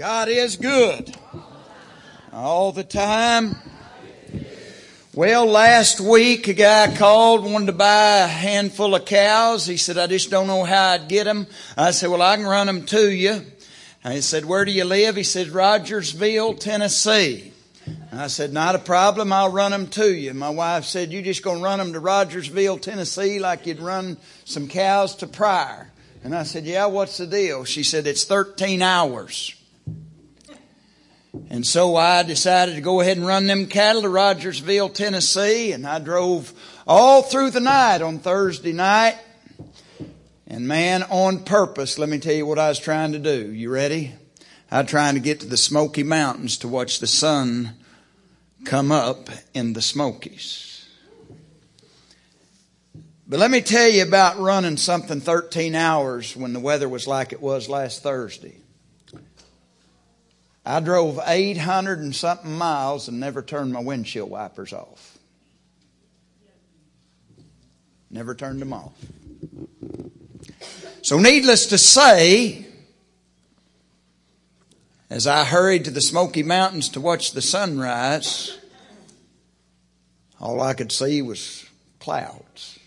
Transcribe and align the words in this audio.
God 0.00 0.30
is 0.30 0.56
good. 0.56 1.14
All 2.32 2.72
the 2.72 2.84
time. 2.84 3.54
Well, 5.12 5.44
last 5.44 6.00
week 6.00 6.48
a 6.48 6.54
guy 6.54 6.96
called, 6.96 7.44
wanted 7.44 7.66
to 7.66 7.72
buy 7.72 8.20
a 8.20 8.26
handful 8.26 8.94
of 8.94 9.04
cows. 9.04 9.66
He 9.66 9.76
said, 9.76 9.98
I 9.98 10.06
just 10.06 10.30
don't 10.30 10.46
know 10.46 10.64
how 10.64 10.92
I'd 10.92 11.06
get 11.06 11.24
them. 11.24 11.46
I 11.76 11.90
said, 11.90 12.08
well, 12.08 12.22
I 12.22 12.36
can 12.36 12.46
run 12.46 12.66
them 12.66 12.86
to 12.86 13.12
you. 13.12 13.44
And 14.02 14.14
he 14.14 14.22
said, 14.22 14.46
where 14.46 14.64
do 14.64 14.72
you 14.72 14.86
live? 14.86 15.16
He 15.16 15.22
said, 15.22 15.48
Rogersville, 15.48 16.54
Tennessee. 16.54 17.52
I 18.10 18.28
said, 18.28 18.54
not 18.54 18.74
a 18.74 18.78
problem. 18.78 19.34
I'll 19.34 19.52
run 19.52 19.70
them 19.70 19.86
to 19.88 20.14
you. 20.14 20.32
My 20.32 20.48
wife 20.48 20.86
said, 20.86 21.12
you 21.12 21.20
just 21.20 21.42
going 21.42 21.58
to 21.58 21.64
run 21.64 21.78
them 21.78 21.92
to 21.92 22.00
Rogersville, 22.00 22.78
Tennessee 22.78 23.38
like 23.38 23.66
you'd 23.66 23.80
run 23.80 24.16
some 24.46 24.66
cows 24.66 25.14
to 25.16 25.26
Pryor. 25.26 25.90
And 26.24 26.34
I 26.34 26.44
said, 26.44 26.64
yeah, 26.64 26.86
what's 26.86 27.18
the 27.18 27.26
deal? 27.26 27.64
She 27.64 27.82
said, 27.82 28.06
it's 28.06 28.24
13 28.24 28.80
hours. 28.80 29.59
And 31.48 31.66
so 31.66 31.94
I 31.96 32.22
decided 32.22 32.74
to 32.74 32.80
go 32.80 33.00
ahead 33.00 33.16
and 33.16 33.26
run 33.26 33.46
them 33.46 33.66
cattle 33.66 34.02
to 34.02 34.08
Rogersville, 34.08 34.88
Tennessee, 34.88 35.72
and 35.72 35.86
I 35.86 36.00
drove 36.00 36.52
all 36.86 37.22
through 37.22 37.50
the 37.50 37.60
night 37.60 38.02
on 38.02 38.18
Thursday 38.18 38.72
night. 38.72 39.16
And 40.48 40.66
man, 40.66 41.04
on 41.04 41.44
purpose, 41.44 41.98
let 41.98 42.08
me 42.08 42.18
tell 42.18 42.34
you 42.34 42.46
what 42.46 42.58
I 42.58 42.68
was 42.68 42.80
trying 42.80 43.12
to 43.12 43.20
do. 43.20 43.52
You 43.52 43.70
ready? 43.70 44.12
I 44.70 44.82
was 44.82 44.90
trying 44.90 45.14
to 45.14 45.20
get 45.20 45.40
to 45.40 45.46
the 45.46 45.56
Smoky 45.56 46.02
Mountains 46.02 46.58
to 46.58 46.68
watch 46.68 46.98
the 46.98 47.06
sun 47.06 47.74
come 48.64 48.90
up 48.90 49.28
in 49.54 49.72
the 49.72 49.82
Smokies. 49.82 50.88
But 53.28 53.38
let 53.38 53.52
me 53.52 53.60
tell 53.60 53.88
you 53.88 54.02
about 54.02 54.40
running 54.40 54.76
something 54.76 55.20
13 55.20 55.76
hours 55.76 56.36
when 56.36 56.52
the 56.52 56.58
weather 56.58 56.88
was 56.88 57.06
like 57.06 57.32
it 57.32 57.40
was 57.40 57.68
last 57.68 58.02
Thursday. 58.02 58.56
I 60.64 60.80
drove 60.80 61.18
800 61.24 62.00
and 62.00 62.14
something 62.14 62.52
miles 62.52 63.08
and 63.08 63.18
never 63.18 63.42
turned 63.42 63.72
my 63.72 63.80
windshield 63.80 64.30
wipers 64.30 64.72
off. 64.72 65.18
Never 68.10 68.34
turned 68.34 68.60
them 68.60 68.72
off. 68.72 68.92
So, 71.02 71.18
needless 71.18 71.66
to 71.68 71.78
say, 71.78 72.66
as 75.08 75.26
I 75.26 75.44
hurried 75.44 75.86
to 75.86 75.90
the 75.90 76.00
Smoky 76.00 76.42
Mountains 76.42 76.90
to 76.90 77.00
watch 77.00 77.32
the 77.32 77.42
sunrise, 77.42 78.58
all 80.40 80.60
I 80.60 80.74
could 80.74 80.92
see 80.92 81.22
was 81.22 81.64
clouds. 82.00 82.80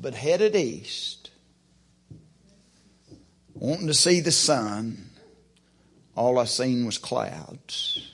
but 0.00 0.14
headed 0.14 0.56
east, 0.56 1.19
wanting 3.60 3.86
to 3.86 3.94
see 3.94 4.20
the 4.20 4.32
sun, 4.32 5.10
all 6.16 6.38
I 6.38 6.44
seen 6.46 6.86
was 6.86 6.98
clouds. 6.98 8.10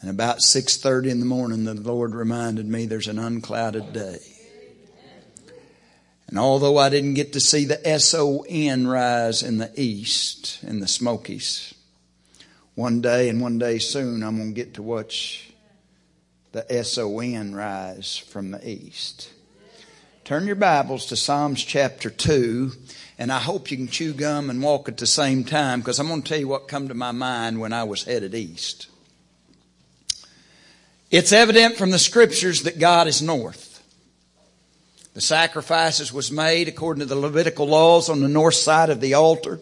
And 0.00 0.10
about 0.10 0.42
6:30 0.42 1.10
in 1.10 1.20
the 1.20 1.26
morning 1.26 1.64
the 1.64 1.74
Lord 1.74 2.14
reminded 2.14 2.66
me 2.66 2.86
there's 2.86 3.08
an 3.08 3.18
unclouded 3.18 3.92
day. 3.92 4.20
And 6.26 6.38
although 6.38 6.76
I 6.76 6.90
didn't 6.90 7.14
get 7.14 7.32
to 7.32 7.40
see 7.40 7.64
the 7.64 7.98
SON 7.98 8.86
rise 8.86 9.42
in 9.42 9.56
the 9.56 9.72
east 9.76 10.58
in 10.62 10.80
the 10.80 10.86
Smokies, 10.86 11.72
one 12.74 13.00
day 13.00 13.28
and 13.28 13.40
one 13.40 13.58
day 13.58 13.78
soon 13.78 14.22
I'm 14.22 14.36
going 14.36 14.54
to 14.54 14.54
get 14.54 14.74
to 14.74 14.82
watch 14.82 15.50
the 16.52 16.66
SON 16.84 17.54
rise 17.54 18.18
from 18.18 18.50
the 18.50 18.68
east. 18.68 19.30
Turn 20.24 20.46
your 20.46 20.56
Bibles 20.56 21.06
to 21.06 21.16
Psalms 21.16 21.64
chapter 21.64 22.10
2, 22.10 22.72
and 23.18 23.32
I 23.32 23.40
hope 23.40 23.70
you 23.70 23.76
can 23.76 23.88
chew 23.88 24.12
gum 24.12 24.48
and 24.48 24.62
walk 24.62 24.88
at 24.88 24.96
the 24.96 25.06
same 25.06 25.42
time 25.42 25.80
because 25.80 25.98
I'm 25.98 26.08
going 26.08 26.22
to 26.22 26.28
tell 26.28 26.38
you 26.38 26.48
what 26.48 26.68
come 26.68 26.88
to 26.88 26.94
my 26.94 27.10
mind 27.10 27.60
when 27.60 27.72
I 27.72 27.82
was 27.82 28.04
headed 28.04 28.34
east. 28.34 28.88
It's 31.10 31.32
evident 31.32 31.76
from 31.76 31.90
the 31.90 31.98
scriptures 31.98 32.62
that 32.62 32.78
God 32.78 33.08
is 33.08 33.20
north. 33.20 33.82
The 35.14 35.20
sacrifices 35.20 36.12
was 36.12 36.30
made 36.30 36.68
according 36.68 37.00
to 37.00 37.06
the 37.06 37.16
Levitical 37.16 37.66
laws 37.66 38.08
on 38.08 38.20
the 38.20 38.28
north 38.28 38.54
side 38.54 38.90
of 38.90 39.00
the 39.00 39.14
altar. 39.14 39.58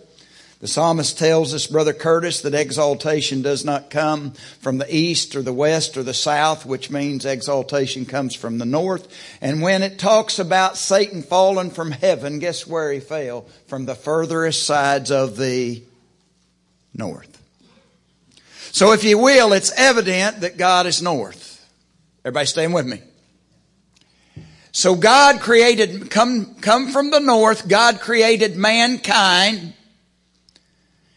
The 0.58 0.68
psalmist 0.68 1.18
tells 1.18 1.52
us, 1.52 1.66
Brother 1.66 1.92
Curtis, 1.92 2.40
that 2.40 2.54
exaltation 2.54 3.42
does 3.42 3.62
not 3.62 3.90
come 3.90 4.32
from 4.60 4.78
the 4.78 4.94
east 4.94 5.36
or 5.36 5.42
the 5.42 5.52
west 5.52 5.98
or 5.98 6.02
the 6.02 6.14
south, 6.14 6.64
which 6.64 6.90
means 6.90 7.26
exaltation 7.26 8.06
comes 8.06 8.34
from 8.34 8.56
the 8.56 8.64
north. 8.64 9.06
And 9.42 9.60
when 9.60 9.82
it 9.82 9.98
talks 9.98 10.38
about 10.38 10.78
Satan 10.78 11.22
falling 11.22 11.70
from 11.70 11.90
heaven, 11.90 12.38
guess 12.38 12.66
where 12.66 12.90
he 12.90 13.00
fell? 13.00 13.42
From 13.66 13.84
the 13.84 13.94
furthest 13.94 14.64
sides 14.64 15.10
of 15.10 15.36
the 15.36 15.82
north. 16.94 17.36
So 18.72 18.92
if 18.92 19.04
you 19.04 19.18
will, 19.18 19.52
it's 19.52 19.72
evident 19.76 20.40
that 20.40 20.56
God 20.56 20.86
is 20.86 21.02
north. 21.02 21.66
Everybody 22.24 22.46
staying 22.46 22.72
with 22.72 22.86
me? 22.86 23.02
So 24.72 24.94
God 24.94 25.40
created, 25.40 26.10
come, 26.10 26.54
come 26.56 26.90
from 26.90 27.10
the 27.10 27.20
north, 27.20 27.68
God 27.68 28.00
created 28.00 28.56
mankind 28.56 29.74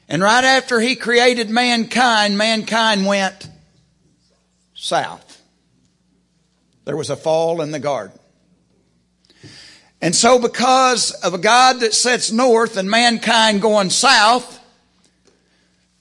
and 0.09 0.23
right 0.23 0.43
after 0.43 0.79
he 0.79 0.95
created 0.95 1.51
mankind, 1.51 2.35
mankind 2.35 3.05
went 3.05 3.47
south. 4.73 5.41
There 6.85 6.97
was 6.97 7.11
a 7.11 7.15
fall 7.15 7.61
in 7.61 7.69
the 7.69 7.79
garden. 7.79 8.17
And 10.01 10.15
so 10.15 10.39
because 10.39 11.11
of 11.11 11.35
a 11.35 11.37
God 11.37 11.81
that 11.81 11.93
sets 11.93 12.31
north 12.31 12.75
and 12.75 12.89
mankind 12.89 13.61
going 13.61 13.91
south, 13.91 14.59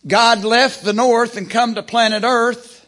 God 0.06 0.42
left 0.42 0.84
the 0.84 0.94
north 0.94 1.36
and 1.36 1.50
come 1.50 1.74
to 1.74 1.82
planet 1.82 2.22
earth. 2.24 2.86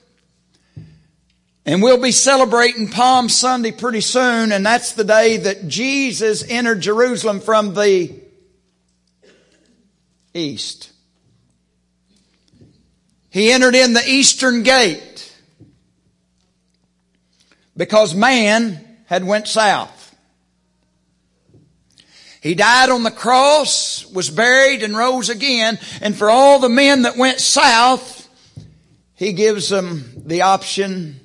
And 1.67 1.83
we'll 1.83 2.01
be 2.01 2.13
celebrating 2.13 2.89
Palm 2.89 3.29
Sunday 3.29 3.73
pretty 3.73 4.01
soon, 4.01 4.53
and 4.53 4.65
that's 4.65 4.93
the 4.93 5.05
day 5.05 5.37
that 5.37 5.69
Jesus 5.69 6.49
entered 6.49 6.81
Jerusalem 6.81 7.41
from 7.41 7.75
the 7.75 8.19
east. 10.33 10.93
He 13.31 13.53
entered 13.53 13.75
in 13.75 13.93
the 13.93 14.03
eastern 14.07 14.63
gate 14.65 15.33
because 17.77 18.15
man 18.15 18.85
had 19.07 19.25
went 19.25 19.49
south. 19.49 20.15
He 22.41 22.55
died 22.55 22.89
on 22.89 23.03
the 23.03 23.11
cross, 23.11 24.07
was 24.07 24.31
buried 24.31 24.83
and 24.83 24.97
rose 24.97 25.29
again. 25.29 25.79
And 26.01 26.17
for 26.17 26.31
all 26.31 26.59
the 26.59 26.69
men 26.69 27.03
that 27.03 27.17
went 27.17 27.39
south, 27.39 28.29
he 29.15 29.33
gives 29.33 29.69
them 29.69 30.11
the 30.25 30.43
option 30.43 31.21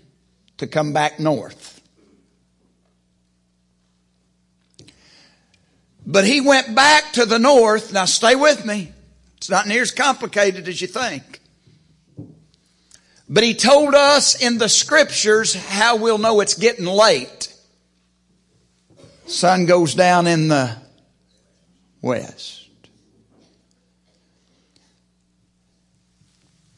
to 0.57 0.67
come 0.67 0.93
back 0.93 1.19
north. 1.19 1.81
But 6.05 6.25
he 6.25 6.41
went 6.41 6.75
back 6.75 7.13
to 7.13 7.25
the 7.25 7.39
north. 7.39 7.93
Now 7.93 8.05
stay 8.05 8.35
with 8.35 8.65
me. 8.65 8.91
It's 9.37 9.49
not 9.49 9.67
near 9.67 9.81
as 9.81 9.91
complicated 9.91 10.67
as 10.67 10.81
you 10.81 10.87
think. 10.87 11.41
But 13.27 13.43
he 13.43 13.55
told 13.55 13.95
us 13.95 14.39
in 14.39 14.57
the 14.57 14.69
scriptures 14.69 15.53
how 15.55 15.95
we'll 15.95 16.19
know 16.19 16.41
it's 16.41 16.53
getting 16.53 16.85
late. 16.85 17.51
Sun 19.25 19.65
goes 19.65 19.95
down 19.95 20.27
in 20.27 20.47
the 20.47 20.75
west. 22.01 22.67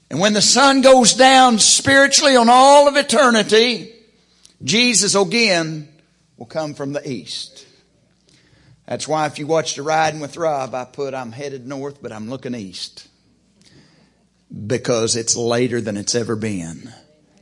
And 0.09 0.21
when 0.21 0.31
the 0.31 0.41
sun 0.41 0.81
goes 0.81 1.13
down 1.13 1.59
spiritually 1.59 2.37
on 2.37 2.47
all 2.49 2.87
of 2.87 2.95
eternity, 2.95 3.93
Jesus 4.63 5.15
again 5.15 5.89
will 6.37 6.45
come 6.45 6.73
from 6.73 6.93
the 6.93 7.07
east. 7.07 7.65
That's 8.85 9.05
why 9.05 9.25
if 9.25 9.37
you 9.37 9.47
watch 9.47 9.75
the 9.75 9.81
riding 9.81 10.21
with 10.21 10.37
Rob, 10.37 10.73
I 10.73 10.85
put 10.85 11.13
I'm 11.13 11.33
headed 11.33 11.67
north, 11.67 12.01
but 12.01 12.13
I'm 12.13 12.29
looking 12.29 12.55
east 12.55 13.09
because 14.65 15.15
it's 15.15 15.35
later 15.35 15.81
than 15.81 15.97
it's 15.97 16.15
ever 16.15 16.35
been. 16.35 16.91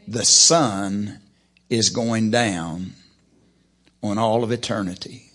The 0.08 0.26
sun 0.26 1.20
is 1.70 1.90
going 1.90 2.32
down 2.32 2.94
on 4.02 4.18
all 4.18 4.44
of 4.44 4.52
eternity. 4.52 5.32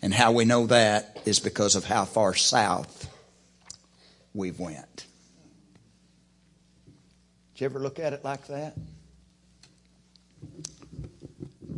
And 0.00 0.12
how 0.12 0.32
we 0.32 0.44
know 0.44 0.66
that 0.66 1.20
is 1.24 1.38
because 1.38 1.76
of 1.76 1.84
how 1.84 2.04
far 2.04 2.34
south 2.34 3.08
we've 4.34 4.58
went. 4.58 5.06
Did 7.54 7.60
you 7.60 7.64
ever 7.66 7.78
look 7.78 7.98
at 7.98 8.12
it 8.12 8.24
like 8.24 8.46
that? 8.48 8.74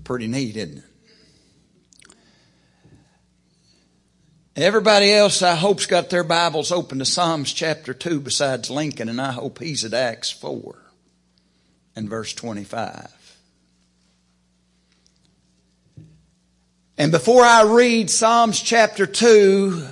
Pretty 0.05 0.27
neat, 0.27 0.57
isn't 0.57 0.79
it? 0.79 0.85
Everybody 4.56 5.12
else, 5.12 5.43
I 5.43 5.56
hope's 5.56 5.87
got 5.87 6.11
their 6.11 6.23
Bibles 6.23 6.71
open 6.71 7.01
to 7.01 7.05
Psalms 7.05 7.53
chapter 7.53 7.93
2 7.93 8.21
besides 8.21 8.71
Lincoln, 8.71 9.09
and 9.09 9.21
I 9.21 9.33
hope 9.33 9.59
he's 9.59 9.85
at 9.85 9.93
Acts 9.93 10.31
4 10.31 10.77
and 11.97 12.09
verse 12.09 12.33
25. 12.33 13.09
And 16.97 17.11
before 17.11 17.43
I 17.43 17.65
read 17.65 18.09
Psalms 18.09 18.61
chapter 18.61 19.06
2, 19.06 19.85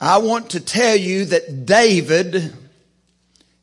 I 0.00 0.18
want 0.18 0.50
to 0.50 0.60
tell 0.60 0.96
you 0.96 1.26
that 1.26 1.64
David 1.64 2.52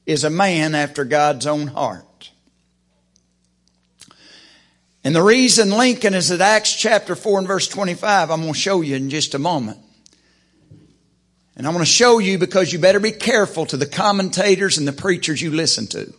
is 0.06 0.24
a 0.24 0.30
man 0.30 0.76
after 0.76 1.04
God's 1.04 1.46
own 1.46 1.68
heart. 1.68 2.06
And 5.10 5.16
the 5.16 5.24
reason 5.24 5.72
Lincoln 5.72 6.14
is 6.14 6.30
at 6.30 6.40
Acts 6.40 6.72
chapter 6.72 7.16
4 7.16 7.40
and 7.40 7.48
verse 7.48 7.68
25, 7.68 8.30
I'm 8.30 8.42
going 8.42 8.54
to 8.54 8.60
show 8.60 8.82
you 8.82 8.96
in 8.96 9.10
just 9.10 9.34
a 9.34 9.40
moment. 9.40 9.80
And 11.56 11.66
I'm 11.66 11.74
going 11.74 11.84
to 11.84 11.92
show 11.92 12.20
you 12.20 12.38
because 12.38 12.72
you 12.72 12.78
better 12.78 13.00
be 13.00 13.12
careful 13.12 13.66
to 13.66 13.76
the 13.76 13.88
commentators 13.88 14.78
and 14.78 14.88
the 14.88 14.94
preachers 14.94 15.42
you 15.42 15.50
listen 15.50 15.88
to. 15.88 16.14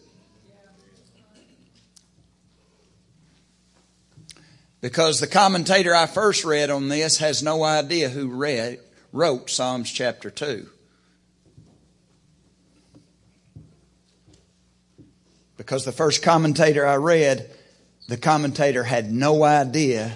Because 4.81 5.20
the 5.20 5.28
commentator 5.28 5.94
I 5.94 6.06
first 6.06 6.44
read 6.44 6.69
on 6.69 6.88
this 6.88 7.19
has 7.19 7.44
no 7.44 7.62
idea 7.62 8.08
who 8.08 8.26
read, 8.26 8.81
wrote 9.12 9.50
Psalms 9.50 9.88
chapter 9.92 10.31
2. 10.31 10.69
Because 15.56 15.84
the 15.84 15.92
first 15.92 16.25
commentator 16.25 16.84
I 16.84 16.96
read, 16.96 17.54
the 18.11 18.17
commentator 18.17 18.83
had 18.83 19.12
no 19.12 19.45
idea 19.45 20.12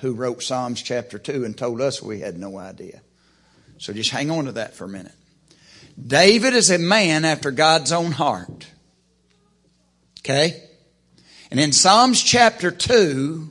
who 0.00 0.12
wrote 0.12 0.42
Psalms 0.42 0.82
chapter 0.82 1.20
2 1.20 1.44
and 1.44 1.56
told 1.56 1.80
us 1.80 2.02
we 2.02 2.18
had 2.18 2.36
no 2.36 2.58
idea. 2.58 3.00
So 3.78 3.92
just 3.92 4.10
hang 4.10 4.28
on 4.28 4.46
to 4.46 4.52
that 4.52 4.74
for 4.74 4.86
a 4.86 4.88
minute. 4.88 5.14
David 6.04 6.52
is 6.52 6.68
a 6.68 6.78
man 6.78 7.24
after 7.24 7.52
God's 7.52 7.92
own 7.92 8.10
heart. 8.10 8.66
Okay? 10.18 10.64
And 11.52 11.60
in 11.60 11.70
Psalms 11.70 12.20
chapter 12.20 12.72
2, 12.72 13.48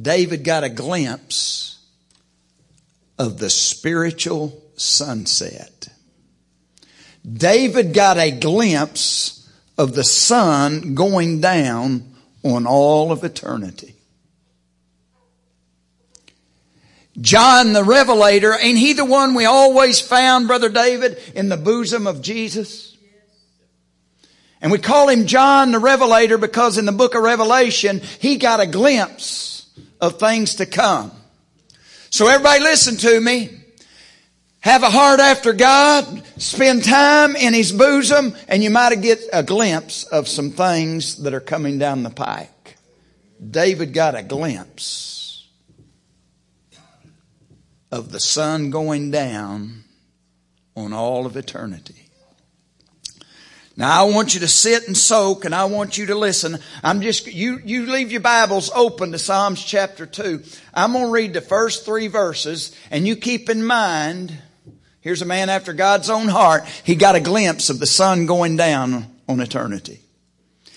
David 0.00 0.44
got 0.44 0.64
a 0.64 0.70
glimpse 0.70 1.78
of 3.18 3.38
the 3.38 3.50
spiritual 3.50 4.62
sunset. 4.76 5.88
David 7.30 7.92
got 7.92 8.16
a 8.16 8.30
glimpse 8.30 9.43
of 9.76 9.94
the 9.94 10.04
sun 10.04 10.94
going 10.94 11.40
down 11.40 12.14
on 12.42 12.66
all 12.66 13.10
of 13.10 13.24
eternity. 13.24 13.94
John 17.20 17.72
the 17.72 17.84
Revelator, 17.84 18.54
ain't 18.58 18.78
he 18.78 18.92
the 18.92 19.04
one 19.04 19.34
we 19.34 19.44
always 19.44 20.00
found, 20.00 20.48
Brother 20.48 20.68
David, 20.68 21.18
in 21.34 21.48
the 21.48 21.56
bosom 21.56 22.06
of 22.06 22.22
Jesus? 22.22 22.96
And 24.60 24.72
we 24.72 24.78
call 24.78 25.08
him 25.08 25.26
John 25.26 25.72
the 25.72 25.78
Revelator 25.78 26.38
because 26.38 26.78
in 26.78 26.86
the 26.86 26.92
book 26.92 27.14
of 27.14 27.22
Revelation, 27.22 28.00
he 28.18 28.36
got 28.36 28.60
a 28.60 28.66
glimpse 28.66 29.68
of 30.00 30.18
things 30.18 30.56
to 30.56 30.66
come. 30.66 31.12
So 32.10 32.28
everybody 32.28 32.60
listen 32.60 32.96
to 32.96 33.20
me. 33.20 33.63
Have 34.64 34.82
a 34.82 34.88
heart 34.88 35.20
after 35.20 35.52
God, 35.52 36.22
spend 36.38 36.84
time 36.84 37.36
in 37.36 37.52
His 37.52 37.70
bosom, 37.70 38.34
and 38.48 38.64
you 38.64 38.70
might 38.70 38.98
get 39.02 39.20
a 39.30 39.42
glimpse 39.42 40.04
of 40.04 40.26
some 40.26 40.52
things 40.52 41.16
that 41.16 41.34
are 41.34 41.40
coming 41.40 41.78
down 41.78 42.02
the 42.02 42.08
pike. 42.08 42.78
David 43.50 43.92
got 43.92 44.14
a 44.14 44.22
glimpse 44.22 45.46
of 47.92 48.10
the 48.10 48.18
sun 48.18 48.70
going 48.70 49.10
down 49.10 49.84
on 50.74 50.94
all 50.94 51.26
of 51.26 51.36
eternity. 51.36 52.04
Now 53.76 54.06
I 54.06 54.10
want 54.10 54.32
you 54.32 54.40
to 54.40 54.48
sit 54.48 54.86
and 54.86 54.96
soak 54.96 55.44
and 55.44 55.54
I 55.54 55.66
want 55.66 55.98
you 55.98 56.06
to 56.06 56.14
listen. 56.14 56.58
I'm 56.82 57.02
just, 57.02 57.26
you, 57.26 57.60
you 57.64 57.84
leave 57.84 58.12
your 58.12 58.22
Bibles 58.22 58.70
open 58.74 59.12
to 59.12 59.18
Psalms 59.18 59.62
chapter 59.62 60.06
2. 60.06 60.42
I'm 60.72 60.92
going 60.92 61.04
to 61.04 61.10
read 61.10 61.34
the 61.34 61.42
first 61.42 61.84
three 61.84 62.06
verses 62.06 62.74
and 62.90 63.06
you 63.06 63.14
keep 63.14 63.50
in 63.50 63.62
mind, 63.66 64.38
here's 65.04 65.22
a 65.22 65.26
man 65.26 65.50
after 65.50 65.72
God's 65.72 66.10
own 66.10 66.26
heart. 66.26 66.64
He 66.82 66.96
got 66.96 67.14
a 67.14 67.20
glimpse 67.20 67.70
of 67.70 67.78
the 67.78 67.86
sun 67.86 68.26
going 68.26 68.56
down 68.56 69.06
on 69.28 69.38
eternity. 69.40 70.00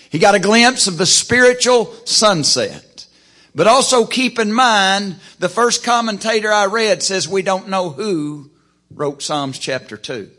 He 0.10 0.20
got 0.20 0.36
a 0.36 0.40
glimpse 0.40 0.86
of 0.88 0.98
the 0.98 1.06
spiritual 1.06 1.94
sunset. 2.06 3.08
But 3.56 3.66
also 3.66 4.06
keep 4.06 4.38
in 4.38 4.54
mind, 4.54 5.16
the 5.40 5.50
first 5.50 5.84
commentator 5.84 6.52
I 6.52 6.66
read 6.66 7.02
says 7.02 7.28
we 7.28 7.42
don't 7.42 7.70
know 7.70 7.90
who 7.90 8.52
wrote 8.92 9.24
Psalms 9.24 9.58
chapter 9.58 9.98
2. 9.98 10.30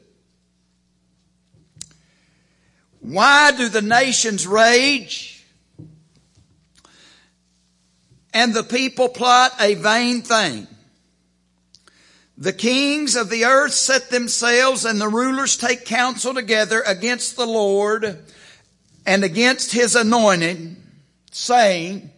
Why 3.01 3.53
do 3.57 3.69
the 3.69 3.83
nations 3.83 4.47
rage 4.47 5.45
and 8.35 8.53
the 8.55 8.63
people 8.63 9.09
plot 9.09 9.53
a 9.59 9.75
vain 9.75 10.23
thing? 10.23 10.67
The 12.41 12.53
kings 12.53 13.17
of 13.17 13.31
the 13.31 13.45
earth 13.47 13.73
set 13.73 14.11
themselves 14.11 14.85
and 14.85 15.01
the 15.01 15.09
rulers 15.09 15.57
take 15.57 15.85
counsel 15.85 16.33
together 16.33 16.81
against 16.87 17.37
the 17.37 17.47
Lord 17.47 18.25
and 19.05 19.25
against 19.25 19.73
his 19.73 19.97
anointed, 19.97 20.77
saying, 21.33 22.11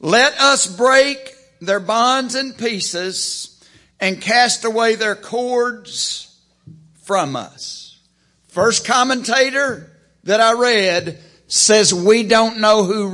let 0.00 0.36
us 0.40 0.66
break 0.66 1.32
their 1.60 1.78
bonds 1.78 2.34
in 2.34 2.54
pieces 2.54 3.64
and 4.00 4.20
cast 4.20 4.64
away 4.64 4.96
their 4.96 5.14
cords 5.14 6.36
from 7.02 7.36
us. 7.36 8.00
First 8.48 8.84
commentator 8.84 9.92
that 10.24 10.40
I 10.40 10.54
read 10.54 11.20
says 11.46 11.94
we 11.94 12.24
don't 12.24 12.58
know 12.58 12.82
who 12.82 13.08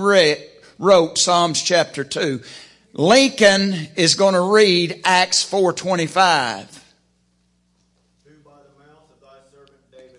wrote 0.78 1.18
Psalms 1.18 1.62
chapter 1.62 2.04
2. 2.04 2.40
Lincoln 2.98 3.74
is 3.94 4.16
going 4.16 4.34
to 4.34 4.40
read 4.40 5.02
Acts 5.04 5.44
425. 5.44 6.84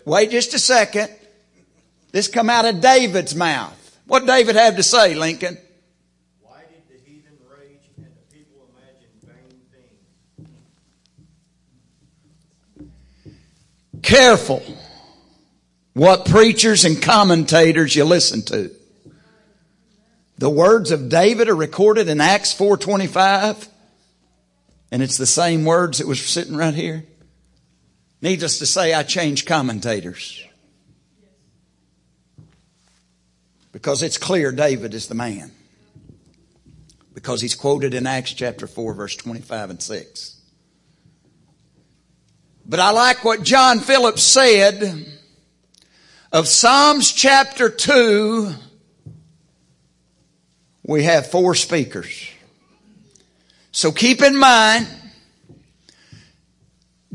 Wait 0.06 0.30
just 0.30 0.54
a 0.54 0.58
second. 0.58 1.10
This 2.10 2.26
come 2.26 2.48
out 2.48 2.64
of 2.64 2.80
David's 2.80 3.34
mouth. 3.34 3.76
What 4.06 4.26
David 4.26 4.56
have 4.56 4.76
to 4.76 4.82
say, 4.82 5.14
Lincoln? 5.14 5.58
Why 6.40 6.62
did 6.70 6.82
the 6.88 7.10
heathen 7.10 7.36
rage 7.54 7.80
and 7.98 8.06
the 8.06 8.34
people 8.34 8.66
imagine 8.74 9.10
vain 9.26 9.60
things? 12.78 14.02
Careful 14.02 14.62
what 15.92 16.24
preachers 16.24 16.86
and 16.86 17.00
commentators 17.00 17.94
you 17.94 18.04
listen 18.04 18.40
to. 18.46 18.70
The 20.40 20.48
words 20.48 20.90
of 20.90 21.10
David 21.10 21.50
are 21.50 21.54
recorded 21.54 22.08
in 22.08 22.18
Acts 22.18 22.54
4:25 22.54 23.68
and 24.90 25.02
it's 25.02 25.18
the 25.18 25.26
same 25.26 25.66
words 25.66 25.98
that 25.98 26.06
was 26.06 26.18
sitting 26.18 26.56
right 26.56 26.72
here. 26.72 27.04
Needless 28.22 28.58
to 28.60 28.64
say 28.64 28.94
I 28.94 29.02
changed 29.02 29.46
commentators. 29.46 30.42
Because 33.72 34.02
it's 34.02 34.16
clear 34.16 34.50
David 34.50 34.94
is 34.94 35.08
the 35.08 35.14
man. 35.14 35.52
Because 37.12 37.42
he's 37.42 37.54
quoted 37.54 37.92
in 37.92 38.06
Acts 38.06 38.32
chapter 38.32 38.66
4 38.66 38.94
verse 38.94 39.16
25 39.16 39.68
and 39.68 39.82
6. 39.82 40.40
But 42.64 42.80
I 42.80 42.92
like 42.92 43.26
what 43.26 43.42
John 43.42 43.78
Phillips 43.78 44.22
said 44.22 45.06
of 46.32 46.48
Psalms 46.48 47.12
chapter 47.12 47.68
2. 47.68 48.54
We 50.82 51.04
have 51.04 51.30
four 51.30 51.54
speakers. 51.54 52.30
So 53.72 53.92
keep 53.92 54.22
in 54.22 54.36
mind, 54.36 54.86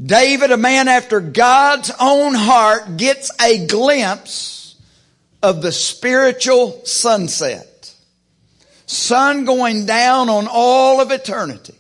David, 0.02 0.52
a 0.52 0.58
man 0.58 0.88
after 0.88 1.20
God's 1.20 1.92
own 2.00 2.34
heart, 2.34 2.98
gets 2.98 3.32
a 3.42 3.66
glimpse 3.66 4.76
of 5.42 5.62
the 5.62 5.72
spiritual 5.72 6.86
sunset. 6.86 7.94
Sun 8.86 9.46
going 9.46 9.86
down 9.86 10.30
on 10.30 10.48
all 10.50 11.02
of 11.02 11.12
eternity. 11.12 11.76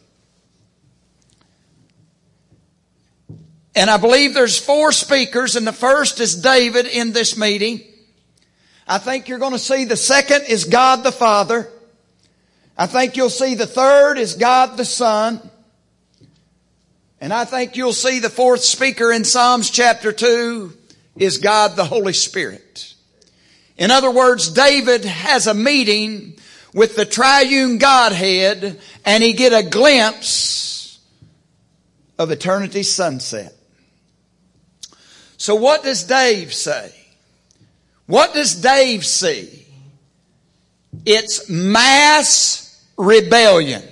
And 3.75 3.89
I 3.89 3.97
believe 3.97 4.33
there's 4.33 4.57
four 4.57 4.91
speakers 4.91 5.55
and 5.55 5.67
the 5.67 5.73
first 5.73 6.21
is 6.21 6.41
David 6.41 6.87
in 6.87 7.11
this 7.11 7.37
meeting. 7.37 7.81
I 8.87 8.99
think 8.99 9.27
you're 9.27 9.39
going 9.39 9.51
to 9.51 9.59
see 9.59 9.83
the 9.83 9.97
second 9.97 10.43
is 10.47 10.63
God 10.63 11.03
the 11.03 11.11
Father. 11.11 11.69
I 12.77 12.87
think 12.87 13.15
you'll 13.15 13.29
see 13.29 13.55
the 13.55 13.67
third 13.67 14.17
is 14.17 14.35
God 14.35 14.77
the 14.77 14.85
Son. 14.85 15.39
And 17.21 17.33
I 17.33 17.45
think 17.45 17.77
you'll 17.77 17.93
see 17.93 18.19
the 18.19 18.29
fourth 18.29 18.63
speaker 18.63 19.11
in 19.11 19.23
Psalms 19.23 19.69
chapter 19.69 20.11
2 20.11 20.75
is 21.15 21.37
God 21.37 21.75
the 21.75 21.85
Holy 21.85 22.13
Spirit. 22.13 22.93
In 23.77 23.91
other 23.91 24.11
words, 24.11 24.49
David 24.49 25.05
has 25.05 25.47
a 25.47 25.53
meeting 25.53 26.37
with 26.73 26.95
the 26.95 27.05
triune 27.05 27.77
Godhead 27.77 28.79
and 29.05 29.23
he 29.23 29.33
get 29.33 29.53
a 29.53 29.67
glimpse 29.67 30.99
of 32.19 32.31
eternity's 32.31 32.93
sunset. 32.93 33.53
So 35.37 35.55
what 35.55 35.83
does 35.83 36.03
Dave 36.03 36.53
say? 36.53 36.93
What 38.05 38.33
does 38.33 38.55
Dave 38.55 39.05
see? 39.05 39.65
It's 41.05 41.49
mass 41.49 42.64
rebellion. 42.97 43.83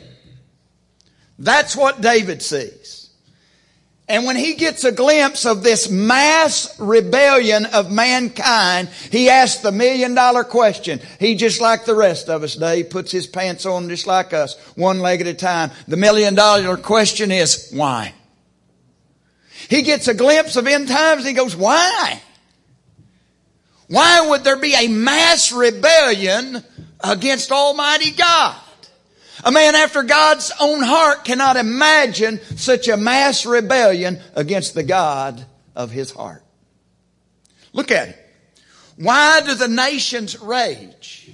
That's 1.39 1.75
what 1.75 2.01
David 2.01 2.41
sees. 2.41 3.10
And 4.07 4.25
when 4.25 4.36
he 4.36 4.55
gets 4.55 4.83
a 4.83 4.91
glimpse 4.91 5.45
of 5.45 5.63
this 5.63 5.89
mass 5.89 6.77
rebellion 6.79 7.65
of 7.67 7.89
mankind, 7.89 8.89
he 9.12 9.29
asks 9.29 9.62
the 9.62 9.72
million 9.72 10.13
dollar 10.13 10.43
question. 10.43 11.00
He 11.19 11.36
just 11.36 11.62
like 11.62 11.86
the 11.86 11.95
rest 11.95 12.29
of 12.29 12.43
us, 12.43 12.55
Dave, 12.55 12.89
puts 12.89 13.12
his 13.12 13.27
pants 13.27 13.65
on 13.65 13.88
just 13.88 14.05
like 14.05 14.33
us, 14.33 14.57
one 14.75 15.00
leg 15.00 15.22
at 15.22 15.27
a 15.27 15.33
time. 15.33 15.72
The 15.88 15.98
million 15.98 16.36
dollar 16.36 16.75
question 16.75 17.31
is, 17.31 17.72
why? 17.72 18.13
He 19.69 19.81
gets 19.83 20.10
a 20.10 20.13
glimpse 20.13 20.57
of 20.57 20.67
end 20.67 20.89
times 20.89 21.22
and 21.22 21.27
he 21.29 21.33
goes, 21.33 21.55
why? 21.55 22.22
Why 23.88 24.27
would 24.29 24.43
there 24.43 24.57
be 24.57 24.75
a 24.75 24.89
mass 24.89 25.53
rebellion 25.53 26.62
against 27.01 27.51
Almighty 27.51 28.12
God? 28.12 28.60
A 29.44 29.52
man 29.52 29.75
after 29.75 30.04
God's 30.04 30.52
own 30.60 30.82
heart 30.82 31.25
cannot 31.25 31.58
imagine 31.58 32.40
such 32.56 32.88
a 32.88 32.98
mass 32.98 33.46
rebellion 33.46 34.20
against 34.36 34.74
the 34.74 34.84
God 34.84 35.46
of 35.75 35.92
his 35.92 36.12
heart. 36.12 36.44
Look 37.74 37.92
at 37.92 38.10
it. 38.10 38.20
Why 38.96 39.42
do 39.42 39.56
the 39.56 39.68
nations 39.68 40.40
rage 40.40 41.32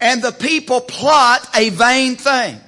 and 0.00 0.22
the 0.22 0.32
people 0.32 0.82
plot 0.82 1.48
a 1.54 1.70
vain 1.70 2.16
thing? 2.16 2.60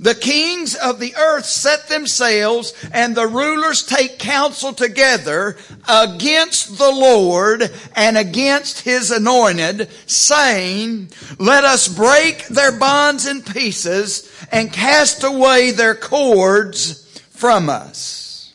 The 0.00 0.14
kings 0.14 0.74
of 0.74 0.98
the 0.98 1.14
earth 1.14 1.44
set 1.44 1.88
themselves 1.88 2.72
and 2.90 3.14
the 3.14 3.26
rulers 3.26 3.84
take 3.84 4.18
counsel 4.18 4.72
together 4.72 5.58
against 5.86 6.78
the 6.78 6.90
Lord 6.90 7.70
and 7.94 8.16
against 8.16 8.80
his 8.80 9.10
anointed, 9.10 9.90
saying, 10.06 11.10
let 11.38 11.64
us 11.64 11.86
break 11.86 12.46
their 12.46 12.72
bonds 12.72 13.26
in 13.26 13.42
pieces 13.42 14.32
and 14.50 14.72
cast 14.72 15.22
away 15.22 15.70
their 15.70 15.94
cords 15.94 17.06
from 17.28 17.68
us. 17.68 18.54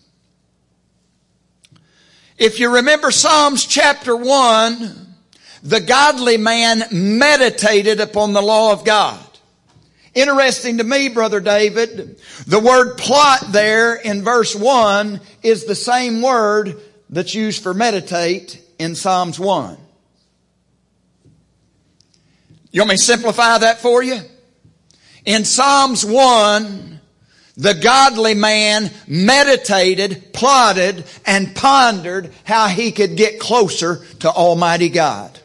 If 2.40 2.60
you 2.60 2.74
remember 2.74 3.12
Psalms 3.12 3.68
chapter 3.68 4.16
1, 4.16 5.16
the 5.62 5.80
godly 5.80 6.38
man 6.38 6.86
meditated 6.92 8.00
upon 8.00 8.34
the 8.34 8.42
law 8.42 8.72
of 8.72 8.84
God. 8.84 9.25
Interesting 10.16 10.78
to 10.78 10.86
me, 10.86 11.10
Brother 11.10 11.42
David, 11.42 12.22
the 12.48 12.60
word 12.60 12.98
plot 12.98 13.42
there 13.50 13.96
in 13.96 14.24
verse 14.24 14.56
1 14.56 15.20
is 15.44 15.66
the 15.66 15.76
same 15.76 16.22
word 16.22 16.80
that's 17.10 17.36
used 17.36 17.62
for 17.62 17.74
meditate 17.74 18.62
in 18.80 18.96
Psalms 18.96 19.38
1. 19.38 19.78
You 22.72 22.82
want 22.82 22.90
me 22.90 22.96
to 22.96 23.04
simplify 23.04 23.58
that 23.58 23.80
for 23.80 24.02
you? 24.02 24.20
In 25.26 25.44
Psalms 25.44 26.06
1, 26.06 27.00
the 27.58 27.74
godly 27.74 28.36
man 28.36 28.92
meditated, 29.08 30.32
plotted, 30.34 31.04
and 31.26 31.54
pondered 31.56 32.32
how 32.46 32.68
he 32.68 32.94
could 32.94 33.18
get 33.18 33.40
closer 33.40 34.06
to 34.20 34.30
Almighty 34.30 34.90
God. 34.90 35.40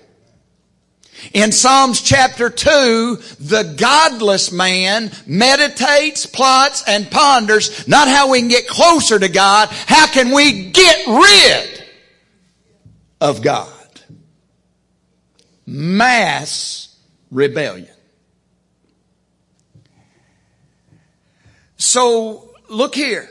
In 1.32 1.52
Psalms 1.52 2.00
chapter 2.02 2.50
2, 2.50 3.16
the 3.40 3.74
godless 3.76 4.50
man 4.52 5.10
meditates, 5.26 6.26
plots, 6.26 6.84
and 6.86 7.10
ponders 7.10 7.86
not 7.86 8.08
how 8.08 8.30
we 8.30 8.40
can 8.40 8.48
get 8.48 8.66
closer 8.66 9.18
to 9.18 9.28
God, 9.28 9.68
how 9.70 10.06
can 10.06 10.32
we 10.32 10.70
get 10.70 11.06
rid 11.06 11.84
of 13.20 13.42
God? 13.42 13.68
Mass 15.66 16.96
rebellion. 17.30 17.86
So, 21.76 22.54
look 22.68 22.94
here. 22.94 23.28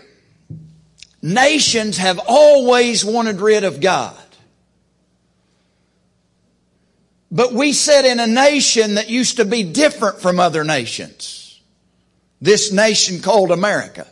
Nations 1.22 1.98
have 1.98 2.20
always 2.28 3.04
wanted 3.04 3.42
rid 3.42 3.64
of 3.64 3.82
God. 3.82 4.16
But 7.32 7.54
we 7.54 7.74
sit 7.74 8.06
in 8.06 8.20
a 8.20 8.28
nation 8.28 8.96
that 8.96 9.10
used 9.10 9.38
to 9.38 9.46
be 9.46 9.64
different 9.64 10.20
from 10.20 10.40
other 10.40 10.64
nations. 10.64 11.62
This 12.42 12.72
nation 12.72 13.22
called 13.22 13.52
America. 13.52 14.08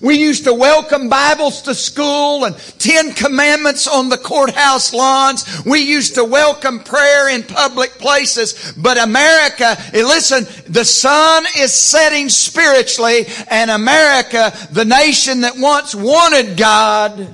We 0.00 0.16
used 0.16 0.44
to 0.44 0.54
welcome 0.54 1.08
Bibles 1.08 1.62
to 1.62 1.74
school 1.74 2.44
and 2.44 2.56
Ten 2.78 3.12
Commandments 3.12 3.86
on 3.86 4.08
the 4.08 4.18
courthouse 4.18 4.92
lawns. 4.92 5.64
We 5.64 5.80
used 5.80 6.14
to 6.14 6.24
welcome 6.24 6.80
prayer 6.80 7.28
in 7.28 7.42
public 7.42 7.90
places. 7.92 8.72
But 8.76 8.98
America, 8.98 9.76
eh, 9.92 10.02
listen, 10.02 10.46
the 10.72 10.84
sun 10.84 11.44
is 11.58 11.72
setting 11.72 12.28
spiritually 12.28 13.26
and 13.48 13.70
America, 13.70 14.52
the 14.72 14.84
nation 14.86 15.42
that 15.42 15.58
once 15.58 15.94
wanted 15.94 16.56
God, 16.56 17.28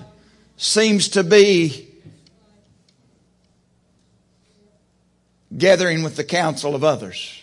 seems 0.56 1.10
to 1.10 1.24
be 1.24 1.89
gathering 5.60 6.02
with 6.02 6.16
the 6.16 6.24
counsel 6.24 6.74
of 6.74 6.82
others 6.82 7.40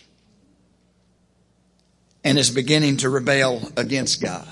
and 2.24 2.38
is 2.38 2.50
beginning 2.50 2.98
to 2.98 3.08
rebel 3.08 3.72
against 3.76 4.20
God. 4.20 4.46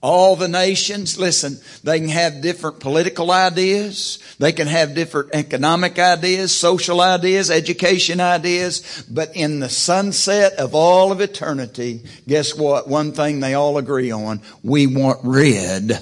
All 0.00 0.34
the 0.34 0.48
nations, 0.48 1.16
listen, 1.16 1.60
they 1.84 2.00
can 2.00 2.08
have 2.08 2.42
different 2.42 2.80
political 2.80 3.30
ideas. 3.30 4.18
They 4.40 4.52
can 4.52 4.66
have 4.66 4.96
different 4.96 5.30
economic 5.32 5.96
ideas, 5.96 6.52
social 6.52 7.00
ideas, 7.00 7.52
education 7.52 8.20
ideas. 8.20 9.04
But 9.08 9.36
in 9.36 9.60
the 9.60 9.68
sunset 9.68 10.54
of 10.54 10.74
all 10.74 11.12
of 11.12 11.20
eternity, 11.20 12.02
guess 12.26 12.52
what? 12.52 12.88
One 12.88 13.12
thing 13.12 13.38
they 13.38 13.54
all 13.54 13.78
agree 13.78 14.10
on. 14.10 14.40
We 14.64 14.88
want 14.88 15.20
rid 15.22 15.92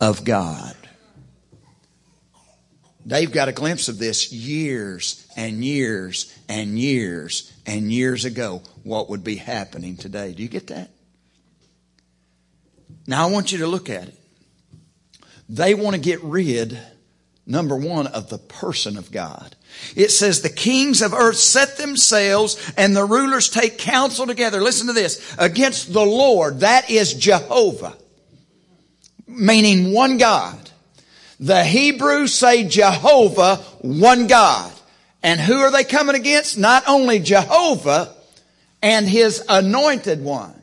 of 0.00 0.24
God. 0.24 0.74
Dave 3.06 3.32
got 3.32 3.48
a 3.48 3.52
glimpse 3.52 3.88
of 3.88 3.98
this 3.98 4.32
years 4.32 5.26
and 5.36 5.64
years 5.64 6.36
and 6.48 6.78
years 6.78 7.52
and 7.66 7.92
years 7.92 8.24
ago, 8.24 8.62
what 8.84 9.10
would 9.10 9.24
be 9.24 9.36
happening 9.36 9.96
today. 9.96 10.32
Do 10.32 10.42
you 10.42 10.48
get 10.48 10.68
that? 10.68 10.90
Now 13.06 13.26
I 13.26 13.30
want 13.30 13.52
you 13.52 13.58
to 13.58 13.66
look 13.66 13.90
at 13.90 14.08
it. 14.08 14.18
They 15.48 15.74
want 15.74 15.96
to 15.96 16.00
get 16.00 16.22
rid, 16.22 16.78
number 17.46 17.76
one, 17.76 18.06
of 18.06 18.30
the 18.30 18.38
person 18.38 18.96
of 18.96 19.10
God. 19.10 19.56
It 19.96 20.10
says 20.10 20.40
the 20.40 20.48
kings 20.48 21.02
of 21.02 21.12
earth 21.12 21.36
set 21.36 21.76
themselves 21.76 22.72
and 22.76 22.94
the 22.94 23.04
rulers 23.04 23.48
take 23.48 23.78
counsel 23.78 24.26
together. 24.26 24.60
Listen 24.60 24.86
to 24.86 24.92
this. 24.92 25.34
Against 25.38 25.92
the 25.92 26.04
Lord. 26.04 26.60
That 26.60 26.90
is 26.90 27.14
Jehovah. 27.14 27.96
Meaning 29.26 29.92
one 29.92 30.18
God. 30.18 30.70
The 31.42 31.64
Hebrews 31.64 32.32
say 32.32 32.62
Jehovah, 32.62 33.56
one 33.80 34.28
God. 34.28 34.72
And 35.24 35.40
who 35.40 35.58
are 35.58 35.72
they 35.72 35.82
coming 35.82 36.14
against? 36.14 36.56
Not 36.56 36.84
only 36.86 37.18
Jehovah 37.18 38.14
and 38.80 39.08
his 39.08 39.44
anointed 39.48 40.22
one. 40.22 40.54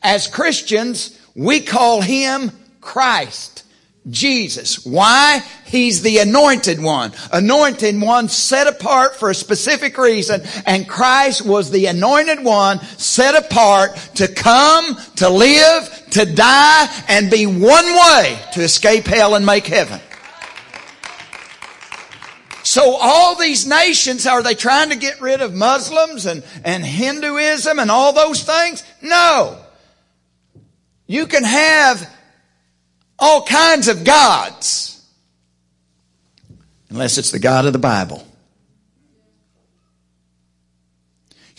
As 0.00 0.28
Christians, 0.28 1.18
we 1.34 1.58
call 1.58 2.02
him 2.02 2.52
Christ. 2.80 3.64
Jesus. 4.10 4.86
Why? 4.86 5.42
He's 5.64 6.02
the 6.02 6.18
anointed 6.18 6.80
one. 6.80 7.12
Anointed 7.32 8.00
one 8.00 8.28
set 8.28 8.68
apart 8.68 9.16
for 9.16 9.30
a 9.30 9.34
specific 9.34 9.98
reason. 9.98 10.42
And 10.66 10.88
Christ 10.88 11.44
was 11.44 11.72
the 11.72 11.86
anointed 11.86 12.44
one 12.44 12.80
set 12.96 13.34
apart 13.34 13.96
to 14.16 14.28
come, 14.28 14.96
to 15.16 15.28
live, 15.28 16.06
to 16.10 16.24
die, 16.26 17.04
and 17.08 17.28
be 17.28 17.46
one 17.46 17.86
way 17.86 18.38
to 18.52 18.62
escape 18.62 19.06
hell 19.06 19.34
and 19.34 19.44
make 19.44 19.66
heaven. 19.66 20.00
So 22.64 22.96
all 23.00 23.36
these 23.36 23.66
nations, 23.66 24.26
are 24.26 24.42
they 24.42 24.54
trying 24.54 24.90
to 24.90 24.96
get 24.96 25.20
rid 25.20 25.40
of 25.40 25.52
Muslims 25.52 26.26
and, 26.26 26.44
and 26.64 26.84
Hinduism 26.84 27.78
and 27.78 27.90
all 27.90 28.12
those 28.12 28.44
things? 28.44 28.84
No. 29.00 29.58
You 31.06 31.26
can 31.26 31.44
have 31.44 32.08
all 33.18 33.44
kinds 33.44 33.88
of 33.88 34.04
gods. 34.04 35.04
Unless 36.88 37.18
it's 37.18 37.30
the 37.30 37.38
God 37.38 37.66
of 37.66 37.72
the 37.72 37.78
Bible. 37.78 38.26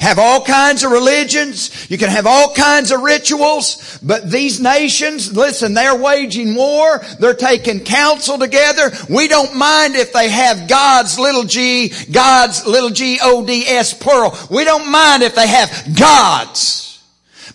Have 0.03 0.19
all 0.19 0.43
kinds 0.43 0.83
of 0.83 0.91
religions. 0.91 1.89
You 1.89 1.97
can 1.97 2.09
have 2.09 2.27
all 2.27 2.53
kinds 2.53 2.91
of 2.91 3.01
rituals. 3.01 3.99
But 4.03 4.29
these 4.29 4.59
nations, 4.59 5.35
listen, 5.35 5.73
they're 5.73 5.95
waging 5.95 6.55
war. 6.55 7.01
They're 7.19 7.33
taking 7.33 7.79
counsel 7.79 8.37
together. 8.37 8.91
We 9.09 9.27
don't 9.27 9.55
mind 9.55 9.95
if 9.95 10.13
they 10.13 10.29
have 10.29 10.67
God's 10.67 11.17
little 11.17 11.43
g, 11.43 11.91
God's 12.11 12.67
little 12.67 12.89
G-O-D-S 12.89 13.93
plural. 13.95 14.35
We 14.51 14.63
don't 14.65 14.91
mind 14.91 15.23
if 15.23 15.35
they 15.35 15.47
have 15.47 15.97
gods. 15.97 16.83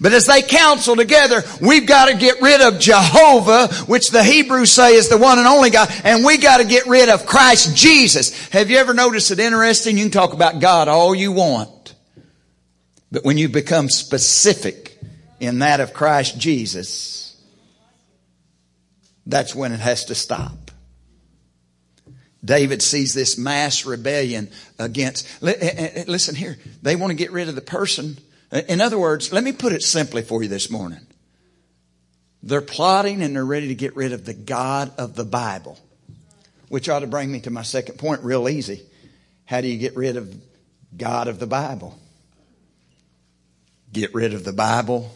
But 0.00 0.12
as 0.12 0.26
they 0.26 0.43
counsel 0.43 0.95
together, 0.95 1.43
we've 1.61 1.87
got 1.87 2.07
to 2.07 2.17
get 2.17 2.40
rid 2.40 2.61
of 2.61 2.78
Jehovah, 2.78 3.69
which 3.87 4.11
the 4.11 4.23
Hebrews 4.23 4.71
say 4.71 4.95
is 4.95 5.09
the 5.09 5.19
one 5.19 5.38
and 5.38 5.47
only 5.47 5.71
God, 5.71 5.90
and 6.05 6.25
we 6.25 6.38
got 6.38 6.59
to 6.59 6.64
get 6.64 6.87
rid 6.87 7.09
of 7.09 7.26
Christ 7.26 7.76
Jesus. 7.76 8.49
Have 8.50 8.71
you 8.71 8.78
ever 8.78 8.95
noticed 8.95 9.33
it 9.33 9.40
interesting? 9.40 9.99
You 9.99 10.05
can 10.05 10.12
talk 10.12 10.35
about 10.35 10.61
God 10.61 10.87
all 10.87 11.14
you 11.14 11.33
want. 11.33 11.71
But 13.11 13.25
when 13.25 13.38
you 13.38 13.49
become 13.49 13.88
specific 13.88 14.99
in 15.41 15.61
that 15.61 15.81
of 15.81 15.95
Christ 15.95 16.38
Jesus, 16.38 17.41
that's 19.27 19.55
when 19.55 19.73
it 19.73 19.81
has 19.81 20.07
to 20.07 20.15
stop. 20.15 20.71
David 22.45 22.83
sees 22.83 23.15
this 23.15 23.37
mass 23.37 23.85
rebellion 23.85 24.50
against, 24.79 25.27
eh, 25.43 25.55
eh, 25.59 25.91
eh, 25.95 26.05
listen 26.07 26.35
here, 26.35 26.57
they 26.83 26.97
want 26.97 27.11
to 27.11 27.17
get 27.17 27.33
rid 27.33 27.49
of 27.49 27.55
the 27.55 27.61
person 27.61 28.19
in 28.50 28.81
other 28.81 28.99
words, 28.99 29.33
let 29.33 29.45
me 29.45 29.53
put 29.53 29.73
it 29.73 29.83
simply 29.83 30.23
for 30.23 30.43
you 30.43 30.49
this 30.49 30.71
morning. 30.71 31.00
They're 32.43 32.61
plotting 32.62 33.23
and 33.23 33.35
they're 33.35 33.45
ready 33.45 33.69
to 33.69 33.75
get 33.75 33.95
rid 33.95 34.12
of 34.12 34.25
the 34.25 34.35
God 34.35 34.93
of 34.97 35.15
the 35.15 35.25
Bible, 35.25 35.79
which 36.69 36.88
ought 36.88 37.00
to 37.00 37.07
bring 37.07 37.31
me 37.31 37.41
to 37.41 37.50
my 37.50 37.62
second 37.62 37.99
point 37.99 38.23
real 38.23 38.49
easy. 38.49 38.83
How 39.45 39.61
do 39.61 39.69
you 39.69 39.77
get 39.77 39.97
rid 39.97 40.17
of 40.17 40.35
God 40.97 41.29
of 41.29 41.38
the 41.38 41.47
Bible? 41.47 41.99
Get 43.92 44.14
rid 44.14 44.35
of 44.35 44.45
the 44.45 44.52
Bible 44.52 45.11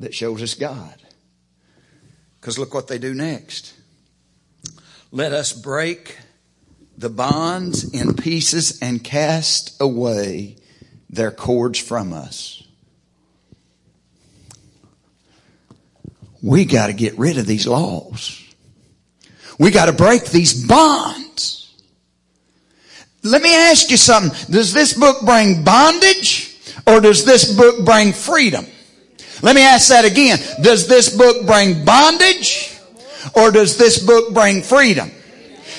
that 0.00 0.14
shows 0.14 0.42
us 0.42 0.54
God. 0.54 0.94
Because 2.40 2.58
look 2.58 2.74
what 2.74 2.88
they 2.88 2.98
do 2.98 3.14
next. 3.14 3.74
Let 5.12 5.32
us 5.32 5.52
break 5.52 6.18
the 6.98 7.08
bonds 7.08 7.92
in 7.92 8.14
pieces 8.14 8.80
and 8.82 9.02
cast 9.02 9.80
away 9.80 10.56
their 11.08 11.30
cords 11.30 11.78
from 11.78 12.12
us. 12.12 12.62
We 16.42 16.64
got 16.64 16.88
to 16.88 16.92
get 16.92 17.16
rid 17.18 17.38
of 17.38 17.46
these 17.46 17.66
laws. 17.66 18.42
We 19.58 19.70
got 19.70 19.86
to 19.86 19.92
break 19.92 20.24
these 20.24 20.66
bonds. 20.66 21.72
Let 23.22 23.42
me 23.42 23.54
ask 23.54 23.90
you 23.90 23.96
something. 23.96 24.52
Does 24.52 24.72
this 24.72 24.94
book 24.94 25.24
bring 25.24 25.62
bondage 25.62 26.51
or 26.92 27.00
does 27.00 27.24
this 27.24 27.56
book 27.56 27.84
bring 27.84 28.12
freedom? 28.12 28.66
Let 29.40 29.56
me 29.56 29.62
ask 29.62 29.88
that 29.88 30.04
again. 30.04 30.38
Does 30.62 30.86
this 30.86 31.14
book 31.16 31.46
bring 31.46 31.84
bondage 31.84 32.78
or 33.34 33.50
does 33.50 33.76
this 33.76 33.98
book 33.98 34.34
bring 34.34 34.62
freedom? 34.62 35.10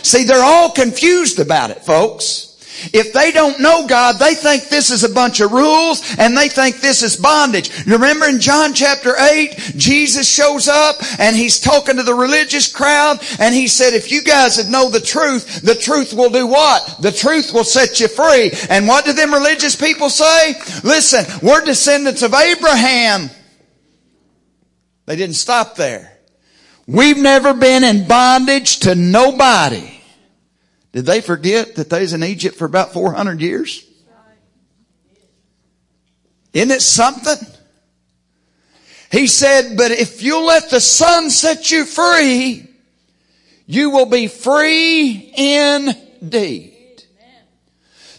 See, 0.01 0.23
they're 0.25 0.43
all 0.43 0.71
confused 0.71 1.39
about 1.39 1.69
it, 1.69 1.85
folks. 1.85 2.52
If 2.91 3.13
they 3.13 3.31
don't 3.31 3.59
know 3.59 3.87
God, 3.87 4.19
they 4.19 4.35
think 4.35 4.69
this 4.69 4.89
is 4.89 5.03
a 5.03 5.13
bunch 5.13 5.39
of 5.39 5.51
rules 5.51 6.01
and 6.17 6.37
they 6.37 6.49
think 6.49 6.77
this 6.77 7.03
is 7.03 7.15
bondage. 7.15 7.69
You 7.85 7.93
remember 7.93 8.25
in 8.25 8.39
John 8.39 8.73
chapter 8.73 9.15
8, 9.17 9.73
Jesus 9.77 10.27
shows 10.27 10.67
up 10.67 10.97
and 11.19 11.35
he's 11.35 11.59
talking 11.59 11.97
to 11.97 12.03
the 12.03 12.13
religious 12.13 12.71
crowd 12.71 13.19
and 13.39 13.53
he 13.55 13.67
said, 13.67 13.93
if 13.93 14.11
you 14.11 14.23
guys 14.23 14.57
would 14.57 14.69
know 14.69 14.89
the 14.89 14.99
truth, 14.99 15.61
the 15.61 15.75
truth 15.75 16.13
will 16.13 16.29
do 16.29 16.47
what? 16.47 16.97
The 17.01 17.11
truth 17.11 17.53
will 17.53 17.63
set 17.63 17.99
you 17.99 18.07
free. 18.07 18.51
And 18.69 18.87
what 18.87 19.05
do 19.05 19.13
them 19.13 19.33
religious 19.33 19.75
people 19.75 20.09
say? 20.09 20.55
Listen, 20.83 21.25
we're 21.41 21.63
descendants 21.63 22.23
of 22.23 22.33
Abraham. 22.33 23.29
They 25.05 25.15
didn't 25.15 25.35
stop 25.35 25.75
there. 25.75 26.17
We've 26.87 27.17
never 27.17 27.53
been 27.53 27.83
in 27.83 28.07
bondage 28.07 28.79
to 28.79 28.95
nobody. 28.95 30.02
Did 30.93 31.05
they 31.05 31.21
forget 31.21 31.75
that 31.75 31.89
they 31.89 32.01
was 32.01 32.13
in 32.13 32.23
Egypt 32.23 32.55
for 32.55 32.65
about 32.65 32.93
400 32.93 33.41
years? 33.41 33.85
Isn't 36.53 36.71
it 36.71 36.83
something? 36.83 37.47
He 39.11 39.27
said, 39.27 39.75
but 39.75 39.91
if 39.91 40.23
you'll 40.23 40.45
let 40.45 40.69
the 40.69 40.79
sun 40.79 41.29
set 41.31 41.71
you 41.71 41.85
free, 41.85 42.67
you 43.65 43.89
will 43.89 44.05
be 44.05 44.27
free 44.27 45.33
indeed. 45.35 46.72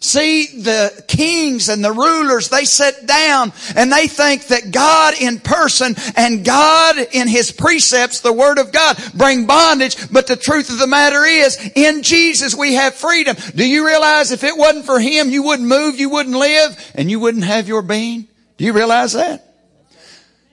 See, 0.05 0.49
the 0.61 1.03
kings 1.09 1.71
and 1.71 1.83
the 1.83 1.91
rulers, 1.91 2.51
they 2.51 2.67
sit 2.67 3.07
down 3.07 3.55
and 3.75 3.91
they 3.91 4.07
think 4.07 4.49
that 4.49 4.71
God 4.71 5.15
in 5.19 5.41
person 5.41 5.97
and 6.15 6.45
God 6.45 6.99
in 7.13 7.27
His 7.27 7.51
precepts, 7.51 8.21
the 8.21 8.31
Word 8.31 8.59
of 8.59 8.71
God, 8.71 8.99
bring 9.15 9.47
bondage. 9.47 10.13
But 10.13 10.27
the 10.27 10.37
truth 10.37 10.69
of 10.69 10.79
the 10.79 10.87
matter 10.87 11.25
is, 11.25 11.59
in 11.75 12.03
Jesus 12.03 12.55
we 12.55 12.75
have 12.75 12.95
freedom. 12.95 13.35
Do 13.55 13.67
you 13.67 13.87
realize 13.87 14.31
if 14.31 14.45
it 14.45 14.59
wasn't 14.59 14.85
for 14.85 15.01
Him, 15.01 15.31
you 15.31 15.43
wouldn't 15.43 15.67
move, 15.67 15.99
you 15.99 16.11
wouldn't 16.11 16.37
live, 16.37 16.93
and 16.95 17.11
you 17.11 17.19
wouldn't 17.19 17.45
have 17.45 17.67
your 17.67 17.81
being? 17.81 18.29
Do 18.59 18.67
you 18.67 18.75
realize 18.75 19.15
that? 19.15 19.55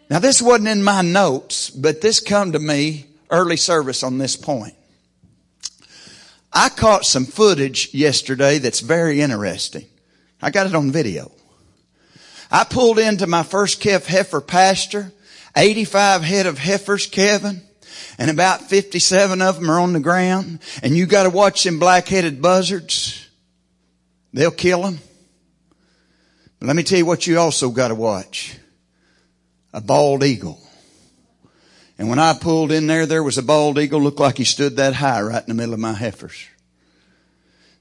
Now 0.10 0.20
this 0.20 0.42
wasn't 0.42 0.70
in 0.70 0.82
my 0.82 1.02
notes, 1.02 1.70
but 1.70 2.00
this 2.00 2.22
come 2.22 2.54
to 2.54 2.60
me 2.60 3.08
early 3.30 3.58
service 3.58 4.02
on 4.02 4.18
this 4.18 4.38
point. 4.38 4.76
I 6.54 6.70
caught 6.70 7.06
some 7.06 7.26
footage 7.26 7.94
yesterday 7.94 8.58
that's 8.58 8.82
very 8.82 9.22
interesting. 9.22 9.86
I 10.42 10.52
got 10.52 10.68
it 10.68 10.76
on 10.76 10.92
video. 10.92 11.32
I 12.52 12.66
pulled 12.66 13.00
into 13.00 13.28
my 13.28 13.44
first 13.44 13.80
calf 13.80 14.06
heifer 14.06 14.42
pasture, 14.42 15.14
85 15.56 16.24
head 16.24 16.46
of 16.46 16.58
heifers, 16.58 17.08
Kevin, 17.08 17.62
and 18.18 18.30
about 18.30 18.70
57 18.70 19.42
of 19.42 19.56
them 19.56 19.72
are 19.72 19.80
on 19.80 19.94
the 19.94 20.00
ground, 20.02 20.60
and 20.84 20.96
you 20.96 21.06
gotta 21.06 21.30
watch 21.30 21.64
them 21.64 21.80
black-headed 21.80 22.42
buzzards. 22.42 23.30
They'll 24.34 24.52
kill 24.52 24.84
them. 24.84 25.00
But 26.60 26.68
let 26.68 26.76
me 26.76 26.84
tell 26.84 26.98
you 26.98 27.06
what 27.06 27.26
you 27.26 27.40
also 27.40 27.70
gotta 27.70 27.96
watch. 27.96 28.58
A 29.74 29.80
bald 29.80 30.24
eagle. 30.24 30.62
And 32.02 32.10
when 32.10 32.18
I 32.18 32.34
pulled 32.34 32.72
in 32.72 32.88
there, 32.88 33.06
there 33.06 33.22
was 33.22 33.38
a 33.38 33.44
bald 33.44 33.78
eagle, 33.78 34.02
looked 34.02 34.20
like 34.20 34.40
he 34.40 34.44
stood 34.44 34.78
that 34.78 34.96
high 34.96 35.22
right 35.22 35.44
in 35.44 35.50
the 35.50 35.54
middle 35.54 35.76
of 35.76 35.80
my 35.80 35.94
heifers. 35.94 36.48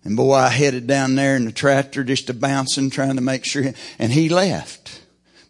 And 0.05 0.15
boy, 0.15 0.35
I 0.35 0.51
headed 0.51 0.87
down 0.87 1.15
there 1.15 1.37
in 1.37 1.47
the 1.47 1.53
tractor 1.53 2.05
just 2.05 2.29
a 2.29 2.35
bouncing, 2.35 2.91
trying 2.91 3.15
to 3.15 3.23
make 3.23 3.47
sure, 3.47 3.73
and 3.99 4.13
he 4.13 4.29
left. 4.29 5.01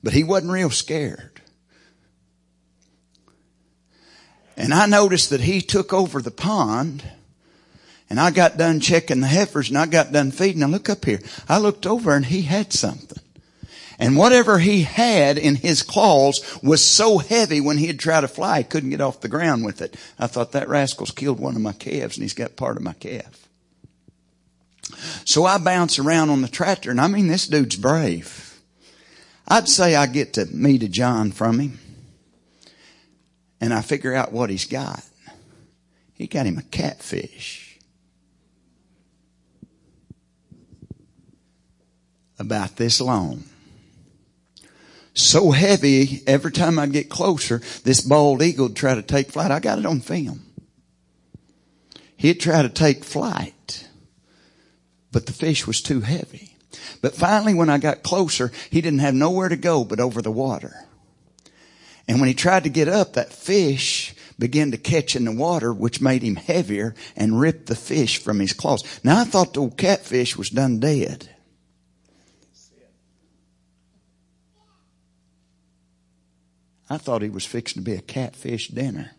But 0.04 0.12
he 0.12 0.22
wasn't 0.22 0.52
real 0.52 0.70
scared. 0.70 1.40
And 4.56 4.72
I 4.72 4.86
noticed 4.86 5.30
that 5.30 5.40
he 5.40 5.62
took 5.62 5.92
over 5.92 6.22
the 6.22 6.30
pond, 6.30 7.02
and 8.08 8.20
I 8.20 8.30
got 8.30 8.56
done 8.56 8.78
checking 8.78 9.20
the 9.20 9.26
heifers, 9.26 9.68
and 9.68 9.78
I 9.78 9.86
got 9.86 10.12
done 10.12 10.30
feeding. 10.30 10.60
Now 10.60 10.68
look 10.68 10.88
up 10.88 11.04
here. 11.04 11.18
I 11.48 11.58
looked 11.58 11.88
over 11.88 12.14
and 12.14 12.24
he 12.24 12.42
had 12.42 12.72
something. 12.72 13.20
And 14.00 14.16
whatever 14.16 14.58
he 14.58 14.82
had 14.82 15.36
in 15.36 15.56
his 15.56 15.82
claws 15.82 16.40
was 16.62 16.82
so 16.82 17.18
heavy 17.18 17.60
when 17.60 17.76
he'd 17.76 18.00
try 18.00 18.22
to 18.22 18.28
fly, 18.28 18.58
he 18.58 18.64
couldn't 18.64 18.88
get 18.88 19.02
off 19.02 19.20
the 19.20 19.28
ground 19.28 19.62
with 19.62 19.82
it. 19.82 19.94
I 20.18 20.26
thought 20.26 20.52
that 20.52 20.70
rascal's 20.70 21.10
killed 21.10 21.38
one 21.38 21.54
of 21.54 21.60
my 21.60 21.74
calves 21.74 22.16
and 22.16 22.22
he's 22.22 22.32
got 22.32 22.56
part 22.56 22.78
of 22.78 22.82
my 22.82 22.94
calf. 22.94 23.46
So 25.26 25.44
I 25.44 25.58
bounce 25.58 25.98
around 25.98 26.30
on 26.30 26.40
the 26.40 26.48
tractor 26.48 26.90
and 26.90 26.98
I 26.98 27.08
mean, 27.08 27.28
this 27.28 27.46
dude's 27.46 27.76
brave. 27.76 28.58
I'd 29.46 29.68
say 29.68 29.94
I 29.94 30.06
get 30.06 30.32
to 30.34 30.46
meet 30.46 30.82
a 30.82 30.88
John 30.88 31.30
from 31.30 31.58
him 31.58 31.78
and 33.60 33.74
I 33.74 33.82
figure 33.82 34.14
out 34.14 34.32
what 34.32 34.48
he's 34.48 34.64
got. 34.64 35.04
He 36.14 36.26
got 36.26 36.46
him 36.46 36.56
a 36.56 36.62
catfish. 36.62 37.78
About 42.38 42.76
this 42.76 43.02
long 43.02 43.44
so 45.14 45.50
heavy, 45.50 46.22
every 46.26 46.52
time 46.52 46.78
I'd 46.78 46.92
get 46.92 47.08
closer, 47.08 47.60
this 47.84 48.00
bald 48.00 48.42
eagle 48.42 48.68
would 48.68 48.76
try 48.76 48.94
to 48.94 49.02
take 49.02 49.30
flight. 49.30 49.50
I 49.50 49.60
got 49.60 49.78
it 49.78 49.86
on 49.86 50.00
film. 50.00 50.46
He'd 52.16 52.40
try 52.40 52.62
to 52.62 52.68
take 52.68 53.02
flight, 53.02 53.88
but 55.10 55.26
the 55.26 55.32
fish 55.32 55.66
was 55.66 55.80
too 55.80 56.00
heavy. 56.02 56.56
But 57.02 57.14
finally, 57.14 57.54
when 57.54 57.70
I 57.70 57.78
got 57.78 58.02
closer, 58.02 58.52
he 58.70 58.80
didn't 58.80 58.98
have 59.00 59.14
nowhere 59.14 59.48
to 59.48 59.56
go 59.56 59.84
but 59.84 60.00
over 60.00 60.20
the 60.22 60.30
water. 60.30 60.86
And 62.06 62.20
when 62.20 62.28
he 62.28 62.34
tried 62.34 62.64
to 62.64 62.70
get 62.70 62.88
up, 62.88 63.14
that 63.14 63.32
fish 63.32 64.14
began 64.38 64.70
to 64.70 64.78
catch 64.78 65.16
in 65.16 65.24
the 65.24 65.32
water, 65.32 65.72
which 65.72 66.00
made 66.00 66.22
him 66.22 66.36
heavier 66.36 66.94
and 67.16 67.40
ripped 67.40 67.66
the 67.66 67.74
fish 67.74 68.18
from 68.18 68.40
his 68.40 68.52
claws. 68.52 68.82
Now 69.04 69.20
I 69.20 69.24
thought 69.24 69.54
the 69.54 69.60
old 69.60 69.76
catfish 69.76 70.36
was 70.36 70.50
done 70.50 70.80
dead. 70.80 71.28
I 76.90 76.98
thought 76.98 77.22
he 77.22 77.30
was 77.30 77.46
fixing 77.46 77.84
to 77.84 77.88
be 77.88 77.96
a 77.96 78.02
catfish 78.02 78.68
dinner. 78.68 79.12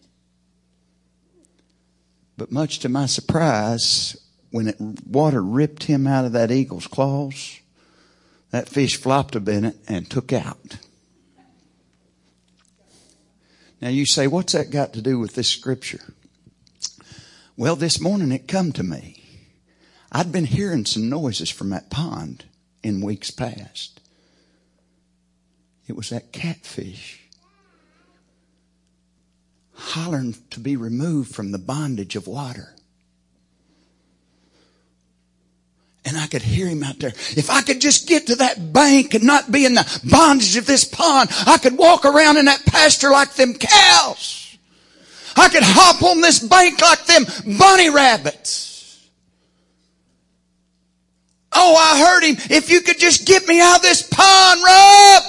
But 2.37 2.51
much 2.51 2.79
to 2.79 2.89
my 2.89 3.05
surprise, 3.05 4.17
when 4.51 4.67
it, 4.67 4.75
water 5.07 5.41
ripped 5.41 5.85
him 5.85 6.05
out 6.05 6.25
of 6.25 6.33
that 6.33 6.51
eagle's 6.51 6.87
claws, 6.87 7.61
that 8.49 8.67
fish 8.67 8.97
flopped 8.97 9.37
a 9.37 9.39
bit 9.39 9.77
and 9.87 10.09
took 10.09 10.33
out. 10.33 10.79
Now 13.81 13.87
you 13.87 14.05
say, 14.05 14.27
what's 14.27 14.51
that 14.51 14.69
got 14.69 14.91
to 14.93 15.01
do 15.01 15.17
with 15.17 15.35
this 15.35 15.47
scripture? 15.47 16.13
Well, 17.55 17.77
this 17.77 18.01
morning 18.01 18.33
it 18.33 18.49
come 18.49 18.73
to 18.73 18.83
me. 18.83 19.23
I'd 20.11 20.33
been 20.33 20.45
hearing 20.45 20.85
some 20.85 21.09
noises 21.09 21.49
from 21.49 21.69
that 21.69 21.89
pond 21.89 22.43
in 22.83 22.99
weeks 22.99 23.31
past. 23.31 24.01
It 25.87 25.95
was 25.95 26.09
that 26.09 26.33
catfish 26.33 27.20
hollering 29.81 30.35
to 30.51 30.59
be 30.59 30.77
removed 30.77 31.33
from 31.33 31.51
the 31.51 31.57
bondage 31.57 32.15
of 32.15 32.27
water. 32.27 32.75
And 36.05 36.17
I 36.17 36.27
could 36.27 36.41
hear 36.41 36.67
him 36.67 36.83
out 36.83 36.99
there. 36.99 37.13
If 37.35 37.49
I 37.49 37.61
could 37.61 37.79
just 37.79 38.07
get 38.07 38.27
to 38.27 38.35
that 38.37 38.73
bank 38.73 39.13
and 39.13 39.23
not 39.23 39.51
be 39.51 39.65
in 39.65 39.75
the 39.75 40.01
bondage 40.09 40.57
of 40.57 40.65
this 40.65 40.83
pond, 40.83 41.29
I 41.45 41.57
could 41.57 41.77
walk 41.77 42.05
around 42.05 42.37
in 42.37 42.45
that 42.45 42.65
pasture 42.65 43.11
like 43.11 43.33
them 43.33 43.53
cows. 43.53 44.57
I 45.35 45.49
could 45.49 45.63
hop 45.63 46.01
on 46.03 46.21
this 46.21 46.39
bank 46.39 46.81
like 46.81 47.05
them 47.05 47.25
bunny 47.57 47.89
rabbits. 47.89 49.07
Oh, 51.53 51.75
I 51.75 51.99
heard 51.99 52.23
him. 52.23 52.35
If 52.49 52.69
you 52.69 52.81
could 52.81 52.97
just 52.97 53.27
get 53.27 53.47
me 53.47 53.59
out 53.61 53.77
of 53.77 53.81
this 53.81 54.07
pond, 54.09 54.61
Rob. 54.65 55.23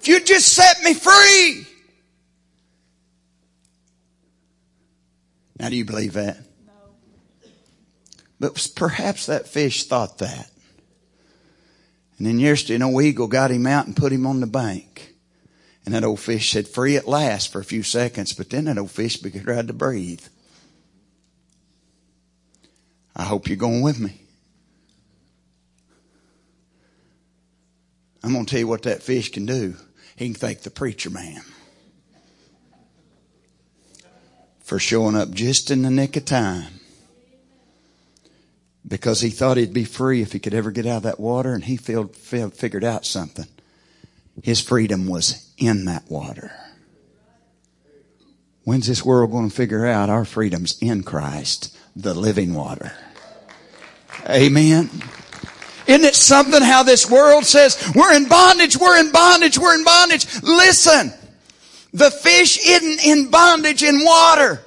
If 0.00 0.08
you'd 0.08 0.26
just 0.26 0.52
set 0.52 0.82
me 0.82 0.94
free. 0.94 1.67
Now, 5.58 5.68
do 5.68 5.76
you 5.76 5.84
believe 5.84 6.12
that? 6.12 6.38
No. 6.66 6.72
But 8.38 8.70
perhaps 8.76 9.26
that 9.26 9.48
fish 9.48 9.84
thought 9.84 10.18
that. 10.18 10.50
And 12.18 12.26
then 12.26 12.38
yesterday, 12.38 12.76
an 12.76 12.82
old 12.82 13.02
eagle 13.02 13.28
got 13.28 13.50
him 13.50 13.66
out 13.66 13.86
and 13.86 13.96
put 13.96 14.12
him 14.12 14.26
on 14.26 14.40
the 14.40 14.46
bank. 14.46 15.14
And 15.84 15.94
that 15.94 16.04
old 16.04 16.20
fish 16.20 16.52
said, 16.52 16.68
free 16.68 16.96
at 16.96 17.08
last 17.08 17.50
for 17.50 17.60
a 17.60 17.64
few 17.64 17.82
seconds, 17.82 18.32
but 18.32 18.50
then 18.50 18.64
that 18.64 18.78
old 18.78 18.90
fish 18.90 19.16
began 19.16 19.66
to 19.66 19.72
breathe. 19.72 20.24
I 23.16 23.24
hope 23.24 23.48
you're 23.48 23.56
going 23.56 23.82
with 23.82 23.98
me. 23.98 24.20
I'm 28.22 28.32
going 28.32 28.44
to 28.44 28.50
tell 28.50 28.60
you 28.60 28.68
what 28.68 28.82
that 28.82 29.02
fish 29.02 29.30
can 29.32 29.46
do. 29.46 29.76
He 30.16 30.26
can 30.26 30.34
thank 30.34 30.60
the 30.60 30.70
preacher 30.70 31.10
man 31.10 31.42
for 34.68 34.78
showing 34.78 35.16
up 35.16 35.30
just 35.30 35.70
in 35.70 35.80
the 35.80 35.90
nick 35.90 36.14
of 36.14 36.26
time. 36.26 36.66
Because 38.86 39.22
he 39.22 39.30
thought 39.30 39.56
he'd 39.56 39.72
be 39.72 39.84
free 39.84 40.20
if 40.20 40.32
he 40.32 40.38
could 40.38 40.52
ever 40.52 40.70
get 40.70 40.84
out 40.84 40.98
of 40.98 41.02
that 41.04 41.18
water, 41.18 41.54
and 41.54 41.64
he 41.64 41.78
filled, 41.78 42.14
figured 42.14 42.84
out 42.84 43.06
something. 43.06 43.46
His 44.42 44.60
freedom 44.60 45.06
was 45.06 45.50
in 45.56 45.86
that 45.86 46.10
water. 46.10 46.52
When's 48.64 48.86
this 48.86 49.02
world 49.02 49.30
going 49.30 49.48
to 49.48 49.56
figure 49.56 49.86
out 49.86 50.10
our 50.10 50.26
freedom's 50.26 50.76
in 50.82 51.02
Christ, 51.02 51.74
the 51.96 52.12
living 52.12 52.52
water? 52.52 52.92
Amen. 54.28 54.90
Isn't 55.86 56.04
it 56.04 56.14
something 56.14 56.60
how 56.60 56.82
this 56.82 57.10
world 57.10 57.46
says, 57.46 57.90
we're 57.94 58.14
in 58.14 58.28
bondage, 58.28 58.76
we're 58.76 59.00
in 59.00 59.12
bondage, 59.12 59.58
we're 59.58 59.74
in 59.74 59.84
bondage. 59.84 60.26
Listen, 60.42 61.14
the 61.98 62.10
fish 62.10 62.58
isn't 62.66 63.04
in 63.04 63.30
bondage 63.30 63.82
in 63.82 64.04
water. 64.04 64.60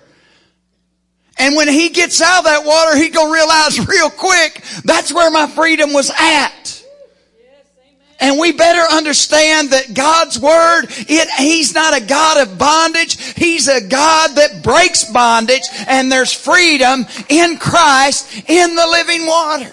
And 1.38 1.56
when 1.56 1.68
he 1.68 1.90
gets 1.90 2.22
out 2.22 2.40
of 2.40 2.46
that 2.46 2.66
water, 2.66 2.96
he 2.96 3.10
gonna 3.10 3.32
realize 3.32 3.80
real 3.88 4.10
quick, 4.10 4.64
that's 4.84 5.12
where 5.12 5.32
my 5.32 5.48
freedom 5.48 5.94
was 5.94 6.12
at. 6.12 6.82
And 8.22 8.38
we 8.38 8.52
better 8.52 8.82
understand 8.94 9.72
that 9.72 9.96
God's 9.96 10.40
Word, 10.40 10.84
it, 10.90 11.28
He's 11.40 11.74
not 11.74 12.00
a 12.00 12.06
God 12.06 12.48
of 12.48 12.56
bondage. 12.60 13.20
He's 13.34 13.68
a 13.68 13.82
God 13.82 14.36
that 14.36 14.62
breaks 14.62 15.06
bondage 15.06 15.64
and 15.88 16.12
there's 16.12 16.32
freedom 16.32 17.08
in 17.30 17.58
Christ 17.58 18.48
in 18.48 18.76
the 18.76 18.88
living 18.88 19.26
water. 19.26 19.72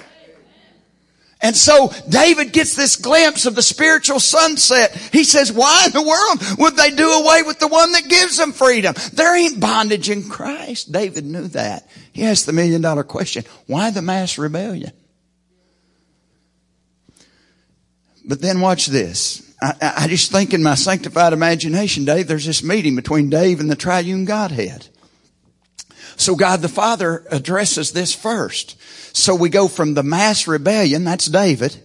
And 1.40 1.56
so 1.56 1.92
David 2.08 2.52
gets 2.52 2.74
this 2.74 2.96
glimpse 2.96 3.46
of 3.46 3.54
the 3.54 3.62
spiritual 3.62 4.18
sunset. 4.18 4.92
He 5.12 5.22
says, 5.22 5.52
why 5.52 5.86
in 5.86 5.92
the 5.92 6.02
world 6.02 6.58
would 6.58 6.76
they 6.76 6.90
do 6.90 7.10
away 7.12 7.42
with 7.42 7.60
the 7.60 7.68
one 7.68 7.92
that 7.92 8.08
gives 8.08 8.36
them 8.36 8.52
freedom? 8.52 8.94
There 9.12 9.36
ain't 9.36 9.60
bondage 9.60 10.10
in 10.10 10.28
Christ. 10.28 10.90
David 10.90 11.24
knew 11.24 11.46
that. 11.48 11.88
He 12.12 12.24
asked 12.24 12.46
the 12.46 12.52
million 12.52 12.80
dollar 12.80 13.04
question, 13.04 13.44
why 13.66 13.90
the 13.90 14.02
mass 14.02 14.36
rebellion? 14.36 14.92
But 18.24 18.40
then 18.42 18.60
watch 18.60 18.86
this. 18.86 19.42
I, 19.62 19.74
I 19.96 20.08
just 20.08 20.32
think 20.32 20.52
in 20.52 20.62
my 20.62 20.74
sanctified 20.74 21.32
imagination, 21.32 22.04
Dave, 22.04 22.26
there's 22.26 22.46
this 22.46 22.64
meeting 22.64 22.96
between 22.96 23.30
Dave 23.30 23.60
and 23.60 23.70
the 23.70 23.76
triune 23.76 24.24
Godhead. 24.24 24.88
So 26.18 26.34
God 26.34 26.60
the 26.60 26.68
Father 26.68 27.24
addresses 27.30 27.92
this 27.92 28.14
first. 28.14 28.76
So 29.16 29.34
we 29.34 29.48
go 29.48 29.68
from 29.68 29.94
the 29.94 30.02
mass 30.02 30.46
rebellion, 30.46 31.04
that's 31.04 31.26
David, 31.26 31.80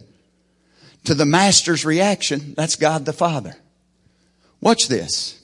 to 1.05 1.13
the 1.13 1.25
master's 1.25 1.85
reaction, 1.85 2.53
that's 2.57 2.75
God 2.75 3.05
the 3.05 3.13
Father. 3.13 3.55
Watch 4.59 4.87
this. 4.87 5.39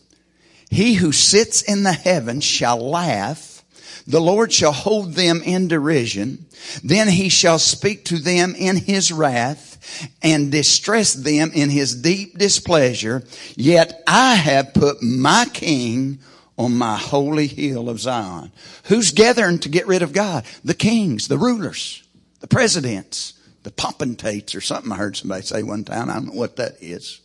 He 0.72 0.96
who 0.96 1.12
sits 1.12 1.62
in 1.62 1.84
the 1.84 1.94
heavens 1.94 2.44
shall 2.44 2.78
laugh. 2.80 3.64
The 4.08 4.20
Lord 4.20 4.52
shall 4.52 4.72
hold 4.72 5.14
them 5.14 5.44
in 5.44 5.68
derision. 5.68 6.48
Then 6.84 7.10
he 7.10 7.30
shall 7.30 7.60
speak 7.60 8.06
to 8.06 8.18
them 8.18 8.56
in 8.58 8.76
his 8.76 9.12
wrath 9.12 10.10
and 10.24 10.52
distress 10.52 11.14
them 11.14 11.52
in 11.54 11.70
his 11.70 11.96
deep 11.96 12.40
displeasure. 12.40 13.24
Yet 13.56 14.02
I 14.08 14.36
have 14.36 14.74
put 14.74 15.04
my 15.04 15.46
king 15.54 16.20
on 16.60 16.78
my 16.78 16.98
holy 16.98 17.48
hill 17.48 17.90
of 17.90 18.02
Zion. 18.02 18.52
Who's 18.84 19.12
gathering 19.12 19.60
to 19.60 19.70
get 19.70 19.88
rid 19.88 20.02
of 20.02 20.12
God? 20.12 20.44
The 20.64 20.74
kings, 20.74 21.30
the 21.30 21.38
rulers, 21.38 22.04
the 22.42 22.48
presidents, 22.48 23.34
the 23.64 23.72
potentates 23.72 24.54
or 24.54 24.60
something 24.60 24.92
I 24.92 24.98
heard 24.98 25.16
somebody 25.16 25.44
say 25.44 25.64
one 25.64 25.86
time. 25.86 26.10
I 26.10 26.16
don't 26.16 26.28
know 26.28 26.40
what 26.40 26.58
that 26.58 26.76
is. 26.82 27.22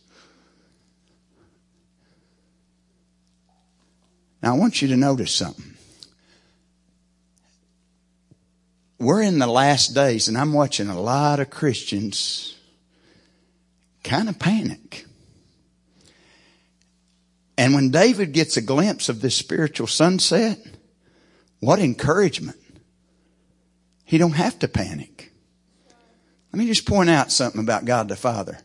Now 4.41 4.55
I 4.55 4.57
want 4.57 4.81
you 4.81 4.87
to 4.87 4.95
notice 4.95 5.35
something. 5.35 5.73
We're 8.99 9.21
in 9.21 9.39
the 9.39 9.47
last 9.47 9.93
days 9.93 10.29
and 10.29 10.37
I'm 10.37 10.53
watching 10.53 10.87
a 10.87 10.99
lot 10.99 11.41
of 11.41 11.49
Christians 11.49 12.57
kind 14.01 14.29
of 14.29 14.39
panic. 14.39 15.04
And 17.57 17.73
when 17.73 17.89
David 17.89 18.33
gets 18.33 18.57
a 18.57 18.61
glimpse 18.61 19.07
of 19.09 19.21
this 19.21 19.35
spiritual 19.35 19.87
sunset, 19.87 20.59
what 21.59 21.79
encouragement. 21.79 22.57
He 24.03 24.17
don't 24.17 24.33
have 24.33 24.59
to 24.59 24.67
panic. 24.67 25.31
Let 26.51 26.59
me 26.59 26.67
just 26.67 26.85
point 26.85 27.09
out 27.09 27.31
something 27.31 27.61
about 27.61 27.85
God 27.85 28.07
the 28.07 28.15
Father. 28.15 28.59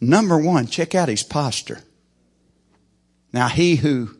Number 0.00 0.36
one, 0.36 0.66
check 0.66 0.94
out 0.94 1.08
his 1.08 1.22
posture. 1.22 1.80
Now 3.32 3.48
he 3.48 3.76
who 3.76 4.16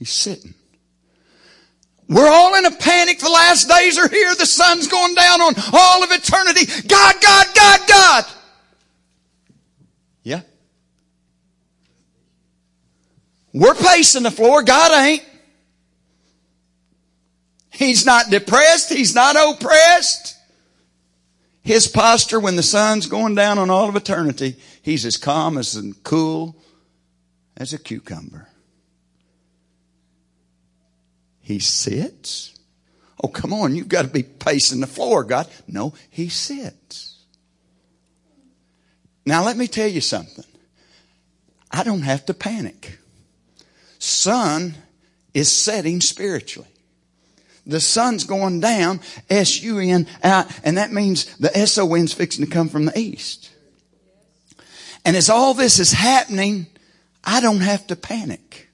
He's 0.00 0.10
sitting. 0.10 0.54
We're 2.10 2.28
all 2.28 2.56
in 2.56 2.66
a 2.66 2.72
panic. 2.72 3.20
The 3.20 3.30
last 3.30 3.68
days 3.68 3.96
are 3.96 4.08
here. 4.08 4.34
The 4.34 4.44
sun's 4.44 4.88
going 4.88 5.14
down 5.14 5.40
on 5.40 5.54
all 5.72 6.02
of 6.02 6.10
eternity. 6.10 6.66
God, 6.88 7.14
God, 7.22 7.46
God, 7.54 7.80
God. 7.86 8.24
Yeah. 10.24 10.40
We're 13.54 13.76
pacing 13.76 14.24
the 14.24 14.32
floor. 14.32 14.64
God 14.64 14.90
ain't. 15.06 15.24
He's 17.70 18.04
not 18.04 18.28
depressed. 18.28 18.92
He's 18.92 19.14
not 19.14 19.36
oppressed. 19.36 20.36
His 21.62 21.86
posture 21.86 22.40
when 22.40 22.56
the 22.56 22.64
sun's 22.64 23.06
going 23.06 23.36
down 23.36 23.56
on 23.56 23.70
all 23.70 23.88
of 23.88 23.94
eternity, 23.94 24.56
he's 24.82 25.06
as 25.06 25.16
calm 25.16 25.56
as 25.56 25.76
and 25.76 26.02
cool 26.02 26.56
as 27.56 27.72
a 27.72 27.78
cucumber. 27.78 28.49
He 31.50 31.58
sits. 31.58 32.54
Oh, 33.24 33.26
come 33.26 33.52
on, 33.52 33.74
you've 33.74 33.88
got 33.88 34.02
to 34.02 34.08
be 34.08 34.22
pacing 34.22 34.78
the 34.78 34.86
floor, 34.86 35.24
God. 35.24 35.48
No, 35.66 35.94
he 36.08 36.28
sits. 36.28 37.24
Now, 39.26 39.44
let 39.44 39.56
me 39.56 39.66
tell 39.66 39.88
you 39.88 40.00
something. 40.00 40.44
I 41.68 41.82
don't 41.82 42.02
have 42.02 42.24
to 42.26 42.34
panic. 42.34 43.00
Sun 43.98 44.76
is 45.34 45.50
setting 45.50 46.00
spiritually. 46.00 46.68
The 47.66 47.80
sun's 47.80 48.22
going 48.22 48.60
down, 48.60 49.00
S-U-N 49.28 50.06
out, 50.22 50.46
and 50.62 50.78
that 50.78 50.92
means 50.92 51.34
the 51.38 51.54
S-O-N's 51.56 52.12
fixing 52.12 52.44
to 52.44 52.50
come 52.50 52.68
from 52.68 52.84
the 52.84 52.96
east. 52.96 53.50
And 55.04 55.16
as 55.16 55.28
all 55.28 55.54
this 55.54 55.80
is 55.80 55.90
happening, 55.90 56.68
I 57.24 57.40
don't 57.40 57.60
have 57.60 57.88
to 57.88 57.96
panic. 57.96 58.69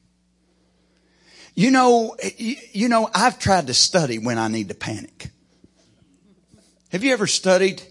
You 1.57 1.71
know, 1.71 2.15
you 2.37 2.91
know, 2.91 3.09
I've 3.15 3.39
tried 3.39 3.69
to 3.69 3.75
study 3.75 4.19
when 4.19 4.37
I 4.37 4.49
need 4.49 4.69
to 4.69 4.75
panic. 4.75 5.31
Have 6.91 7.03
you 7.03 7.15
ever 7.15 7.27
studied 7.27 7.83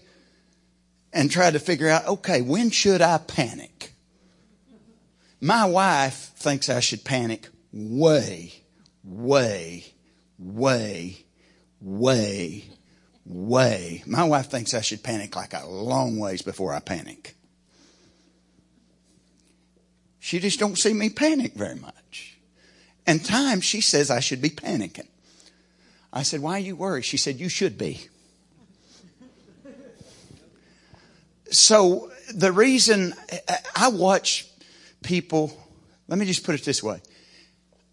and 1.12 1.28
tried 1.28 1.54
to 1.54 1.58
figure 1.58 1.88
out, 1.88 2.06
okay, 2.06 2.42
when 2.42 2.70
should 2.70 3.02
I 3.02 3.18
panic? 3.18 3.92
My 5.40 5.64
wife 5.64 6.32
thinks 6.36 6.68
I 6.68 6.78
should 6.78 7.02
panic 7.04 7.48
way, 7.72 8.52
way, 9.02 9.84
way, 10.38 11.24
way, 11.80 12.64
way. 13.24 14.04
My 14.06 14.24
wife 14.24 14.48
thinks 14.48 14.74
I 14.74 14.80
should 14.80 15.02
panic 15.02 15.34
like 15.34 15.54
a 15.54 15.66
long 15.66 16.20
ways 16.20 16.40
before 16.40 16.72
I 16.72 16.78
panic. 16.78 17.34
She 20.20 20.38
just 20.38 20.60
don't 20.60 20.78
see 20.78 20.92
me 20.92 21.10
panic 21.10 21.54
very 21.54 21.74
much. 21.74 22.35
And 23.06 23.24
times 23.24 23.64
she 23.64 23.80
says 23.80 24.10
I 24.10 24.20
should 24.20 24.42
be 24.42 24.50
panicking. 24.50 25.08
I 26.12 26.22
said, 26.22 26.40
why 26.40 26.56
are 26.56 26.60
you 26.60 26.76
worried? 26.76 27.04
She 27.04 27.16
said, 27.16 27.38
you 27.38 27.48
should 27.48 27.78
be. 27.78 28.08
So 31.50 32.10
the 32.34 32.50
reason 32.50 33.14
I 33.76 33.88
watch 33.88 34.46
people, 35.02 35.56
let 36.08 36.18
me 36.18 36.26
just 36.26 36.44
put 36.44 36.54
it 36.54 36.64
this 36.64 36.82
way. 36.82 37.00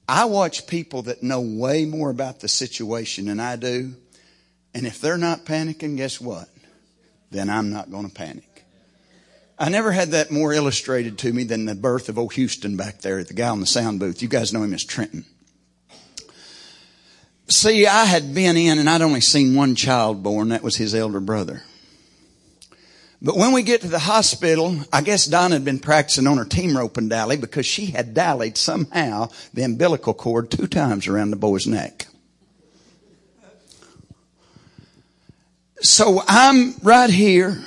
I 0.07 0.25
watch 0.25 0.67
people 0.67 1.03
that 1.03 1.21
know 1.21 1.41
way 1.41 1.85
more 1.85 2.09
about 2.09 2.39
the 2.39 2.47
situation 2.47 3.25
than 3.25 3.39
I 3.39 3.55
do. 3.55 3.93
And 4.73 4.87
if 4.87 4.99
they're 4.99 5.17
not 5.17 5.45
panicking, 5.45 5.97
guess 5.97 6.19
what? 6.19 6.49
Then 7.29 7.49
I'm 7.49 7.69
not 7.71 7.91
going 7.91 8.07
to 8.07 8.13
panic. 8.13 8.52
I 9.57 9.69
never 9.69 9.91
had 9.91 10.11
that 10.11 10.31
more 10.31 10.53
illustrated 10.53 11.17
to 11.19 11.31
me 11.31 11.43
than 11.43 11.65
the 11.65 11.75
birth 11.75 12.09
of 12.09 12.17
old 12.17 12.33
Houston 12.33 12.75
back 12.75 13.01
there, 13.01 13.19
at 13.19 13.27
the 13.27 13.33
guy 13.33 13.49
on 13.49 13.59
the 13.59 13.65
sound 13.65 13.99
booth. 13.99 14.21
You 14.21 14.27
guys 14.27 14.51
know 14.51 14.63
him 14.63 14.73
as 14.73 14.83
Trenton. 14.83 15.25
See, 17.49 17.85
I 17.85 18.05
had 18.05 18.33
been 18.33 18.57
in 18.57 18.79
and 18.79 18.89
I'd 18.89 19.01
only 19.01 19.21
seen 19.21 19.55
one 19.55 19.75
child 19.75 20.23
born. 20.23 20.49
That 20.49 20.63
was 20.63 20.77
his 20.77 20.95
elder 20.95 21.19
brother. 21.19 21.63
But 23.21 23.37
when 23.37 23.53
we 23.53 23.63
get 23.63 23.81
to 23.81 23.87
the 23.87 23.99
hospital, 23.99 24.77
I 24.91 25.01
guess 25.01 25.25
Donna 25.25 25.55
had 25.55 25.63
been 25.63 25.79
practicing 25.79 26.27
on 26.27 26.37
her 26.37 26.45
team 26.45 26.75
rope 26.75 26.97
and 26.97 27.09
dally 27.09 27.37
because 27.37 27.65
she 27.65 27.85
had 27.87 28.13
dallied 28.13 28.57
somehow 28.57 29.29
the 29.53 29.63
umbilical 29.63 30.13
cord 30.13 30.51
two 30.51 30.67
times 30.67 31.07
around 31.07 31.29
the 31.29 31.37
boy's 31.37 31.65
neck. 31.65 32.07
So 35.79 36.21
I'm 36.27 36.75
right 36.81 37.09
here. 37.09 37.63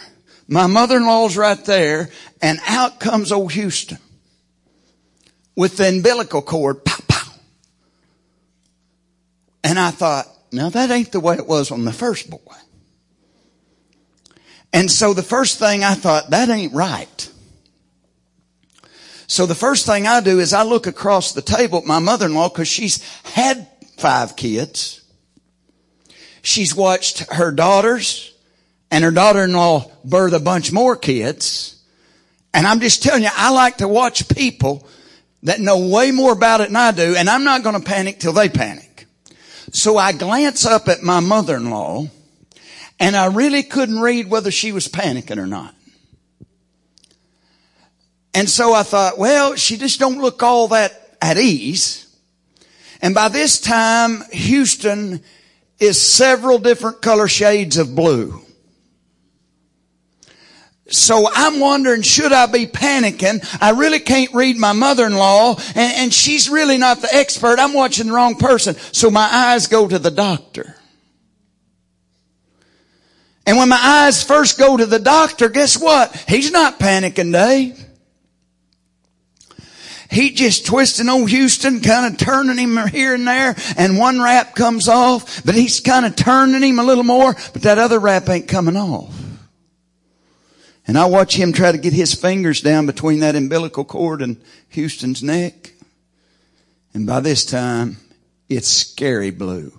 My 0.48 0.66
mother-in-law's 0.66 1.36
right 1.36 1.62
there 1.64 2.10
and 2.40 2.58
out 2.66 3.00
comes 3.00 3.32
old 3.32 3.52
Houston 3.52 3.98
with 5.56 5.76
the 5.76 5.88
umbilical 5.88 6.42
cord. 6.42 6.84
Pow, 6.84 7.02
pow. 7.08 7.32
And 9.64 9.78
I 9.78 9.90
thought, 9.90 10.26
now 10.52 10.68
that 10.68 10.90
ain't 10.90 11.10
the 11.10 11.20
way 11.20 11.36
it 11.36 11.46
was 11.46 11.70
on 11.70 11.84
the 11.84 11.92
first 11.92 12.30
boy. 12.30 12.38
And 14.72 14.90
so 14.90 15.14
the 15.14 15.22
first 15.22 15.58
thing 15.58 15.82
I 15.82 15.94
thought, 15.94 16.30
that 16.30 16.48
ain't 16.48 16.74
right. 16.74 17.32
So 19.26 19.46
the 19.46 19.54
first 19.54 19.86
thing 19.86 20.06
I 20.06 20.20
do 20.20 20.38
is 20.38 20.52
I 20.52 20.62
look 20.62 20.86
across 20.86 21.32
the 21.32 21.42
table 21.42 21.78
at 21.78 21.84
my 21.84 21.98
mother-in-law 21.98 22.50
because 22.50 22.68
she's 22.68 23.02
had 23.24 23.66
five 23.98 24.36
kids. 24.36 25.02
She's 26.42 26.76
watched 26.76 27.32
her 27.32 27.50
daughters 27.50 28.35
and 28.90 29.04
her 29.04 29.10
daughter-in-law 29.10 29.90
birth 30.04 30.32
a 30.32 30.40
bunch 30.40 30.72
more 30.72 30.96
kids. 30.96 31.82
And 32.54 32.66
I'm 32.66 32.80
just 32.80 33.02
telling 33.02 33.22
you, 33.22 33.30
I 33.34 33.50
like 33.50 33.78
to 33.78 33.88
watch 33.88 34.28
people 34.28 34.86
that 35.42 35.60
know 35.60 35.88
way 35.88 36.10
more 36.10 36.32
about 36.32 36.60
it 36.60 36.68
than 36.68 36.76
I 36.76 36.90
do, 36.92 37.14
and 37.16 37.28
I'm 37.28 37.44
not 37.44 37.62
going 37.62 37.78
to 37.78 37.86
panic 37.86 38.18
till 38.18 38.32
they 38.32 38.48
panic. 38.48 39.06
So 39.72 39.98
I 39.98 40.12
glance 40.12 40.64
up 40.64 40.88
at 40.88 41.02
my 41.02 41.20
mother-in-law 41.20 42.06
and 42.98 43.16
I 43.16 43.26
really 43.26 43.62
couldn't 43.62 43.98
read 43.98 44.30
whether 44.30 44.50
she 44.50 44.72
was 44.72 44.88
panicking 44.88 45.38
or 45.38 45.46
not. 45.46 45.74
And 48.32 48.48
so 48.48 48.72
I 48.72 48.82
thought, 48.82 49.18
well, 49.18 49.54
she 49.56 49.76
just 49.76 49.98
don't 49.98 50.20
look 50.20 50.42
all 50.42 50.68
that 50.68 51.16
at 51.20 51.36
ease. 51.36 52.06
And 53.02 53.14
by 53.14 53.28
this 53.28 53.60
time, 53.60 54.22
Houston 54.32 55.22
is 55.78 56.00
several 56.00 56.58
different 56.58 57.02
color 57.02 57.28
shades 57.28 57.76
of 57.76 57.94
blue. 57.94 58.40
So 60.88 61.28
I'm 61.32 61.58
wondering, 61.58 62.02
should 62.02 62.32
I 62.32 62.46
be 62.46 62.66
panicking? 62.66 63.44
I 63.60 63.70
really 63.70 63.98
can't 63.98 64.32
read 64.32 64.56
my 64.56 64.72
mother-in-law 64.72 65.56
and, 65.74 65.92
and, 65.96 66.14
she's 66.14 66.48
really 66.48 66.78
not 66.78 67.00
the 67.00 67.12
expert. 67.12 67.58
I'm 67.58 67.72
watching 67.72 68.06
the 68.06 68.12
wrong 68.12 68.36
person. 68.36 68.76
So 68.92 69.10
my 69.10 69.28
eyes 69.30 69.66
go 69.66 69.88
to 69.88 69.98
the 69.98 70.12
doctor. 70.12 70.76
And 73.46 73.56
when 73.56 73.68
my 73.68 73.80
eyes 73.80 74.22
first 74.22 74.58
go 74.58 74.76
to 74.76 74.86
the 74.86 74.98
doctor, 75.00 75.48
guess 75.48 75.76
what? 75.76 76.14
He's 76.28 76.52
not 76.52 76.78
panicking, 76.78 77.32
Dave. 77.32 77.84
He 80.08 80.30
just 80.30 80.66
twisting 80.66 81.08
old 81.08 81.30
Houston, 81.30 81.80
kind 81.80 82.12
of 82.12 82.18
turning 82.18 82.58
him 82.58 82.76
here 82.88 83.14
and 83.14 83.26
there, 83.26 83.56
and 83.76 83.98
one 83.98 84.20
wrap 84.20 84.54
comes 84.54 84.88
off, 84.88 85.44
but 85.44 85.56
he's 85.56 85.80
kind 85.80 86.06
of 86.06 86.14
turning 86.14 86.62
him 86.62 86.78
a 86.78 86.84
little 86.84 87.04
more, 87.04 87.34
but 87.52 87.62
that 87.62 87.78
other 87.78 87.98
wrap 87.98 88.28
ain't 88.28 88.46
coming 88.46 88.76
off. 88.76 89.25
And 90.86 90.96
I 90.96 91.06
watch 91.06 91.36
him 91.36 91.52
try 91.52 91.72
to 91.72 91.78
get 91.78 91.92
his 91.92 92.14
fingers 92.14 92.60
down 92.60 92.86
between 92.86 93.20
that 93.20 93.34
umbilical 93.34 93.84
cord 93.84 94.22
and 94.22 94.40
Houston's 94.70 95.22
neck. 95.22 95.72
And 96.94 97.06
by 97.06 97.20
this 97.20 97.44
time, 97.44 97.96
it's 98.48 98.68
scary 98.68 99.30
blue. 99.30 99.72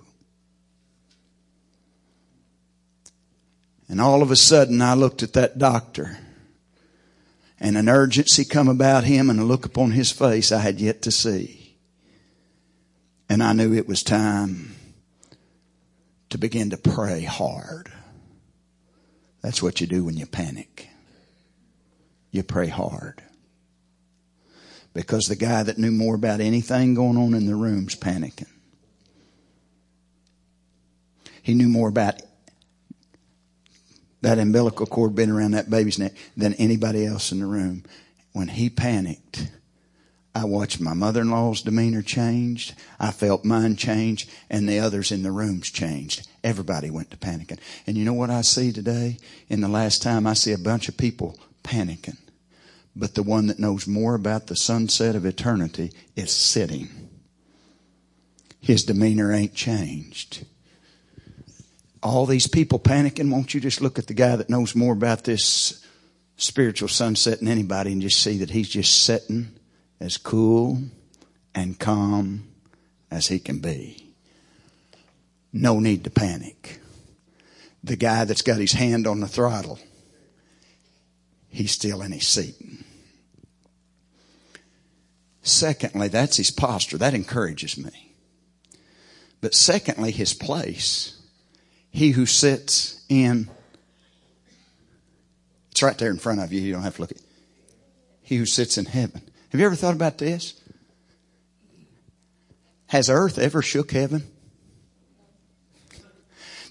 And 3.88 4.00
all 4.00 4.22
of 4.22 4.30
a 4.30 4.36
sudden 4.36 4.82
I 4.82 4.94
looked 4.94 5.22
at 5.22 5.32
that 5.32 5.58
doctor 5.58 6.18
and 7.58 7.76
an 7.76 7.88
urgency 7.88 8.44
come 8.44 8.68
about 8.68 9.04
him 9.04 9.30
and 9.30 9.40
a 9.40 9.44
look 9.44 9.64
upon 9.64 9.92
his 9.92 10.12
face 10.12 10.52
I 10.52 10.58
had 10.58 10.78
yet 10.78 11.02
to 11.02 11.10
see. 11.10 11.76
And 13.30 13.42
I 13.42 13.52
knew 13.52 13.74
it 13.74 13.88
was 13.88 14.02
time 14.02 14.74
to 16.30 16.38
begin 16.38 16.70
to 16.70 16.76
pray 16.76 17.22
hard. 17.22 17.90
That's 19.42 19.62
what 19.62 19.80
you 19.80 19.86
do 19.86 20.04
when 20.04 20.16
you 20.16 20.26
panic. 20.26 20.87
You 22.30 22.42
pray 22.42 22.68
hard. 22.68 23.22
Because 24.94 25.26
the 25.26 25.36
guy 25.36 25.62
that 25.62 25.78
knew 25.78 25.92
more 25.92 26.14
about 26.14 26.40
anything 26.40 26.94
going 26.94 27.16
on 27.16 27.34
in 27.34 27.46
the 27.46 27.54
room's 27.54 27.94
panicking. 27.94 28.48
He 31.42 31.54
knew 31.54 31.68
more 31.68 31.88
about 31.88 32.20
that 34.20 34.38
umbilical 34.38 34.86
cord 34.86 35.14
been 35.14 35.30
around 35.30 35.52
that 35.52 35.70
baby's 35.70 35.98
neck 35.98 36.12
than 36.36 36.54
anybody 36.54 37.06
else 37.06 37.32
in 37.32 37.38
the 37.38 37.46
room. 37.46 37.84
When 38.32 38.48
he 38.48 38.68
panicked, 38.68 39.48
I 40.34 40.44
watched 40.44 40.80
my 40.80 40.94
mother-in-law's 40.94 41.62
demeanor 41.62 42.02
changed. 42.02 42.74
I 43.00 43.10
felt 43.10 43.44
mine 43.44 43.76
change 43.76 44.28
and 44.50 44.68
the 44.68 44.78
others 44.78 45.10
in 45.10 45.22
the 45.22 45.32
rooms 45.32 45.70
changed. 45.70 46.28
Everybody 46.44 46.90
went 46.90 47.10
to 47.12 47.16
panicking. 47.16 47.58
And 47.86 47.96
you 47.96 48.04
know 48.04 48.12
what 48.12 48.30
I 48.30 48.42
see 48.42 48.72
today? 48.72 49.16
In 49.48 49.60
the 49.60 49.68
last 49.68 50.02
time 50.02 50.26
I 50.26 50.34
see 50.34 50.52
a 50.52 50.58
bunch 50.58 50.88
of 50.88 50.96
people 50.96 51.38
panicking. 51.68 52.18
But 52.96 53.14
the 53.14 53.22
one 53.22 53.46
that 53.46 53.58
knows 53.58 53.86
more 53.86 54.14
about 54.14 54.46
the 54.46 54.56
sunset 54.56 55.14
of 55.14 55.24
eternity 55.24 55.92
is 56.16 56.32
sitting. 56.32 56.88
His 58.60 58.84
demeanor 58.84 59.32
ain't 59.32 59.54
changed 59.54 60.44
all 62.02 62.26
these 62.26 62.46
people 62.46 62.78
panicking, 62.78 63.30
won't 63.30 63.54
you 63.54 63.60
just 63.60 63.80
look 63.80 63.98
at 63.98 64.06
the 64.06 64.14
guy 64.14 64.36
that 64.36 64.50
knows 64.50 64.74
more 64.74 64.92
about 64.92 65.24
this 65.24 65.84
spiritual 66.36 66.88
sunset 66.88 67.40
than 67.40 67.48
anybody 67.48 67.92
and 67.92 68.02
just 68.02 68.20
see 68.20 68.38
that 68.38 68.50
he's 68.50 68.68
just 68.68 69.02
sitting 69.04 69.48
as 70.00 70.16
cool 70.16 70.80
and 71.54 71.78
calm 71.78 72.48
as 73.10 73.28
he 73.28 73.38
can 73.38 73.58
be. 73.58 74.14
No 75.52 75.80
need 75.80 76.04
to 76.04 76.10
panic. 76.10 76.80
The 77.82 77.96
guy 77.96 78.24
that's 78.24 78.42
got 78.42 78.58
his 78.58 78.72
hand 78.72 79.06
on 79.06 79.20
the 79.20 79.28
throttle, 79.28 79.78
he's 81.50 81.72
still 81.72 82.02
in 82.02 82.12
his 82.12 82.26
seat. 82.26 82.56
Secondly, 85.42 86.08
that's 86.08 86.36
his 86.36 86.50
posture. 86.50 86.98
That 86.98 87.14
encourages 87.14 87.78
me. 87.78 88.12
But 89.40 89.54
secondly, 89.54 90.10
his 90.10 90.34
place 90.34 91.18
he 91.90 92.10
who 92.10 92.26
sits 92.26 93.04
in, 93.08 93.48
it's 95.70 95.82
right 95.82 95.96
there 95.98 96.10
in 96.10 96.18
front 96.18 96.40
of 96.40 96.52
you. 96.52 96.60
You 96.60 96.72
don't 96.72 96.82
have 96.82 96.96
to 96.96 97.00
look 97.02 97.12
at 97.12 97.18
He 98.22 98.36
who 98.36 98.46
sits 98.46 98.78
in 98.78 98.84
heaven. 98.84 99.22
Have 99.50 99.60
you 99.60 99.66
ever 99.66 99.74
thought 99.74 99.94
about 99.94 100.18
this? 100.18 100.60
Has 102.88 103.10
earth 103.10 103.38
ever 103.38 103.62
shook 103.62 103.92
heaven? 103.92 104.28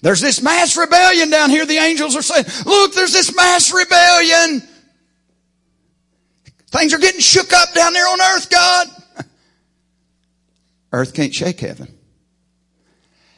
There's 0.02 0.20
this 0.20 0.42
mass 0.42 0.76
rebellion 0.76 1.30
down 1.30 1.50
here. 1.50 1.66
The 1.66 1.76
angels 1.76 2.16
are 2.16 2.22
saying, 2.22 2.44
look, 2.64 2.94
there's 2.94 3.12
this 3.12 3.34
mass 3.34 3.72
rebellion. 3.72 4.62
Things 6.70 6.92
are 6.94 6.98
getting 6.98 7.20
shook 7.20 7.52
up 7.52 7.72
down 7.74 7.92
there 7.92 8.06
on 8.06 8.20
earth, 8.20 8.50
God. 8.50 8.88
Earth 10.92 11.14
can't 11.14 11.34
shake 11.34 11.60
heaven. 11.60 11.98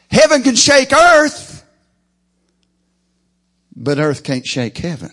Heaven 0.09 0.41
can 0.43 0.55
shake 0.55 0.93
earth. 0.93 1.65
But 3.75 3.97
earth 3.97 4.23
can't 4.23 4.45
shake 4.45 4.77
heaven. 4.77 5.11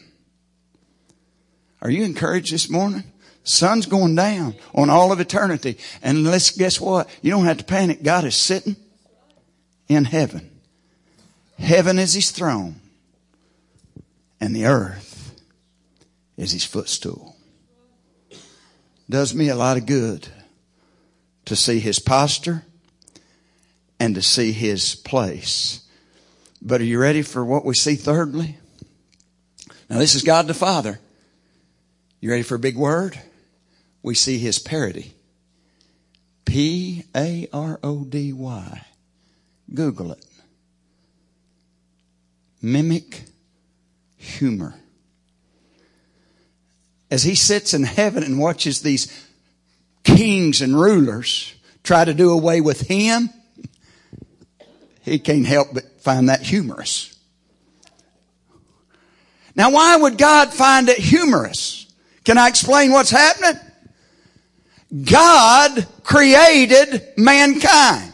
Are 1.80 1.90
you 1.90 2.04
encouraged 2.04 2.52
this 2.52 2.68
morning? 2.68 3.04
Sun's 3.44 3.86
going 3.86 4.14
down 4.14 4.54
on 4.74 4.90
all 4.90 5.10
of 5.10 5.20
eternity. 5.20 5.78
And 6.02 6.24
let's 6.24 6.50
guess 6.50 6.80
what? 6.80 7.08
You 7.22 7.30
don't 7.30 7.44
have 7.44 7.58
to 7.58 7.64
panic. 7.64 8.02
God 8.02 8.24
is 8.24 8.34
sitting 8.36 8.76
in 9.88 10.04
heaven. 10.04 10.57
Heaven 11.58 11.98
is 11.98 12.14
his 12.14 12.30
throne 12.30 12.80
and 14.40 14.54
the 14.54 14.66
earth 14.66 15.40
is 16.36 16.52
his 16.52 16.64
footstool. 16.64 17.36
Does 19.10 19.34
me 19.34 19.48
a 19.48 19.56
lot 19.56 19.76
of 19.76 19.86
good 19.86 20.28
to 21.46 21.56
see 21.56 21.80
his 21.80 21.98
posture 21.98 22.64
and 23.98 24.14
to 24.14 24.22
see 24.22 24.52
his 24.52 24.94
place. 24.94 25.80
But 26.60 26.80
are 26.80 26.84
you 26.84 27.00
ready 27.00 27.22
for 27.22 27.44
what 27.44 27.64
we 27.64 27.74
see 27.74 27.94
thirdly? 27.94 28.58
Now 29.88 29.98
this 29.98 30.14
is 30.14 30.22
God 30.22 30.46
the 30.46 30.54
Father. 30.54 31.00
You 32.20 32.30
ready 32.30 32.42
for 32.42 32.56
a 32.56 32.60
big 32.60 32.76
word? 32.76 33.18
We 34.02 34.14
see 34.14 34.38
his 34.38 34.58
parody. 34.58 35.14
P 36.44 37.04
A 37.14 37.48
R 37.52 37.80
O 37.82 38.04
D 38.04 38.32
Y. 38.32 38.86
Google 39.72 40.12
it. 40.12 40.24
Mimic 42.60 43.24
humor. 44.16 44.74
As 47.10 47.22
he 47.22 47.34
sits 47.34 47.72
in 47.72 47.84
heaven 47.84 48.22
and 48.22 48.38
watches 48.38 48.82
these 48.82 49.26
kings 50.04 50.60
and 50.60 50.78
rulers 50.78 51.54
try 51.82 52.04
to 52.04 52.12
do 52.12 52.30
away 52.30 52.60
with 52.60 52.82
him, 52.82 53.30
he 55.02 55.18
can't 55.18 55.46
help 55.46 55.68
but 55.72 56.00
find 56.00 56.28
that 56.28 56.42
humorous. 56.42 57.18
Now 59.54 59.70
why 59.70 59.96
would 59.96 60.18
God 60.18 60.52
find 60.52 60.88
it 60.88 60.98
humorous? 60.98 61.86
Can 62.24 62.36
I 62.38 62.48
explain 62.48 62.92
what's 62.92 63.10
happening? 63.10 63.60
God 65.04 65.86
created 66.02 67.12
mankind. 67.16 68.07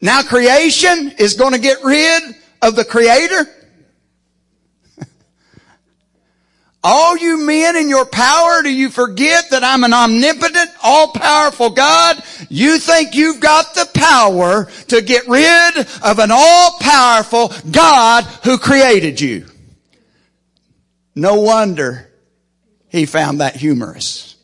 Now 0.00 0.22
creation 0.22 1.12
is 1.18 1.34
going 1.34 1.52
to 1.52 1.58
get 1.58 1.82
rid 1.82 2.22
of 2.62 2.76
the 2.76 2.84
creator? 2.84 3.46
All 6.84 7.16
you 7.16 7.44
men 7.44 7.76
in 7.76 7.88
your 7.88 8.06
power, 8.06 8.62
do 8.62 8.72
you 8.72 8.90
forget 8.90 9.50
that 9.50 9.64
I'm 9.64 9.82
an 9.82 9.92
omnipotent, 9.92 10.70
all-powerful 10.82 11.70
God? 11.70 12.22
You 12.48 12.78
think 12.78 13.14
you've 13.14 13.40
got 13.40 13.74
the 13.74 13.88
power 13.92 14.68
to 14.88 15.02
get 15.02 15.26
rid 15.26 15.78
of 16.02 16.20
an 16.20 16.30
all-powerful 16.30 17.52
God 17.70 18.24
who 18.44 18.58
created 18.58 19.20
you. 19.20 19.46
No 21.16 21.40
wonder 21.40 22.08
he 22.88 23.06
found 23.06 23.40
that 23.40 23.56
humorous. 23.56 24.36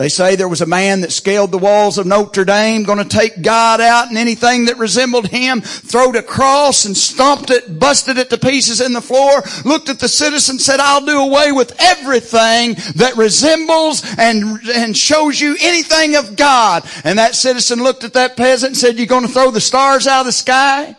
They 0.00 0.08
say 0.08 0.34
there 0.34 0.48
was 0.48 0.62
a 0.62 0.66
man 0.66 1.02
that 1.02 1.12
scaled 1.12 1.52
the 1.52 1.58
walls 1.58 1.98
of 1.98 2.06
Notre 2.06 2.46
Dame, 2.46 2.86
to 2.86 3.04
take 3.04 3.42
God 3.42 3.82
out 3.82 4.08
and 4.08 4.16
anything 4.16 4.64
that 4.64 4.78
resembled 4.78 5.28
him, 5.28 5.60
throwed 5.60 6.16
a 6.16 6.22
cross 6.22 6.86
and 6.86 6.96
stomped 6.96 7.50
it, 7.50 7.78
busted 7.78 8.16
it 8.16 8.30
to 8.30 8.38
pieces 8.38 8.80
in 8.80 8.94
the 8.94 9.02
floor, 9.02 9.42
looked 9.66 9.90
at 9.90 9.98
the 9.98 10.08
citizen, 10.08 10.58
said, 10.58 10.80
I'll 10.80 11.04
do 11.04 11.20
away 11.20 11.52
with 11.52 11.76
everything 11.78 12.76
that 12.94 13.18
resembles 13.18 14.02
and, 14.16 14.58
and 14.74 14.96
shows 14.96 15.38
you 15.38 15.54
anything 15.60 16.16
of 16.16 16.34
God. 16.34 16.82
And 17.04 17.18
that 17.18 17.34
citizen 17.34 17.82
looked 17.82 18.02
at 18.02 18.14
that 18.14 18.38
peasant 18.38 18.70
and 18.70 18.76
said, 18.78 18.96
you're 18.96 19.06
to 19.26 19.32
throw 19.34 19.50
the 19.50 19.60
stars 19.60 20.06
out 20.06 20.20
of 20.20 20.26
the 20.26 20.32
sky? 20.32 20.96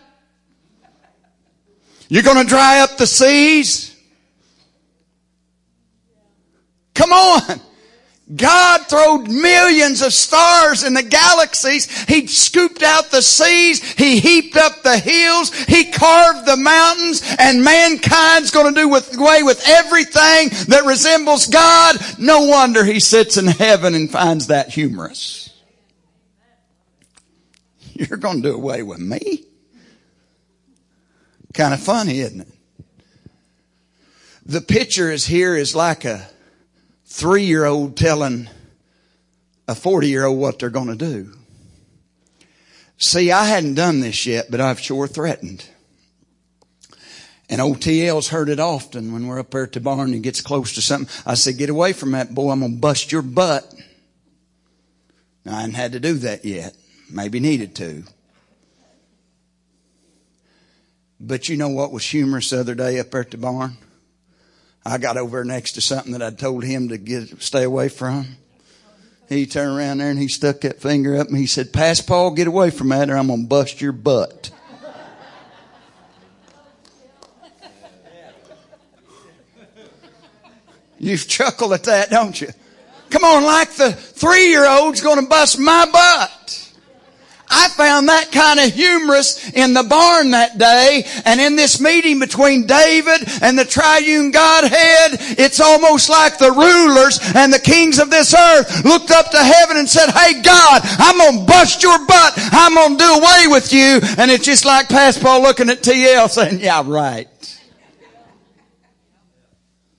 You're 2.07 2.21
to 2.43 2.47
dry 2.47 2.81
up 2.81 2.97
the 2.97 3.07
seas? 3.07 3.99
Come 6.93 7.11
on. 7.11 7.61
God 8.35 8.87
throwed 8.87 9.29
millions 9.29 10.01
of 10.01 10.13
stars 10.13 10.83
in 10.83 10.93
the 10.93 11.03
galaxies. 11.03 11.87
He 12.05 12.27
scooped 12.27 12.81
out 12.81 13.11
the 13.11 13.21
seas. 13.21 13.83
He 13.93 14.19
heaped 14.19 14.55
up 14.55 14.83
the 14.83 14.97
hills. 14.97 15.53
He 15.65 15.91
carved 15.91 16.45
the 16.45 16.55
mountains 16.55 17.21
and 17.39 17.63
mankind's 17.63 18.51
going 18.51 18.73
to 18.73 18.79
do 18.79 18.87
with, 18.87 19.17
away 19.17 19.43
with 19.43 19.61
everything 19.67 20.49
that 20.67 20.83
resembles 20.85 21.47
God. 21.47 21.97
No 22.17 22.45
wonder 22.45 22.85
he 22.85 22.99
sits 22.99 23.37
in 23.37 23.47
heaven 23.47 23.95
and 23.95 24.09
finds 24.09 24.47
that 24.47 24.69
humorous. 24.69 25.49
You're 27.93 28.17
going 28.17 28.41
to 28.41 28.49
do 28.49 28.55
away 28.55 28.81
with 28.81 28.99
me? 28.99 29.45
Kind 31.53 31.73
of 31.73 31.81
funny, 31.81 32.19
isn't 32.19 32.41
it? 32.41 32.47
The 34.45 34.61
picture 34.61 35.11
is 35.11 35.25
here 35.25 35.55
is 35.55 35.75
like 35.75 36.05
a 36.05 36.27
three 37.11 37.43
year 37.43 37.65
old 37.65 37.97
telling 37.97 38.49
a 39.67 39.75
40 39.75 40.07
year 40.07 40.25
old 40.25 40.39
what 40.39 40.59
they're 40.59 40.69
going 40.69 40.87
to 40.87 40.95
do. 40.95 41.33
See, 42.97 43.31
I 43.31 43.45
hadn't 43.45 43.75
done 43.75 43.99
this 43.99 44.25
yet, 44.25 44.49
but 44.49 44.61
I've 44.61 44.79
sure 44.79 45.07
threatened. 45.07 45.65
And 47.49 47.59
OTL's 47.59 48.29
heard 48.29 48.47
it 48.47 48.59
often 48.59 49.11
when 49.11 49.27
we're 49.27 49.39
up 49.39 49.51
there 49.51 49.63
at 49.63 49.73
the 49.73 49.81
barn 49.81 50.13
and 50.13 50.23
gets 50.23 50.39
close 50.39 50.73
to 50.75 50.81
something. 50.81 51.13
I 51.25 51.33
said, 51.33 51.57
get 51.57 51.69
away 51.69 51.91
from 51.91 52.11
that 52.11 52.33
boy. 52.33 52.51
I'm 52.51 52.61
going 52.61 52.75
to 52.75 52.77
bust 52.79 53.11
your 53.11 53.23
butt. 53.23 53.73
Now, 55.43 55.57
I 55.57 55.61
hadn't 55.61 55.75
had 55.75 55.91
to 55.91 55.99
do 55.99 56.13
that 56.19 56.45
yet. 56.45 56.75
Maybe 57.09 57.41
needed 57.41 57.75
to. 57.75 58.03
But 61.19 61.49
you 61.49 61.57
know 61.57 61.69
what 61.69 61.91
was 61.91 62.05
humorous 62.05 62.51
the 62.51 62.61
other 62.61 62.75
day 62.75 62.99
up 62.99 63.11
there 63.11 63.21
at 63.21 63.31
the 63.31 63.37
barn? 63.37 63.77
I 64.85 64.97
got 64.97 65.17
over 65.17 65.43
next 65.43 65.73
to 65.73 65.81
something 65.81 66.13
that 66.13 66.21
I'd 66.21 66.39
told 66.39 66.63
him 66.63 66.89
to 66.89 66.97
get, 66.97 67.41
stay 67.41 67.63
away 67.63 67.89
from. 67.89 68.37
He 69.29 69.45
turned 69.45 69.77
around 69.77 69.99
there 69.99 70.09
and 70.09 70.19
he 70.19 70.27
stuck 70.27 70.61
that 70.61 70.81
finger 70.81 71.15
up 71.17 71.27
and 71.27 71.37
he 71.37 71.47
said, 71.47 71.71
Pass 71.71 72.01
Paul, 72.01 72.31
get 72.31 72.47
away 72.47 72.69
from 72.69 72.89
that 72.89 73.09
or 73.09 73.15
I'm 73.15 73.27
to 73.43 73.47
bust 73.47 73.79
your 73.79 73.93
butt. 73.93 74.51
You 81.01 81.17
chuckle 81.17 81.73
at 81.73 81.85
that, 81.85 82.11
don't 82.11 82.39
you? 82.39 82.49
Come 83.09 83.23
on, 83.23 83.43
like 83.43 83.71
the 83.71 83.91
three 83.91 84.49
year 84.49 84.67
old's 84.67 85.01
to 85.19 85.27
bust 85.27 85.57
my 85.57 85.89
butt. 85.91 86.60
I 87.51 87.67
found 87.69 88.09
that 88.09 88.31
kind 88.31 88.59
of 88.59 88.73
humorous 88.73 89.51
in 89.51 89.73
the 89.73 89.83
barn 89.83 90.31
that 90.31 90.57
day 90.57 91.03
and 91.25 91.39
in 91.39 91.55
this 91.55 91.79
meeting 91.81 92.19
between 92.19 92.65
David 92.65 93.27
and 93.41 93.59
the 93.59 93.65
triune 93.65 94.31
Godhead. 94.31 95.19
It's 95.37 95.59
almost 95.59 96.09
like 96.09 96.37
the 96.37 96.51
rulers 96.51 97.19
and 97.35 97.51
the 97.51 97.59
kings 97.59 97.99
of 97.99 98.09
this 98.09 98.33
earth 98.33 98.85
looked 98.85 99.11
up 99.11 99.29
to 99.31 99.37
heaven 99.37 99.77
and 99.77 99.89
said, 99.89 100.09
Hey 100.11 100.41
God, 100.41 100.81
I'm 100.83 101.39
to 101.39 101.45
bust 101.45 101.83
your 101.83 101.97
butt. 102.05 102.33
I'm 102.37 102.97
to 102.97 102.97
do 102.97 103.11
away 103.11 103.45
with 103.47 103.73
you. 103.73 103.99
And 104.17 104.31
it's 104.31 104.45
just 104.45 104.65
like 104.65 104.89
Pastor 104.89 105.21
Paul 105.21 105.41
looking 105.41 105.69
at 105.69 105.81
TL 105.81 106.29
saying, 106.29 106.59
yeah, 106.59 106.83
right. 106.85 107.27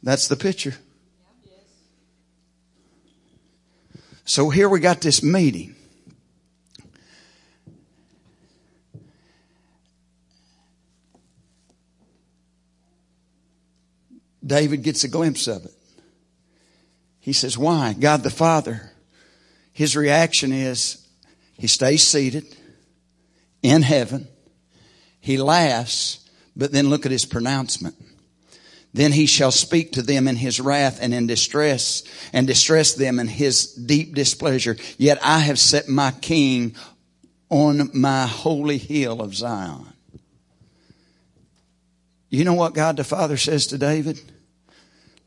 That's 0.02 0.28
the 0.28 0.36
picture. 0.36 0.74
So 4.24 4.50
here 4.50 4.68
we 4.68 4.80
got 4.80 5.00
this 5.00 5.22
meeting. 5.22 5.76
David 14.44 14.82
gets 14.82 15.04
a 15.04 15.08
glimpse 15.08 15.46
of 15.46 15.64
it. 15.64 15.74
He 17.20 17.32
says, 17.32 17.56
why? 17.56 17.92
God 17.92 18.22
the 18.22 18.30
Father. 18.30 18.90
His 19.72 19.96
reaction 19.96 20.52
is 20.52 21.06
he 21.54 21.66
stays 21.66 22.02
seated 22.02 22.44
in 23.62 23.82
heaven. 23.82 24.26
He 25.20 25.36
laughs, 25.36 26.28
but 26.56 26.72
then 26.72 26.88
look 26.88 27.06
at 27.06 27.12
his 27.12 27.24
pronouncement. 27.24 27.94
Then 28.92 29.12
he 29.12 29.26
shall 29.26 29.52
speak 29.52 29.92
to 29.92 30.02
them 30.02 30.28
in 30.28 30.36
his 30.36 30.60
wrath 30.60 30.98
and 31.00 31.14
in 31.14 31.26
distress 31.26 32.02
and 32.32 32.46
distress 32.46 32.94
them 32.94 33.18
in 33.18 33.28
his 33.28 33.72
deep 33.72 34.14
displeasure. 34.14 34.76
Yet 34.98 35.18
I 35.22 35.38
have 35.38 35.58
set 35.58 35.88
my 35.88 36.10
king 36.10 36.74
on 37.48 37.90
my 37.94 38.26
holy 38.26 38.78
hill 38.78 39.22
of 39.22 39.34
Zion. 39.34 39.91
You 42.32 42.46
know 42.46 42.54
what 42.54 42.72
God 42.72 42.96
the 42.96 43.04
Father 43.04 43.36
says 43.36 43.66
to 43.68 43.78
David? 43.78 44.18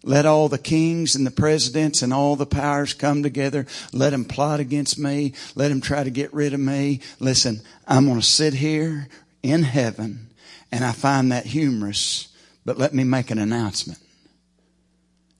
Let 0.01 0.25
all 0.25 0.49
the 0.49 0.57
kings 0.57 1.15
and 1.15 1.25
the 1.25 1.31
presidents 1.31 2.01
and 2.01 2.11
all 2.11 2.35
the 2.35 2.47
powers 2.47 2.95
come 2.95 3.21
together. 3.21 3.67
Let 3.93 4.09
them 4.09 4.25
plot 4.25 4.59
against 4.59 4.97
me. 4.97 5.33
Let 5.53 5.67
them 5.67 5.81
try 5.81 6.03
to 6.03 6.09
get 6.09 6.33
rid 6.33 6.55
of 6.55 6.59
me. 6.59 7.01
Listen, 7.19 7.61
I'm 7.87 8.07
going 8.07 8.19
to 8.19 8.25
sit 8.25 8.55
here 8.55 9.07
in 9.43 9.61
heaven 9.61 10.31
and 10.71 10.83
I 10.83 10.93
find 10.93 11.31
that 11.31 11.45
humorous, 11.45 12.29
but 12.65 12.79
let 12.79 12.91
me 12.91 13.03
make 13.03 13.29
an 13.29 13.37
announcement. 13.37 13.99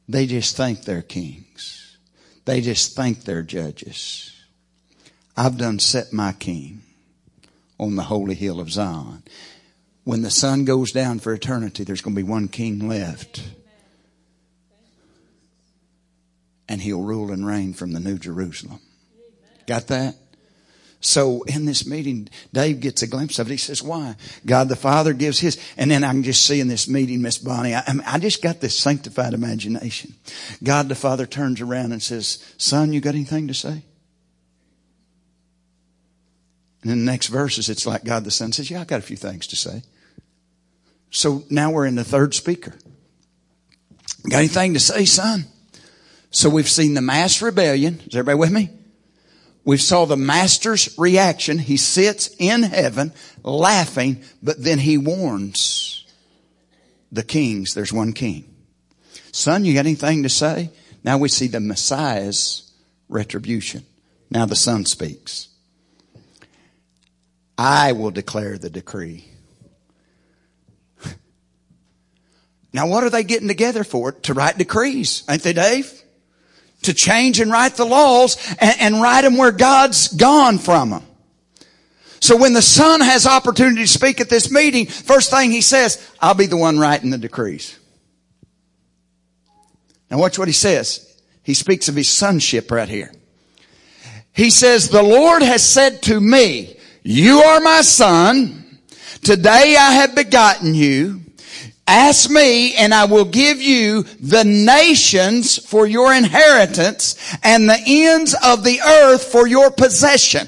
They 0.07 0.27
just 0.27 0.55
think 0.55 0.83
they're 0.83 1.01
kings. 1.01 1.97
They 2.45 2.61
just 2.61 2.95
think 2.95 3.23
they're 3.23 3.41
judges. 3.41 4.39
I've 5.35 5.57
done 5.57 5.79
set 5.79 6.13
my 6.13 6.31
king 6.33 6.83
on 7.79 7.95
the 7.95 8.03
holy 8.03 8.35
hill 8.35 8.59
of 8.59 8.71
Zion 8.71 9.23
when 10.05 10.21
the 10.21 10.31
sun 10.31 10.65
goes 10.65 10.91
down 10.91 11.19
for 11.19 11.33
eternity, 11.33 11.83
there's 11.83 12.01
going 12.01 12.15
to 12.15 12.23
be 12.23 12.27
one 12.27 12.47
king 12.47 12.87
left. 12.87 13.43
And 16.69 16.79
he'll 16.79 17.01
rule 17.01 17.31
and 17.31 17.45
reign 17.45 17.73
from 17.73 17.91
the 17.91 17.99
New 17.99 18.17
Jerusalem. 18.17 18.79
Got 19.67 19.87
that? 19.87 20.15
So 21.01 21.43
in 21.43 21.65
this 21.65 21.85
meeting, 21.85 22.29
Dave 22.53 22.79
gets 22.79 23.01
a 23.01 23.07
glimpse 23.07 23.37
of 23.37 23.47
it. 23.47 23.51
He 23.51 23.57
says, 23.57 23.83
why? 23.83 24.15
God 24.45 24.69
the 24.69 24.75
Father 24.75 25.13
gives 25.13 25.39
his. 25.39 25.59
And 25.75 25.89
then 25.89 26.03
I 26.03 26.11
can 26.11 26.23
just 26.23 26.45
see 26.45 26.59
in 26.59 26.67
this 26.67 26.87
meeting, 26.87 27.21
Miss 27.21 27.37
Bonnie, 27.37 27.75
I, 27.75 27.83
I 28.05 28.19
just 28.19 28.41
got 28.41 28.61
this 28.61 28.77
sanctified 28.77 29.33
imagination. 29.33 30.15
God 30.63 30.87
the 30.87 30.95
Father 30.95 31.25
turns 31.25 31.61
around 31.61 31.91
and 31.91 32.01
says, 32.01 32.43
son, 32.57 32.93
you 32.93 33.01
got 33.01 33.15
anything 33.15 33.47
to 33.47 33.53
say? 33.53 33.83
And 36.83 36.91
in 36.91 37.05
the 37.05 37.11
next 37.11 37.27
verses, 37.27 37.69
it's 37.69 37.87
like 37.87 38.03
God 38.03 38.23
the 38.23 38.31
Son 38.31 38.51
says, 38.51 38.69
yeah, 38.69 38.81
I've 38.81 38.87
got 38.87 38.99
a 38.99 39.03
few 39.03 39.17
things 39.17 39.47
to 39.47 39.55
say. 39.55 39.81
So 41.16 41.45
now 41.49 41.72
we're 41.72 41.86
in 41.86 41.95
the 41.95 42.03
third 42.03 42.34
speaker. 42.34 42.74
Got 44.30 44.39
anything 44.39 44.74
to 44.74 44.82
say, 44.82 45.05
son? 45.05 45.45
So 46.30 46.49
we've 46.49 46.70
seen 46.70 46.93
the 46.93 47.01
mass 47.01 47.41
rebellion. 47.41 48.01
Is 48.05 48.18
everybody 48.18 48.38
with 48.38 48.51
me? 48.51 48.70
We 49.63 49.78
saw 49.78 50.03
the 50.03 50.18
master's 50.18 50.93
reaction. 50.97 51.57
He 51.57 51.78
sits 51.78 52.36
in 52.38 52.63
heaven 52.63 53.13
laughing, 53.43 54.24
but 54.43 54.61
then 54.61 54.78
he 54.78 54.97
warns 54.97 56.05
the 57.13 57.24
kings. 57.24 57.74
There's 57.74 57.93
one 57.93 58.11
king. 58.11 58.53
Son, 59.32 59.63
you 59.63 59.74
got 59.74 59.86
anything 59.86 60.24
to 60.24 60.30
say? 60.30 60.70
Now 61.01 61.18
we 61.18 61.30
see 61.30 61.47
the 61.47 61.61
Messiah's 61.61 62.74
retribution. 63.07 63.86
Now 64.30 64.45
the 64.45 64.57
son 64.57 64.86
speaks. 64.86 65.47
I 67.57 67.93
will 67.93 68.11
declare 68.11 68.57
the 68.57 68.70
decree. 68.70 69.30
Now 72.76 72.88
what 72.88 73.03
are 73.03 73.09
they 73.09 73.23
getting 73.23 73.47
together 73.47 73.84
for? 73.84 74.11
To 74.11 74.34
write 74.34 74.57
decrees. 74.59 75.23
Ain't 75.28 75.41
they, 75.41 75.53
Dave? 75.53 76.03
to 76.86 76.93
change 76.93 77.39
and 77.39 77.51
write 77.51 77.76
the 77.76 77.86
laws 77.86 78.38
and, 78.59 78.76
and 78.80 79.01
write 79.01 79.21
them 79.21 79.38
where 79.38 79.51
God's 79.51 80.07
gone 80.07 80.57
from 80.57 80.91
them. 80.91 81.03
So 82.21 82.38
when 82.38 82.53
the 82.53 82.61
son 82.61 83.01
has 83.01 83.28
opportunity 83.28 83.82
to 83.82 83.88
speak 83.88 84.19
at 84.19 84.30
this 84.30 84.49
meeting, 84.49 84.88
first 84.88 85.30
thing 85.30 85.51
he 85.51 85.61
says, 85.61 86.09
I'll 86.19 86.34
be 86.34 86.47
the 86.47 86.57
one 86.57 86.80
writing 86.80 87.11
the 87.11 87.17
decrees. 87.17 87.78
Now 90.09 90.17
watch 90.19 90.39
what 90.39 90.47
he 90.47 90.53
says. 90.53 91.01
He 91.43 91.53
speaks 91.53 91.88
of 91.89 91.95
his 91.95 92.07
sonship 92.07 92.71
right 92.71 92.89
here. 92.89 93.11
He 94.34 94.49
says, 94.49 94.89
the 94.89 95.03
Lord 95.03 95.43
has 95.43 95.67
said 95.67 96.01
to 96.03 96.19
me, 96.19 96.78
you 97.03 97.39
are 97.39 97.59
my 97.59 97.82
son. 97.82 98.80
Today 99.21 99.76
I 99.78 99.93
have 99.93 100.15
begotten 100.15 100.73
you. 100.73 101.21
Ask 101.88 102.31
me 102.31 102.75
and 102.75 102.93
I 102.93 103.05
will 103.05 103.25
give 103.25 103.61
you 103.61 104.03
the 104.19 104.43
nations 104.43 105.57
for 105.63 105.86
your 105.86 106.13
inheritance 106.13 107.15
and 107.43 107.69
the 107.69 107.79
ends 107.86 108.36
of 108.43 108.63
the 108.63 108.81
earth 108.81 109.25
for 109.25 109.47
your 109.47 109.69
possession. 109.69 110.47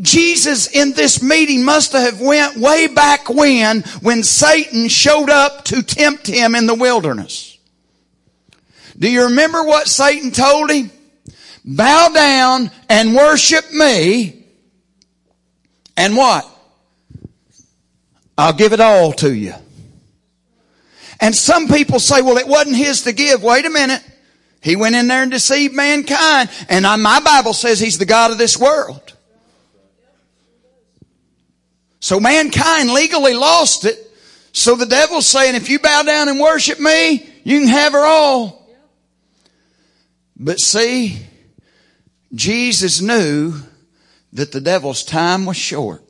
Jesus 0.00 0.66
in 0.66 0.92
this 0.92 1.22
meeting 1.22 1.64
must 1.64 1.92
have 1.92 2.20
went 2.20 2.56
way 2.56 2.88
back 2.88 3.28
when, 3.28 3.82
when 4.02 4.24
Satan 4.24 4.88
showed 4.88 5.30
up 5.30 5.64
to 5.66 5.82
tempt 5.84 6.26
him 6.26 6.56
in 6.56 6.66
the 6.66 6.74
wilderness. 6.74 7.56
Do 8.98 9.08
you 9.08 9.26
remember 9.26 9.62
what 9.62 9.86
Satan 9.86 10.32
told 10.32 10.70
him? 10.70 10.90
Bow 11.64 12.08
down 12.08 12.72
and 12.88 13.14
worship 13.14 13.72
me. 13.72 14.44
And 15.96 16.16
what? 16.16 16.50
I'll 18.36 18.52
give 18.52 18.72
it 18.72 18.80
all 18.80 19.12
to 19.14 19.32
you. 19.34 19.54
And 21.20 21.34
some 21.34 21.68
people 21.68 22.00
say, 22.00 22.20
well, 22.22 22.36
it 22.36 22.48
wasn't 22.48 22.76
his 22.76 23.02
to 23.02 23.12
give. 23.12 23.42
Wait 23.42 23.64
a 23.64 23.70
minute. 23.70 24.02
He 24.60 24.76
went 24.76 24.94
in 24.94 25.08
there 25.08 25.22
and 25.22 25.30
deceived 25.30 25.74
mankind. 25.74 26.50
And 26.68 26.84
my 27.02 27.20
Bible 27.20 27.52
says 27.52 27.78
he's 27.78 27.98
the 27.98 28.06
God 28.06 28.30
of 28.30 28.38
this 28.38 28.58
world. 28.58 29.12
So 32.00 32.20
mankind 32.20 32.90
legally 32.90 33.34
lost 33.34 33.84
it. 33.84 33.98
So 34.52 34.76
the 34.76 34.86
devil's 34.86 35.26
saying, 35.26 35.54
if 35.54 35.68
you 35.70 35.78
bow 35.78 36.02
down 36.02 36.28
and 36.28 36.38
worship 36.38 36.78
me, 36.78 37.28
you 37.44 37.60
can 37.60 37.68
have 37.68 37.92
her 37.92 38.04
all. 38.04 38.68
But 40.36 40.60
see, 40.60 41.18
Jesus 42.34 43.00
knew 43.00 43.54
that 44.32 44.52
the 44.52 44.60
devil's 44.60 45.02
time 45.02 45.46
was 45.46 45.56
short. 45.56 46.03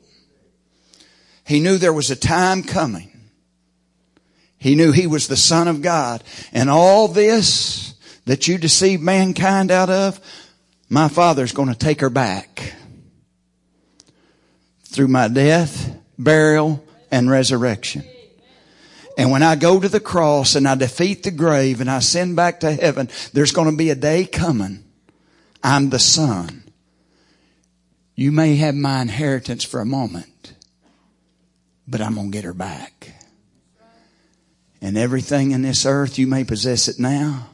He 1.45 1.59
knew 1.59 1.77
there 1.77 1.93
was 1.93 2.09
a 2.09 2.15
time 2.15 2.63
coming. 2.63 3.11
He 4.57 4.73
knew 4.75 4.91
he 4.91 5.05
was 5.05 5.27
the 5.27 5.37
son 5.37 5.67
of 5.67 5.83
God. 5.83 6.23
And 6.51 6.69
all 6.69 7.07
this 7.07 7.93
that 8.25 8.47
you 8.47 8.57
deceived 8.57 9.03
mankind 9.03 9.69
out 9.69 9.91
of, 9.91 10.19
my 10.89 11.07
father's 11.07 11.51
going 11.51 11.69
to 11.69 11.77
take 11.77 12.01
her 12.01 12.09
back 12.09 12.73
through 14.85 15.07
my 15.07 15.27
death, 15.27 15.95
burial, 16.17 16.83
and 17.11 17.29
resurrection. 17.29 18.03
And 19.17 19.29
when 19.29 19.43
I 19.43 19.55
go 19.55 19.79
to 19.79 19.87
the 19.87 19.99
cross 19.99 20.55
and 20.55 20.67
I 20.67 20.73
defeat 20.73 21.23
the 21.23 21.31
grave 21.31 21.79
and 21.79 21.89
I 21.89 21.99
send 21.99 22.35
back 22.35 22.61
to 22.61 22.71
heaven, 22.71 23.07
there's 23.33 23.51
going 23.51 23.69
to 23.69 23.77
be 23.77 23.91
a 23.91 23.95
day 23.95 24.25
coming. 24.25 24.83
I'm 25.63 25.91
the 25.91 25.99
son. 25.99 26.63
You 28.15 28.31
may 28.31 28.55
have 28.55 28.73
my 28.73 29.01
inheritance 29.01 29.63
for 29.63 29.79
a 29.79 29.85
moment 29.85 30.27
but 31.87 32.01
I'm 32.01 32.15
going 32.15 32.31
to 32.31 32.35
get 32.35 32.45
her 32.45 32.53
back. 32.53 33.11
And 34.81 34.97
everything 34.97 35.51
in 35.51 35.61
this 35.61 35.85
earth, 35.85 36.19
you 36.19 36.27
may 36.27 36.43
possess 36.43 36.87
it 36.87 36.99
now, 36.99 37.49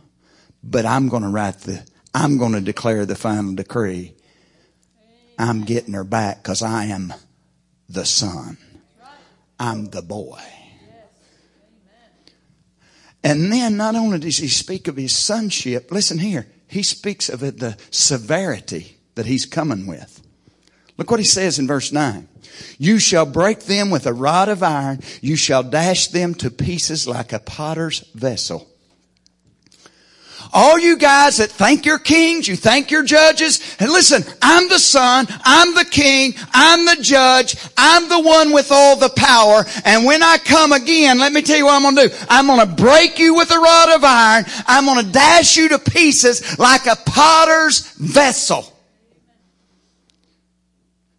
but 0.63 0.85
I'm 0.85 1.07
going 1.07 1.23
to 1.23 1.29
write 1.29 1.59
the, 1.59 1.85
I'm 2.13 2.37
going 2.37 2.53
to 2.53 2.61
declare 2.61 3.05
the 3.05 3.15
final 3.15 3.55
decree. 3.55 4.15
I'm 5.37 5.63
getting 5.63 5.93
her 5.93 6.03
back 6.03 6.43
because 6.43 6.61
I 6.61 6.85
am 6.85 7.13
the 7.87 8.05
son. 8.05 8.57
I'm 9.59 9.85
the 9.89 10.01
boy. 10.01 10.41
And 13.23 13.51
then 13.51 13.77
not 13.77 13.95
only 13.95 14.19
does 14.19 14.37
he 14.37 14.47
speak 14.47 14.87
of 14.87 14.97
his 14.97 15.15
sonship, 15.15 15.91
listen 15.91 16.17
here, 16.17 16.47
he 16.67 16.83
speaks 16.83 17.29
of 17.29 17.43
it, 17.43 17.59
the 17.59 17.77
severity 17.91 18.97
that 19.15 19.27
he's 19.27 19.45
coming 19.45 19.85
with. 19.85 20.21
Look 20.97 21.11
what 21.11 21.19
he 21.19 21.25
says 21.25 21.59
in 21.59 21.67
verse 21.67 21.91
9. 21.91 22.27
You 22.77 22.99
shall 22.99 23.25
break 23.25 23.61
them 23.61 23.89
with 23.89 24.05
a 24.05 24.13
rod 24.13 24.49
of 24.49 24.63
iron. 24.63 24.99
You 25.21 25.35
shall 25.35 25.63
dash 25.63 26.07
them 26.07 26.33
to 26.35 26.49
pieces 26.49 27.07
like 27.07 27.33
a 27.33 27.39
potter's 27.39 27.99
vessel. 28.13 28.67
All 30.53 30.77
you 30.77 30.97
guys 30.97 31.37
that 31.37 31.49
thank 31.49 31.85
you're 31.85 31.99
kings, 31.99 32.47
you 32.47 32.55
thank 32.57 32.91
you're 32.91 33.03
judges, 33.03 33.77
and 33.79 33.89
listen, 33.89 34.23
I'm 34.41 34.67
the 34.67 34.79
son, 34.79 35.27
I'm 35.45 35.73
the 35.75 35.85
king, 35.85 36.33
I'm 36.53 36.85
the 36.85 37.01
judge, 37.01 37.55
I'm 37.77 38.09
the 38.09 38.19
one 38.19 38.51
with 38.51 38.69
all 38.71 38.97
the 38.97 39.13
power, 39.15 39.63
and 39.85 40.05
when 40.05 40.21
I 40.21 40.37
come 40.39 40.73
again, 40.73 41.19
let 41.19 41.31
me 41.31 41.41
tell 41.41 41.57
you 41.57 41.65
what 41.65 41.75
I'm 41.75 41.83
gonna 41.83 42.09
do. 42.09 42.15
I'm 42.29 42.47
gonna 42.47 42.65
break 42.65 43.17
you 43.17 43.35
with 43.35 43.51
a 43.51 43.59
rod 43.59 43.95
of 43.95 44.03
iron, 44.03 44.45
I'm 44.67 44.85
gonna 44.85 45.03
dash 45.03 45.55
you 45.55 45.69
to 45.69 45.79
pieces 45.79 46.59
like 46.59 46.85
a 46.85 46.97
potter's 47.05 47.91
vessel. 47.93 48.70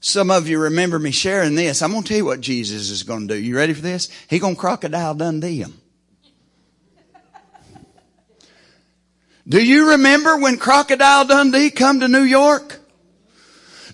Some 0.05 0.33
of 0.33 0.49
you 0.49 0.59
remember 0.59 0.99
me 0.99 1.13
sharing 1.13 1.55
this. 1.55 1.81
I'm 1.81 1.93
going 1.93 2.03
to 2.03 2.09
tell 2.09 2.17
you 2.17 2.25
what 2.25 2.41
Jesus 2.41 2.91
is 2.91 3.05
going 3.05 3.29
to 3.29 3.35
do. 3.35 3.41
You 3.41 3.57
ready 3.57 3.73
for 3.73 3.83
this? 3.83 4.09
He's 4.29 4.41
going 4.41 4.57
to 4.57 4.61
crocodile 4.61 5.15
Dundee 5.15 5.59
him. 5.59 5.81
Do 9.49 9.65
you 9.65 9.91
remember 9.91 10.37
when 10.37 10.57
Crocodile 10.57 11.25
Dundee 11.27 11.71
come 11.71 12.01
to 12.01 12.09
New 12.09 12.23
York? 12.23 12.79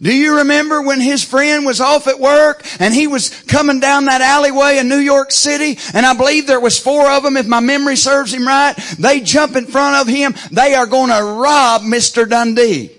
Do 0.00 0.14
you 0.14 0.38
remember 0.38 0.80
when 0.80 1.00
his 1.00 1.24
friend 1.24 1.66
was 1.66 1.80
off 1.80 2.06
at 2.06 2.20
work 2.20 2.64
and 2.80 2.94
he 2.94 3.06
was 3.06 3.28
coming 3.42 3.80
down 3.80 4.06
that 4.06 4.20
alleyway 4.20 4.78
in 4.78 4.88
New 4.88 4.98
York 4.98 5.30
City 5.30 5.78
and 5.92 6.06
I 6.06 6.14
believe 6.14 6.46
there 6.46 6.60
was 6.60 6.78
four 6.78 7.10
of 7.10 7.22
them 7.22 7.36
if 7.36 7.46
my 7.46 7.60
memory 7.60 7.96
serves 7.96 8.32
him 8.32 8.46
right. 8.46 8.74
They 8.98 9.20
jump 9.20 9.56
in 9.56 9.66
front 9.66 9.96
of 9.96 10.06
him. 10.06 10.34
They 10.52 10.74
are 10.74 10.86
going 10.86 11.10
to 11.10 11.22
rob 11.22 11.82
Mr. 11.82 12.28
Dundee. 12.28 12.92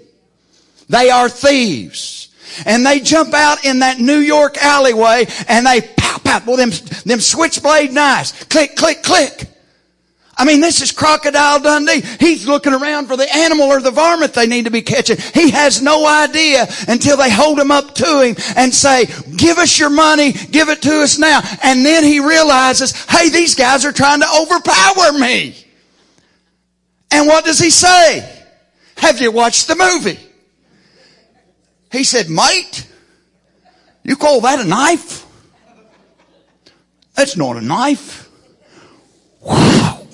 They 0.90 1.10
are 1.10 1.30
thieves. 1.30 2.29
And 2.66 2.86
they 2.86 3.00
jump 3.00 3.34
out 3.34 3.66
in 3.66 3.80
that 3.80 4.00
New 4.00 4.20
York 4.20 4.58
alleyway 4.58 5.26
and 5.48 5.66
they 5.66 5.82
pow, 5.82 6.18
pow, 6.24 6.42
well, 6.46 6.58
them, 6.58 6.72
them 7.06 7.20
switchblade 7.20 7.92
knives. 7.92 8.32
Click, 8.46 8.76
click, 8.76 9.04
click. 9.04 9.50
I 10.40 10.46
mean, 10.46 10.62
this 10.62 10.82
is 10.82 10.94
Crocodile 10.94 11.60
Dundee. 11.60 12.02
He's 12.18 12.48
looking 12.48 12.74
around 12.74 13.08
for 13.08 13.18
the 13.18 13.28
animal 13.36 13.66
or 13.66 13.82
the 13.82 13.92
varmint 13.92 14.34
they 14.34 14.48
need 14.48 14.66
to 14.66 14.72
be 14.72 14.82
catching. 14.82 15.18
He 15.34 15.50
has 15.50 15.82
no 15.82 16.08
idea 16.08 16.66
until 16.88 17.18
they 17.18 17.30
hold 17.30 17.60
him 17.60 17.72
up 17.72 17.94
to 17.96 18.22
him 18.22 18.38
and 18.56 18.74
say, 18.74 19.08
give 19.36 19.58
us 19.58 19.78
your 19.78 19.90
money, 19.90 20.32
give 20.32 20.70
it 20.70 20.82
to 20.84 21.02
us 21.02 21.20
now. 21.20 21.42
And 21.62 21.86
then 21.86 22.06
he 22.06 22.22
realizes, 22.22 22.94
hey, 23.04 23.28
these 23.28 23.54
guys 23.54 23.84
are 23.84 23.92
trying 23.92 24.22
to 24.22 24.28
overpower 24.42 25.12
me. 25.20 25.58
And 27.12 27.28
what 27.28 27.44
does 27.44 27.60
he 27.60 27.70
say? 27.70 28.46
Have 28.96 29.20
you 29.20 29.34
watched 29.34 29.68
the 29.68 29.76
movie? 29.76 30.20
He 31.92 32.04
said, 32.04 32.30
mate, 32.30 32.88
you 34.04 34.16
call 34.16 34.42
that 34.42 34.60
a 34.60 34.64
knife? 34.64 35.26
That's 37.16 37.36
not 37.36 37.58
a 37.58 37.62
knife. 37.62 38.30
Wow. 39.42 40.08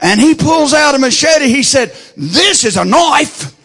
And 0.00 0.20
he 0.20 0.34
pulls 0.34 0.74
out 0.74 0.94
a 0.94 0.98
machete. 0.98 1.48
He 1.48 1.62
said, 1.62 1.90
this 2.16 2.64
is 2.64 2.76
a 2.76 2.84
knife. 2.84 3.58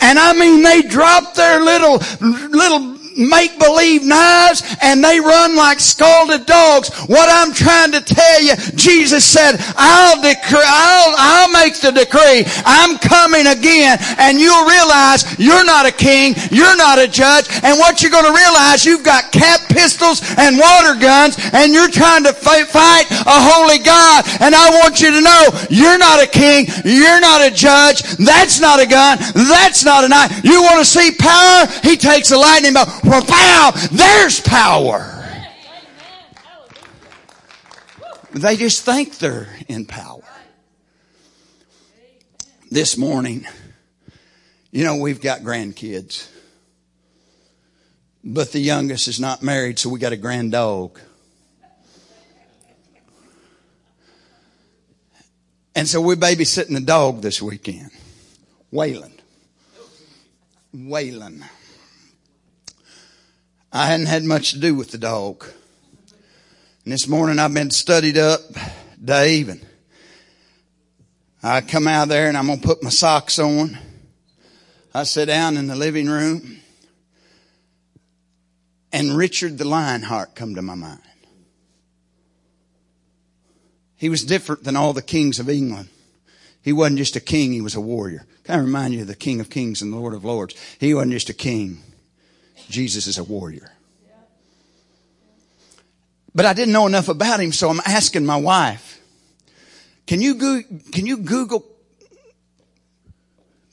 And 0.00 0.18
I 0.18 0.32
mean, 0.32 0.62
they 0.62 0.82
drop 0.82 1.34
their 1.34 1.60
little, 1.60 1.98
little 2.20 2.91
make 3.16 3.58
believe 3.58 4.04
knives 4.04 4.62
and 4.82 5.02
they 5.02 5.20
run 5.20 5.56
like 5.56 5.80
scalded 5.80 6.46
dogs. 6.46 6.90
What 7.06 7.28
I'm 7.30 7.52
trying 7.52 7.92
to 7.92 8.00
tell 8.00 8.42
you, 8.42 8.54
Jesus 8.74 9.24
said, 9.24 9.56
I'll 9.76 10.20
decree, 10.20 10.64
I'll, 10.64 11.14
I'll 11.18 11.52
make 11.52 11.80
the 11.80 11.92
decree. 11.92 12.44
I'm 12.64 12.98
coming 12.98 13.46
again 13.46 13.98
and 14.18 14.38
you'll 14.38 14.66
realize 14.66 15.38
you're 15.38 15.64
not 15.64 15.86
a 15.86 15.92
king, 15.92 16.34
you're 16.50 16.76
not 16.76 16.98
a 16.98 17.08
judge, 17.08 17.48
and 17.62 17.78
what 17.78 18.02
you're 18.02 18.10
going 18.10 18.26
to 18.26 18.36
realize, 18.36 18.84
you've 18.84 19.04
got 19.04 19.32
cap 19.32 19.60
pistols 19.68 20.22
and 20.38 20.58
water 20.58 20.98
guns 20.98 21.36
and 21.52 21.72
you're 21.72 21.90
trying 21.90 22.24
to 22.24 22.32
fight 22.32 22.66
a 23.10 23.38
holy 23.52 23.78
God. 23.78 24.24
And 24.40 24.54
I 24.54 24.70
want 24.80 25.00
you 25.00 25.10
to 25.10 25.20
know, 25.20 25.42
you're 25.70 25.98
not 25.98 26.22
a 26.22 26.26
king, 26.26 26.66
you're 26.84 27.20
not 27.20 27.40
a 27.44 27.50
judge, 27.50 28.02
that's 28.16 28.60
not 28.60 28.80
a 28.80 28.86
gun, 28.86 29.18
that's 29.34 29.84
not 29.84 30.04
a 30.04 30.08
knife. 30.08 30.44
You 30.44 30.62
want 30.62 30.78
to 30.78 30.84
see 30.84 31.12
power? 31.18 31.66
He 31.82 31.96
takes 31.96 32.30
a 32.30 32.38
lightning 32.38 32.74
bolt 32.74 33.01
pow, 33.02 33.70
there's 33.90 34.40
power. 34.40 35.18
They 38.32 38.56
just 38.56 38.84
think 38.84 39.18
they're 39.18 39.54
in 39.68 39.84
power. 39.84 40.22
This 42.70 42.96
morning, 42.96 43.46
you 44.70 44.84
know, 44.84 44.96
we've 44.96 45.20
got 45.20 45.40
grandkids. 45.40 46.28
But 48.24 48.52
the 48.52 48.60
youngest 48.60 49.08
is 49.08 49.20
not 49.20 49.42
married, 49.42 49.78
so 49.78 49.90
we 49.90 49.98
got 49.98 50.12
a 50.12 50.16
grand 50.16 50.52
dog. 50.52 50.98
And 55.74 55.88
so 55.88 56.00
we're 56.00 56.16
babysitting 56.16 56.74
the 56.74 56.80
dog 56.80 57.20
this 57.22 57.42
weekend. 57.42 57.90
Waylon. 58.72 59.12
Waylon. 60.74 61.42
I 63.74 63.86
hadn't 63.86 64.06
had 64.06 64.22
much 64.22 64.50
to 64.50 64.58
do 64.58 64.74
with 64.74 64.90
the 64.90 64.98
dog. 64.98 65.46
And 66.84 66.92
this 66.92 67.08
morning 67.08 67.38
I've 67.38 67.54
been 67.54 67.70
studied 67.70 68.18
up, 68.18 68.40
Dave, 69.02 69.48
and 69.48 69.64
I 71.42 71.62
come 71.62 71.88
out 71.88 72.08
there 72.08 72.28
and 72.28 72.36
I'm 72.36 72.48
going 72.48 72.60
to 72.60 72.66
put 72.66 72.82
my 72.82 72.90
socks 72.90 73.38
on. 73.38 73.78
I 74.92 75.04
sit 75.04 75.26
down 75.26 75.56
in 75.56 75.68
the 75.68 75.74
living 75.74 76.06
room 76.06 76.58
and 78.92 79.16
Richard 79.16 79.56
the 79.56 79.64
Lionheart 79.64 80.34
come 80.34 80.54
to 80.54 80.62
my 80.62 80.74
mind. 80.74 81.00
He 83.96 84.10
was 84.10 84.22
different 84.22 84.64
than 84.64 84.76
all 84.76 84.92
the 84.92 85.00
kings 85.00 85.40
of 85.40 85.48
England. 85.48 85.88
He 86.60 86.74
wasn't 86.74 86.98
just 86.98 87.16
a 87.16 87.20
king, 87.20 87.52
he 87.52 87.62
was 87.62 87.74
a 87.74 87.80
warrior. 87.80 88.26
Kind 88.44 88.60
of 88.60 88.66
remind 88.66 88.92
you 88.92 89.00
of 89.00 89.06
the 89.06 89.16
King 89.16 89.40
of 89.40 89.48
Kings 89.48 89.80
and 89.80 89.92
the 89.92 89.96
Lord 89.96 90.12
of 90.12 90.26
Lords. 90.26 90.54
He 90.78 90.92
wasn't 90.92 91.12
just 91.12 91.30
a 91.30 91.34
king. 91.34 91.78
Jesus 92.68 93.06
is 93.06 93.18
a 93.18 93.24
warrior. 93.24 93.72
But 96.34 96.46
I 96.46 96.54
didn't 96.54 96.72
know 96.72 96.86
enough 96.86 97.08
about 97.08 97.40
him, 97.40 97.52
so 97.52 97.68
I'm 97.68 97.80
asking 97.84 98.24
my 98.24 98.36
wife, 98.36 99.00
can 100.06 100.20
you, 100.20 100.34
go, 100.34 100.62
can 100.92 101.06
you 101.06 101.18
Google, 101.18 101.66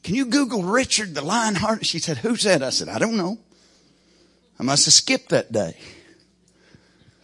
can 0.04 0.16
you 0.16 0.26
Google 0.26 0.64
Richard 0.64 1.16
the 1.16 1.22
Lionheart? 1.22 1.86
She 1.86 2.00
said, 2.00 2.18
who's 2.18 2.44
that? 2.44 2.62
I 2.62 2.70
said, 2.70 2.90
I 2.90 3.00
don't 3.00 3.18
know. 3.18 3.38
I 4.60 4.64
must 4.64 4.86
have 4.86 4.94
skipped 4.94 5.30
that 5.30 5.52
day. 5.52 5.78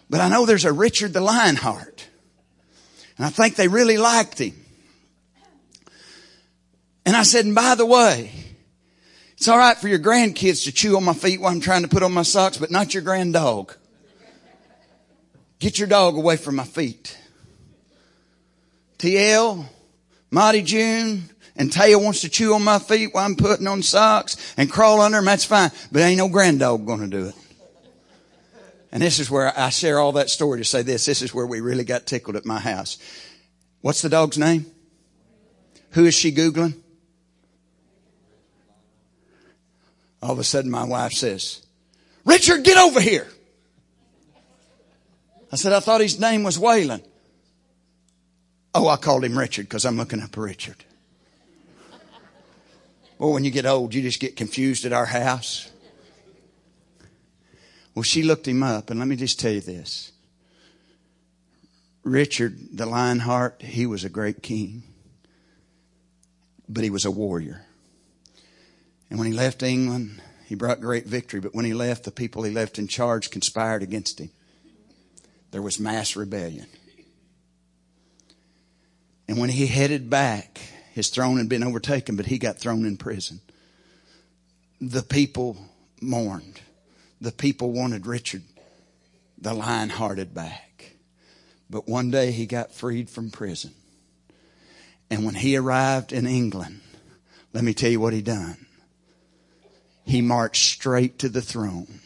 But 0.10 0.22
I 0.22 0.30
know 0.30 0.46
there's 0.46 0.66
a 0.66 0.72
Richard 0.72 1.14
the 1.14 1.22
Lionheart. 1.22 2.08
And 3.18 3.26
I 3.26 3.30
think 3.30 3.56
they 3.56 3.68
really 3.68 3.98
liked 3.98 4.40
him. 4.40 4.54
And 7.06 7.16
I 7.16 7.24
said, 7.24 7.46
and 7.46 7.56
by 7.56 7.76
the 7.76 7.86
way, 7.86 8.32
it's 9.46 9.50
all 9.52 9.60
right 9.60 9.78
for 9.78 9.88
your 9.88 10.00
grandkids 10.00 10.64
to 10.64 10.72
chew 10.72 10.98
on 10.98 11.04
my 11.04 11.14
feet 11.14 11.40
while 11.40 11.52
I'm 11.52 11.60
trying 11.60 11.84
to 11.84 11.88
put 11.88 12.02
on 12.02 12.12
my 12.12 12.24
socks, 12.24 12.58
but 12.58 12.72
not 12.72 12.96
your 12.96 13.04
grand 13.04 13.34
dog. 13.34 13.76
Get 15.60 15.78
your 15.78 15.88
dog 15.88 16.16
away 16.16 16.36
from 16.36 16.56
my 16.56 16.64
feet. 16.64 17.16
TL, 18.98 19.64
Monty 20.32 20.64
June, 20.64 21.30
and 21.56 21.70
Taya 21.70 22.04
wants 22.04 22.22
to 22.22 22.30
chew 22.30 22.56
on 22.56 22.64
my 22.64 22.80
feet 22.80 23.14
while 23.14 23.24
I'm 23.24 23.36
putting 23.36 23.68
on 23.68 23.84
socks 23.84 24.36
and 24.58 24.68
crawl 24.68 25.00
under 25.00 25.20
them, 25.20 25.26
that's 25.26 25.46
fine. 25.46 25.70
But 25.92 26.02
ain't 26.02 26.18
no 26.18 26.28
grand 26.28 26.58
dog 26.58 26.88
gonna 26.88 27.06
do 27.06 27.28
it. 27.28 27.36
And 28.92 29.04
this 29.04 29.20
is 29.20 29.30
where 29.30 29.54
I 29.56 29.70
share 29.70 30.00
all 30.00 30.14
that 30.14 30.32
story 30.32 30.58
to 30.58 30.66
say 30.66 30.82
this. 30.82 31.06
This 31.06 31.22
is 31.22 31.36
where 31.36 31.46
we 31.46 31.60
really 31.60 31.84
got 31.84 32.08
tickled 32.08 32.36
at 32.36 32.48
my 32.48 32.60
house. 32.60 32.98
What's 33.82 34.02
the 34.02 34.10
dog's 34.10 34.40
name? 34.40 34.66
Who 35.92 36.06
is 36.06 36.16
she 36.16 36.32
Googling? 36.32 36.82
All 40.26 40.32
of 40.32 40.40
a 40.40 40.44
sudden 40.44 40.72
my 40.72 40.84
wife 40.84 41.12
says, 41.12 41.62
Richard, 42.26 42.64
get 42.64 42.80
over 42.80 43.00
here. 43.00 43.28
I 45.52 45.56
said, 45.56 45.72
I 45.72 45.80
thought 45.80 46.02
his 46.02 46.20
name 46.20 46.42
was 46.42 46.58
Waylon. 46.58 47.04
Oh, 48.74 48.88
I 48.88 48.98
called 48.98 49.24
him 49.24 49.38
Richard 49.38 49.70
because 49.70 49.86
I'm 49.86 49.98
looking 49.98 50.20
up 50.20 50.36
Richard. 50.36 50.84
Well, 53.20 53.34
when 53.34 53.44
you 53.44 53.52
get 53.52 53.68
old, 53.68 53.94
you 53.94 54.02
just 54.02 54.20
get 54.20 54.36
confused 54.36 54.84
at 54.86 54.94
our 54.94 55.06
house. 55.06 55.70
Well, 57.94 58.02
she 58.02 58.24
looked 58.24 58.48
him 58.48 58.64
up, 58.64 58.90
and 58.90 59.00
let 59.00 59.08
me 59.08 59.16
just 59.16 59.40
tell 59.40 59.52
you 59.52 59.62
this. 59.62 60.12
Richard, 62.04 62.58
the 62.74 62.88
Lionheart, 62.88 63.62
he 63.62 63.86
was 63.86 64.04
a 64.04 64.10
great 64.10 64.42
king, 64.42 64.82
but 66.68 66.84
he 66.84 66.90
was 66.90 67.06
a 67.06 67.12
warrior. 67.12 67.65
And 69.10 69.20
when 69.20 69.28
he 69.28 69.34
left 69.34 69.64
England, 69.64 70.22
he 70.46 70.56
brought 70.56 70.82
great 70.82 71.06
victory. 71.06 71.40
But 71.40 71.54
when 71.56 71.66
he 71.66 71.74
left, 71.74 72.04
the 72.04 72.12
people 72.12 72.44
he 72.44 72.52
left 72.52 72.80
in 72.80 72.88
charge 72.88 73.30
conspired 73.30 73.84
against 73.84 74.20
him. 74.20 74.30
There 75.52 75.62
was 75.62 75.80
mass 75.80 76.16
rebellion. 76.16 76.68
And 79.28 79.40
when 79.40 79.50
he 79.50 79.68
headed 79.68 80.10
back, 80.10 80.60
his 80.94 81.10
throne 81.10 81.38
had 81.38 81.50
been 81.50 81.64
overtaken, 81.64 82.16
but 82.16 82.28
he 82.28 82.38
got 82.38 82.58
thrown 82.58 82.86
in 82.86 82.98
prison. 82.98 83.42
The 84.80 85.02
people 85.02 85.58
mourned. 86.02 86.62
The 87.22 87.32
people 87.32 87.72
wanted 87.72 88.06
Richard, 88.06 88.44
the 89.38 89.54
lion 89.54 89.90
hearted, 89.90 90.34
back. 90.34 90.96
But 91.70 91.88
one 91.88 92.12
day 92.12 92.32
he 92.32 92.46
got 92.46 92.74
freed 92.74 93.10
from 93.10 93.32
prison. 93.32 93.74
And 95.10 95.26
when 95.26 95.36
he 95.36 95.56
arrived 95.56 96.12
in 96.12 96.28
England, 96.28 96.82
let 97.54 97.64
me 97.64 97.74
tell 97.74 97.90
you 97.90 98.00
what 98.00 98.14
he 98.14 98.22
done 98.22 98.65
he 100.06 100.22
marched 100.22 100.74
straight 100.74 101.20
to 101.20 101.30
the 101.30 101.42
throne 101.42 102.00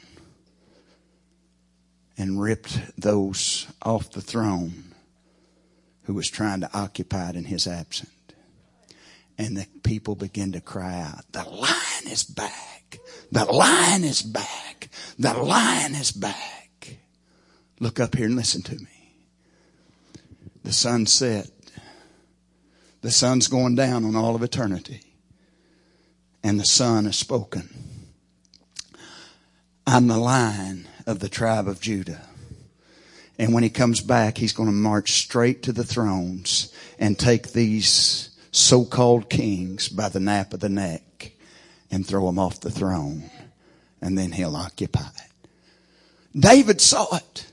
and 2.18 2.41
ripped 2.41 2.80
those 3.00 3.68
off 3.82 4.12
the 4.12 4.22
throne 4.22 4.93
who 6.04 6.14
was 6.14 6.30
trying 6.30 6.62
to 6.62 6.70
occupy 6.74 7.30
it 7.30 7.36
in 7.36 7.45
his 7.45 7.68
absence. 7.68 8.12
And 9.38 9.56
the 9.56 9.68
people 9.84 10.16
began 10.16 10.52
to 10.52 10.60
cry 10.60 11.00
out, 11.00 11.24
the 11.32 11.43
lion 11.43 12.08
is 12.12 12.24
back. 12.24 13.00
The 13.32 13.45
lion 13.45 14.04
is 14.04 14.22
back. 14.22 14.89
The 15.18 15.34
lion 15.34 15.95
is 15.95 16.12
back. 16.12 16.97
Look 17.80 18.00
up 18.00 18.16
here 18.16 18.26
and 18.26 18.36
listen 18.36 18.62
to 18.64 18.76
me. 18.76 19.14
The 20.64 20.74
sun 20.74 21.06
set. 21.06 21.50
The 23.02 23.12
sun's 23.12 23.47
going 23.47 23.76
down 23.76 24.04
on 24.04 24.16
all 24.16 24.36
of 24.36 24.43
eternity. 24.43 25.02
And 26.43 26.60
the 26.60 26.66
sun 26.66 27.06
has 27.06 27.18
spoken. 27.18 27.89
I'm 29.92 30.06
the 30.06 30.20
lion 30.20 30.88
of 31.08 31.18
the 31.18 31.30
tribe 31.30 31.68
of 31.68 31.82
Judah. 31.82 32.22
And 33.40 33.56
when 33.56 33.64
he 33.64 33.72
comes 33.72 34.02
back, 34.02 34.38
he's 34.38 34.54
going 34.54 34.70
to 34.70 34.74
march 34.74 35.14
straight 35.14 35.64
to 35.64 35.72
the 35.72 35.84
thrones 35.84 36.72
and 37.00 37.18
take 37.18 37.54
these 37.54 38.30
so-called 38.52 39.32
kings 39.32 39.90
by 39.90 40.10
the 40.10 40.20
nape 40.20 40.54
of 40.54 40.60
the 40.60 40.70
neck 40.70 41.32
and 41.90 42.06
throw 42.06 42.28
them 42.28 42.38
off 42.38 42.60
the 42.60 42.70
throne. 42.70 43.32
And 44.00 44.16
then 44.16 44.32
he'll 44.32 44.56
occupy 44.56 45.08
it. 45.08 45.50
David 46.40 46.82
saw 46.82 47.16
it. 47.16 47.48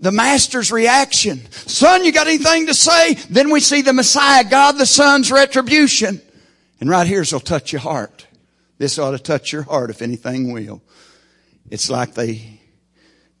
The 0.00 0.10
master's 0.10 0.72
reaction. 0.72 1.42
Son, 1.50 2.02
you 2.02 2.12
got 2.12 2.28
anything 2.28 2.68
to 2.68 2.74
say? 2.74 3.12
Then 3.28 3.50
we 3.50 3.60
see 3.60 3.82
the 3.82 3.92
Messiah, 3.92 4.44
God 4.48 4.78
the 4.78 4.86
Son's 4.86 5.30
retribution. 5.30 6.22
And 6.80 6.88
right 6.88 7.06
here's 7.06 7.30
will 7.30 7.40
touch 7.40 7.72
your 7.72 7.82
heart. 7.82 8.26
This 8.78 8.98
ought 8.98 9.10
to 9.10 9.18
touch 9.18 9.52
your 9.52 9.64
heart 9.64 9.90
if 9.90 10.00
anything 10.00 10.50
will. 10.50 10.80
It's 11.72 11.88
like 11.88 12.12
they, 12.12 12.60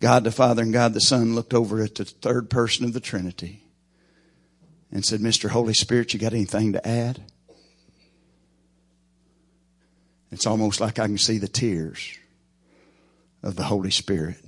God 0.00 0.24
the 0.24 0.32
Father 0.32 0.62
and 0.62 0.72
God 0.72 0.94
the 0.94 1.02
Son 1.02 1.34
looked 1.34 1.52
over 1.52 1.82
at 1.82 1.96
the 1.96 2.06
third 2.06 2.48
person 2.48 2.86
of 2.86 2.94
the 2.94 2.98
Trinity 2.98 3.62
and 4.90 5.04
said, 5.04 5.20
Mr. 5.20 5.50
Holy 5.50 5.74
Spirit, 5.74 6.14
you 6.14 6.18
got 6.18 6.32
anything 6.32 6.72
to 6.72 6.88
add? 6.88 7.20
It's 10.30 10.46
almost 10.46 10.80
like 10.80 10.98
I 10.98 11.08
can 11.08 11.18
see 11.18 11.36
the 11.36 11.46
tears 11.46 12.16
of 13.42 13.56
the 13.56 13.64
Holy 13.64 13.90
Spirit. 13.90 14.42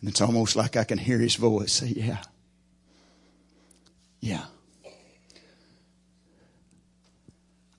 And 0.00 0.10
it's 0.10 0.20
almost 0.20 0.54
like 0.54 0.76
I 0.76 0.84
can 0.84 0.98
hear 0.98 1.18
his 1.18 1.36
voice 1.36 1.72
say, 1.72 1.94
Yeah. 1.96 2.22
Yeah. 4.20 4.44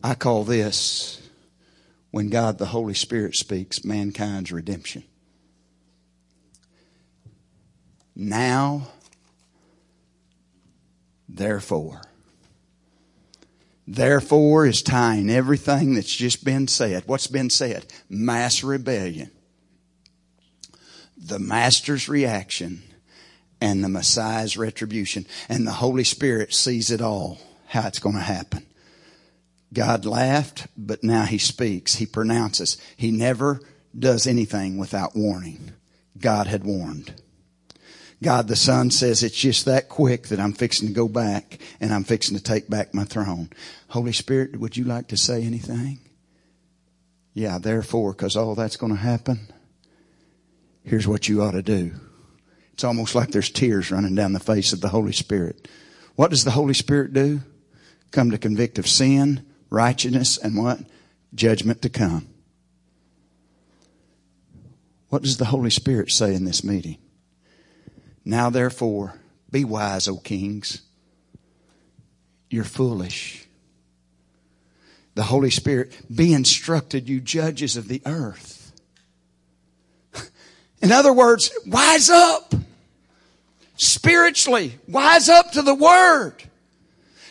I 0.03 0.15
call 0.15 0.43
this, 0.43 1.22
when 2.18 2.30
God 2.30 2.57
the 2.57 2.65
Holy 2.65 2.95
Spirit 2.95 3.36
speaks, 3.36 3.86
mankind's 3.86 4.51
redemption. 4.51 5.03
Now, 8.15 8.88
therefore. 11.30 12.01
Therefore 13.86 14.65
is 14.65 14.82
tying 14.82 15.30
everything 15.30 15.93
that's 15.93 16.15
just 16.15 16.43
been 16.43 16.68
said. 16.68 17.03
What's 17.05 17.28
been 17.28 17.51
said? 17.51 17.86
Mass 18.09 18.63
rebellion. 18.63 19.30
The 21.15 21.38
Master's 21.38 22.09
reaction 22.09 22.82
and 23.61 23.84
the 23.84 23.89
Messiah's 23.89 24.57
retribution. 24.57 25.28
And 25.49 25.68
the 25.68 25.74
Holy 25.74 26.03
Spirit 26.03 26.51
sees 26.51 26.89
it 26.89 26.99
all, 26.99 27.38
how 27.68 27.86
it's 27.86 27.99
going 27.99 28.15
to 28.15 28.22
happen. 28.22 28.65
God 29.74 30.05
laughed, 30.05 30.68
but 30.78 31.03
now 31.03 31.26
He 31.26 31.38
speaks. 31.38 31.95
He 31.95 32.05
pronounces. 32.05 32.78
He 32.95 33.11
never 33.11 33.59
does 33.97 34.28
anything 34.28 34.78
without 34.78 35.15
warning. 35.15 35.72
God 36.18 36.47
had 36.47 36.63
warned. 36.63 37.22
God 38.22 38.47
the 38.47 38.55
Son 38.55 38.89
says 38.89 39.22
it's 39.22 39.38
just 39.38 39.65
that 39.65 39.89
quick 39.89 40.28
that 40.30 40.39
I'm 40.39 40.53
fixing 40.53 40.88
to 40.88 40.93
go 40.93 41.07
back 41.07 41.59
and 41.80 41.93
I'm 41.93 42.03
fixing 42.03 42.36
to 42.36 42.43
take 42.43 42.70
back 42.70 42.93
my 42.93 43.03
throne. 43.03 43.51
Holy 43.89 44.13
Spirit, 44.13 44.59
would 44.59 44.76
you 44.76 44.86
like 44.86 45.09
to 45.09 45.18
say 45.18 45.43
anything? 45.43 45.99
Yeah, 47.34 47.59
therefore, 47.59 48.13
because 48.13 48.36
all 48.36 48.55
that's 48.55 48.78
going 48.78 48.93
to 48.93 48.99
happen, 48.99 49.51
here's 50.84 51.07
what 51.07 51.30
you 51.30 51.43
ought 51.43 51.51
to 51.51 51.61
do. 51.61 51.93
It's 52.74 52.84
almost 52.84 53.13
like 53.13 53.30
there's 53.30 53.51
tears 53.51 53.91
running 53.91 54.15
down 54.15 54.34
the 54.34 54.39
face 54.39 54.74
of 54.74 54.82
the 54.82 54.89
Holy 54.89 55.11
Spirit. 55.11 55.68
What 56.15 56.32
does 56.32 56.43
the 56.43 56.51
Holy 56.51 56.74
Spirit 56.74 57.13
do? 57.13 57.41
Come 58.11 58.32
to 58.32 58.39
convict 58.39 58.80
of 58.80 58.88
sin, 58.88 59.45
righteousness, 59.70 60.38
and 60.38 60.57
what? 60.57 60.80
Judgment 61.34 61.82
to 61.82 61.89
come. 61.89 62.28
What 65.09 65.24
does 65.24 65.38
the 65.38 65.45
Holy 65.45 65.70
Spirit 65.70 66.11
say 66.11 66.34
in 66.34 66.45
this 66.45 66.63
meeting? 66.63 66.97
Now 68.26 68.49
therefore, 68.49 69.20
be 69.49 69.63
wise, 69.63 70.07
O 70.07 70.18
kings. 70.18 70.82
You're 72.49 72.63
foolish. 72.63 73.45
The 75.15 75.24
Holy 75.24 75.49
Spirit, 75.49 75.97
be 76.13 76.34
instructed, 76.34 77.09
you 77.09 77.20
judges 77.20 77.76
of 77.78 77.88
the 77.88 78.01
earth. 78.05 78.72
In 80.82 80.91
other 80.91 81.13
words, 81.13 81.51
wise 81.65 82.09
up. 82.09 82.53
Spiritually, 83.78 84.78
wise 84.88 85.30
up 85.30 85.51
to 85.53 85.61
the 85.61 85.76
Word. 85.76 86.36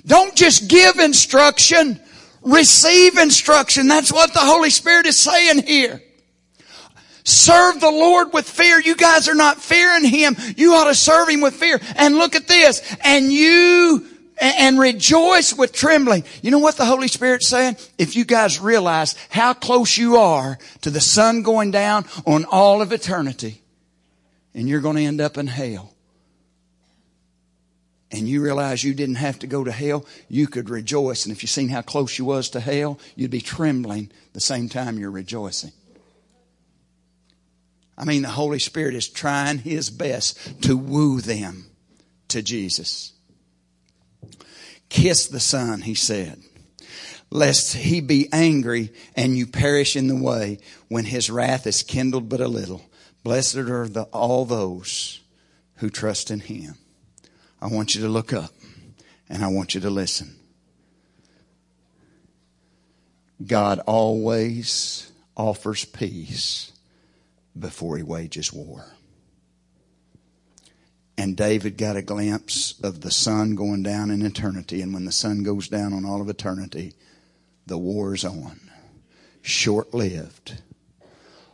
Don't 0.06 0.34
just 0.34 0.68
give 0.68 0.98
instruction, 0.98 2.00
receive 2.46 3.18
instruction. 3.18 3.88
That's 3.88 4.12
what 4.12 4.32
the 4.32 4.40
Holy 4.40 4.70
Spirit 4.70 5.06
is 5.06 5.18
saying 5.18 5.66
here. 5.66 6.02
Serve 7.24 7.80
the 7.80 7.90
Lord 7.90 8.32
with 8.32 8.48
fear. 8.48 8.80
You 8.80 8.94
guys 8.94 9.28
are 9.28 9.34
not 9.34 9.60
fearing 9.60 10.04
Him. 10.04 10.36
You 10.56 10.74
ought 10.74 10.84
to 10.84 10.94
serve 10.94 11.28
Him 11.28 11.40
with 11.40 11.54
fear. 11.54 11.80
And 11.96 12.14
look 12.14 12.36
at 12.36 12.46
this. 12.46 12.80
And 13.02 13.32
you, 13.32 14.06
and 14.40 14.78
rejoice 14.78 15.52
with 15.52 15.72
trembling. 15.72 16.22
You 16.40 16.52
know 16.52 16.60
what 16.60 16.76
the 16.76 16.84
Holy 16.84 17.08
Spirit's 17.08 17.48
saying? 17.48 17.78
If 17.98 18.14
you 18.14 18.24
guys 18.24 18.60
realize 18.60 19.16
how 19.28 19.54
close 19.54 19.98
you 19.98 20.18
are 20.18 20.56
to 20.82 20.90
the 20.90 21.00
sun 21.00 21.42
going 21.42 21.72
down 21.72 22.04
on 22.26 22.44
all 22.44 22.80
of 22.80 22.92
eternity, 22.92 23.60
and 24.54 24.68
you're 24.68 24.80
going 24.80 24.96
to 24.96 25.02
end 25.02 25.20
up 25.20 25.36
in 25.36 25.48
hell. 25.48 25.95
And 28.12 28.28
you 28.28 28.40
realize 28.40 28.84
you 28.84 28.94
didn't 28.94 29.16
have 29.16 29.40
to 29.40 29.46
go 29.46 29.64
to 29.64 29.72
hell, 29.72 30.06
you 30.28 30.46
could 30.46 30.70
rejoice. 30.70 31.26
And 31.26 31.34
if 31.34 31.42
you 31.42 31.48
seen 31.48 31.68
how 31.68 31.82
close 31.82 32.18
you 32.18 32.24
was 32.24 32.48
to 32.50 32.60
hell, 32.60 33.00
you'd 33.16 33.32
be 33.32 33.40
trembling 33.40 34.12
the 34.32 34.40
same 34.40 34.68
time 34.68 34.98
you're 34.98 35.10
rejoicing. 35.10 35.72
I 37.98 38.04
mean, 38.04 38.22
the 38.22 38.28
Holy 38.28 38.58
Spirit 38.58 38.94
is 38.94 39.08
trying 39.08 39.58
His 39.58 39.90
best 39.90 40.62
to 40.62 40.76
woo 40.76 41.20
them 41.20 41.66
to 42.28 42.42
Jesus. 42.42 43.12
Kiss 44.88 45.26
the 45.26 45.40
Son, 45.40 45.80
He 45.80 45.94
said, 45.94 46.40
lest 47.30 47.74
He 47.74 48.00
be 48.00 48.28
angry 48.32 48.92
and 49.16 49.36
you 49.36 49.46
perish 49.46 49.96
in 49.96 50.06
the 50.06 50.16
way 50.16 50.58
when 50.88 51.06
His 51.06 51.30
wrath 51.30 51.66
is 51.66 51.82
kindled 51.82 52.28
but 52.28 52.40
a 52.40 52.48
little. 52.48 52.82
Blessed 53.24 53.56
are 53.56 53.88
the, 53.88 54.02
all 54.04 54.44
those 54.44 55.20
who 55.76 55.90
trust 55.90 56.30
in 56.30 56.40
Him. 56.40 56.76
I 57.60 57.68
want 57.68 57.94
you 57.94 58.02
to 58.02 58.08
look 58.08 58.32
up 58.32 58.52
and 59.28 59.44
I 59.44 59.48
want 59.48 59.74
you 59.74 59.80
to 59.82 59.90
listen. 59.90 60.36
God 63.44 63.80
always 63.80 65.10
offers 65.36 65.84
peace 65.84 66.72
before 67.58 67.96
he 67.96 68.02
wages 68.02 68.52
war. 68.52 68.86
And 71.18 71.36
David 71.36 71.78
got 71.78 71.96
a 71.96 72.02
glimpse 72.02 72.78
of 72.82 73.00
the 73.00 73.10
sun 73.10 73.54
going 73.54 73.82
down 73.82 74.10
in 74.10 74.24
eternity. 74.24 74.82
And 74.82 74.92
when 74.92 75.06
the 75.06 75.12
sun 75.12 75.42
goes 75.42 75.68
down 75.68 75.92
on 75.92 76.04
all 76.04 76.20
of 76.20 76.28
eternity, 76.28 76.94
the 77.66 77.78
war's 77.78 78.24
on. 78.24 78.60
Short 79.40 79.94
lived. 79.94 80.60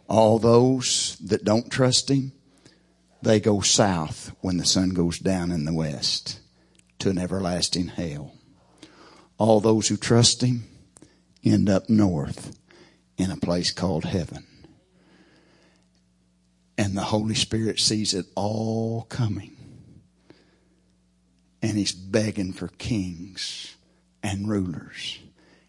All 0.08 0.38
those 0.38 1.16
that 1.24 1.44
don't 1.44 1.70
trust 1.70 2.10
him, 2.10 2.32
they 3.22 3.40
go 3.40 3.60
south 3.60 4.34
when 4.40 4.56
the 4.56 4.64
sun 4.64 4.90
goes 4.90 5.18
down 5.18 5.50
in 5.50 5.64
the 5.64 5.72
west 5.72 6.40
to 6.98 7.10
an 7.10 7.18
everlasting 7.18 7.88
hell. 7.88 8.34
All 9.38 9.60
those 9.60 9.88
who 9.88 9.96
trust 9.96 10.42
him 10.42 10.64
end 11.44 11.68
up 11.68 11.88
north 11.88 12.56
in 13.16 13.30
a 13.30 13.36
place 13.36 13.70
called 13.70 14.04
heaven. 14.04 14.46
And 16.78 16.96
the 16.96 17.02
Holy 17.02 17.34
Spirit 17.34 17.78
sees 17.78 18.14
it 18.14 18.26
all 18.34 19.02
coming. 19.02 19.56
And 21.60 21.76
He's 21.76 21.92
begging 21.92 22.52
for 22.52 22.68
kings 22.68 23.76
and 24.22 24.48
rulers 24.48 25.18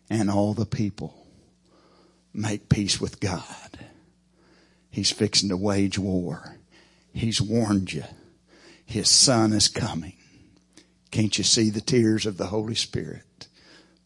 and 0.09 0.29
all 0.29 0.53
the 0.53 0.65
people. 0.65 1.27
Make 2.33 2.69
peace 2.69 2.99
with 2.99 3.19
God. 3.19 3.79
He's 4.89 5.11
fixing 5.11 5.49
to 5.49 5.57
wage 5.57 5.99
war. 5.99 6.57
He's 7.13 7.41
warned 7.41 7.93
you. 7.93 8.03
His 8.85 9.09
son 9.09 9.53
is 9.53 9.67
coming. 9.67 10.17
Can't 11.11 11.37
you 11.37 11.43
see 11.43 11.69
the 11.69 11.81
tears 11.81 12.25
of 12.25 12.37
the 12.37 12.47
Holy 12.47 12.75
Spirit 12.75 13.47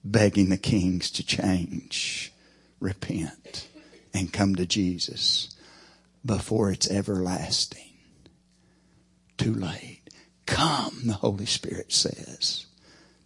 begging 0.03 0.49
the 0.49 0.57
kings 0.57 1.09
to 1.11 1.25
change, 1.25 2.31
repent, 2.79 3.67
and 4.13 4.31
come 4.31 4.55
to 4.55 4.65
Jesus? 4.65 5.55
before 6.27 6.71
it's 6.71 6.91
everlasting. 6.91 7.93
Too 9.37 9.53
late. 9.53 10.01
Come, 10.45 11.01
the 11.05 11.13
Holy 11.13 11.45
Spirit 11.45 11.91
says, 11.91 12.65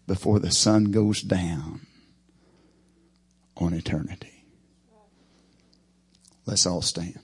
before 0.07 0.39
the 0.39 0.51
sun 0.51 0.86
goes 0.86 1.21
down 1.21 1.82
on 3.57 3.73
eternity. 3.73 4.45
Let's 6.45 6.65
all 6.65 6.82
stand. 6.82 7.19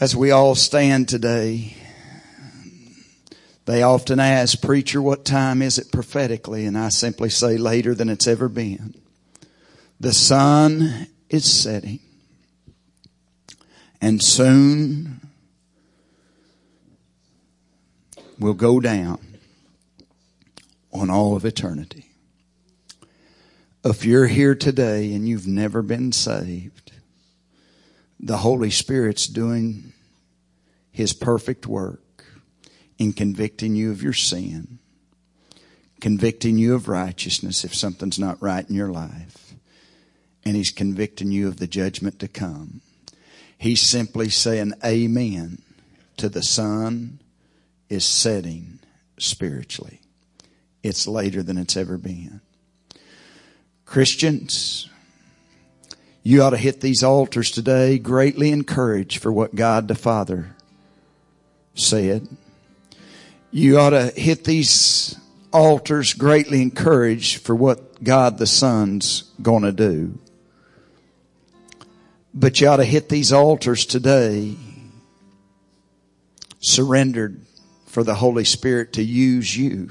As 0.00 0.16
we 0.16 0.30
all 0.30 0.54
stand 0.54 1.10
today, 1.10 1.76
they 3.66 3.82
often 3.82 4.18
ask, 4.18 4.62
Preacher, 4.62 5.02
what 5.02 5.26
time 5.26 5.60
is 5.60 5.76
it 5.76 5.92
prophetically? 5.92 6.64
And 6.64 6.78
I 6.78 6.88
simply 6.88 7.28
say, 7.28 7.58
later 7.58 7.94
than 7.94 8.08
it's 8.08 8.26
ever 8.26 8.48
been. 8.48 8.94
The 10.00 10.14
sun 10.14 11.06
is 11.28 11.44
setting. 11.44 12.00
And 14.00 14.22
soon 14.22 15.20
will 18.38 18.54
go 18.54 18.80
down 18.80 19.20
on 20.94 21.10
all 21.10 21.36
of 21.36 21.44
eternity. 21.44 22.06
If 23.84 24.06
you're 24.06 24.28
here 24.28 24.54
today 24.54 25.12
and 25.12 25.28
you've 25.28 25.46
never 25.46 25.82
been 25.82 26.10
saved, 26.12 26.92
the 28.18 28.38
Holy 28.38 28.70
Spirit's 28.70 29.26
doing 29.26 29.89
His 31.00 31.14
perfect 31.14 31.66
work 31.66 32.26
in 32.98 33.14
convicting 33.14 33.74
you 33.74 33.90
of 33.90 34.02
your 34.02 34.12
sin, 34.12 34.78
convicting 35.98 36.58
you 36.58 36.74
of 36.74 36.88
righteousness 36.88 37.64
if 37.64 37.74
something's 37.74 38.18
not 38.18 38.42
right 38.42 38.68
in 38.68 38.74
your 38.76 38.90
life, 38.90 39.54
and 40.44 40.54
He's 40.54 40.68
convicting 40.68 41.30
you 41.30 41.48
of 41.48 41.56
the 41.56 41.66
judgment 41.66 42.18
to 42.18 42.28
come. 42.28 42.82
He's 43.56 43.80
simply 43.80 44.28
saying 44.28 44.74
amen 44.84 45.62
to 46.18 46.28
the 46.28 46.42
sun 46.42 47.20
is 47.88 48.04
setting 48.04 48.80
spiritually. 49.18 50.02
It's 50.82 51.08
later 51.08 51.42
than 51.42 51.56
it's 51.56 51.78
ever 51.78 51.96
been. 51.96 52.42
Christians, 53.86 54.86
you 56.22 56.42
ought 56.42 56.50
to 56.50 56.58
hit 56.58 56.82
these 56.82 57.02
altars 57.02 57.50
today 57.50 57.98
greatly 57.98 58.50
encouraged 58.50 59.22
for 59.22 59.32
what 59.32 59.54
God 59.54 59.88
the 59.88 59.94
Father 59.94 60.56
said 61.74 62.28
You 63.50 63.78
ought 63.78 63.90
to 63.90 64.08
hit 64.08 64.44
these 64.44 65.16
altars 65.52 66.14
greatly 66.14 66.62
encouraged 66.62 67.42
for 67.42 67.54
what 67.54 68.02
God 68.02 68.38
the 68.38 68.46
Son's 68.46 69.24
gonna 69.42 69.72
do. 69.72 70.18
But 72.32 72.60
you 72.60 72.68
ought 72.68 72.76
to 72.76 72.84
hit 72.84 73.08
these 73.08 73.32
altars 73.32 73.84
today 73.86 74.54
surrendered 76.60 77.40
for 77.86 78.04
the 78.04 78.14
Holy 78.14 78.44
Spirit 78.44 78.92
to 78.92 79.02
use 79.02 79.56
you 79.56 79.90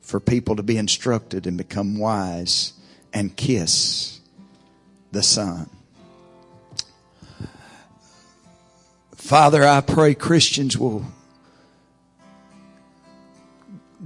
for 0.00 0.20
people 0.20 0.56
to 0.56 0.62
be 0.62 0.76
instructed 0.76 1.46
and 1.46 1.56
become 1.56 1.98
wise 1.98 2.74
and 3.12 3.36
kiss 3.36 4.20
the 5.10 5.22
Son. 5.22 5.68
Father, 9.22 9.64
I 9.64 9.80
pray 9.80 10.14
Christians 10.14 10.76
will 10.76 11.06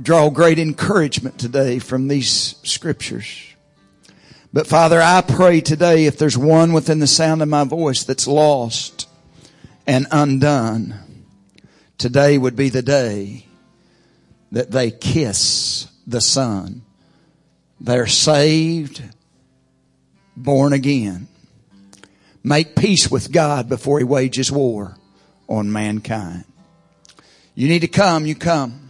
draw 0.01 0.29
great 0.29 0.59
encouragement 0.59 1.39
today 1.39 1.79
from 1.79 2.07
these 2.07 2.57
scriptures. 2.63 3.55
But 4.53 4.67
Father, 4.67 5.01
I 5.01 5.23
pray 5.23 5.63
today 5.63 6.05
if 6.05 6.19
there's 6.19 6.37
one 6.37 6.75
within 6.75 6.99
the 6.99 7.07
sound 7.07 7.41
of 7.41 7.49
my 7.49 7.65
voice 7.65 8.05
that's 8.05 8.29
lost 8.29 9.09
and 9.87 10.07
undone, 10.13 10.97
today 11.97 12.37
would 12.37 12.55
be 12.55 12.69
the 12.69 12.83
day 12.83 13.47
that 14.53 14.71
they 14.71 14.91
kiss 14.91 15.89
the 16.07 16.21
Son. 16.21 16.83
They're 17.81 18.07
saved, 18.07 19.03
born 20.37 20.75
again. 20.75 21.27
Make 22.45 22.77
peace 22.77 23.11
with 23.11 23.33
God 23.33 23.67
before 23.71 23.99
He 23.99 24.05
wages 24.05 24.53
war 24.53 24.95
on 25.49 25.73
mankind. 25.73 26.45
You 27.55 27.69
need 27.69 27.81
to 27.81 27.89
come, 27.89 28.27
you 28.27 28.35
come. 28.35 28.86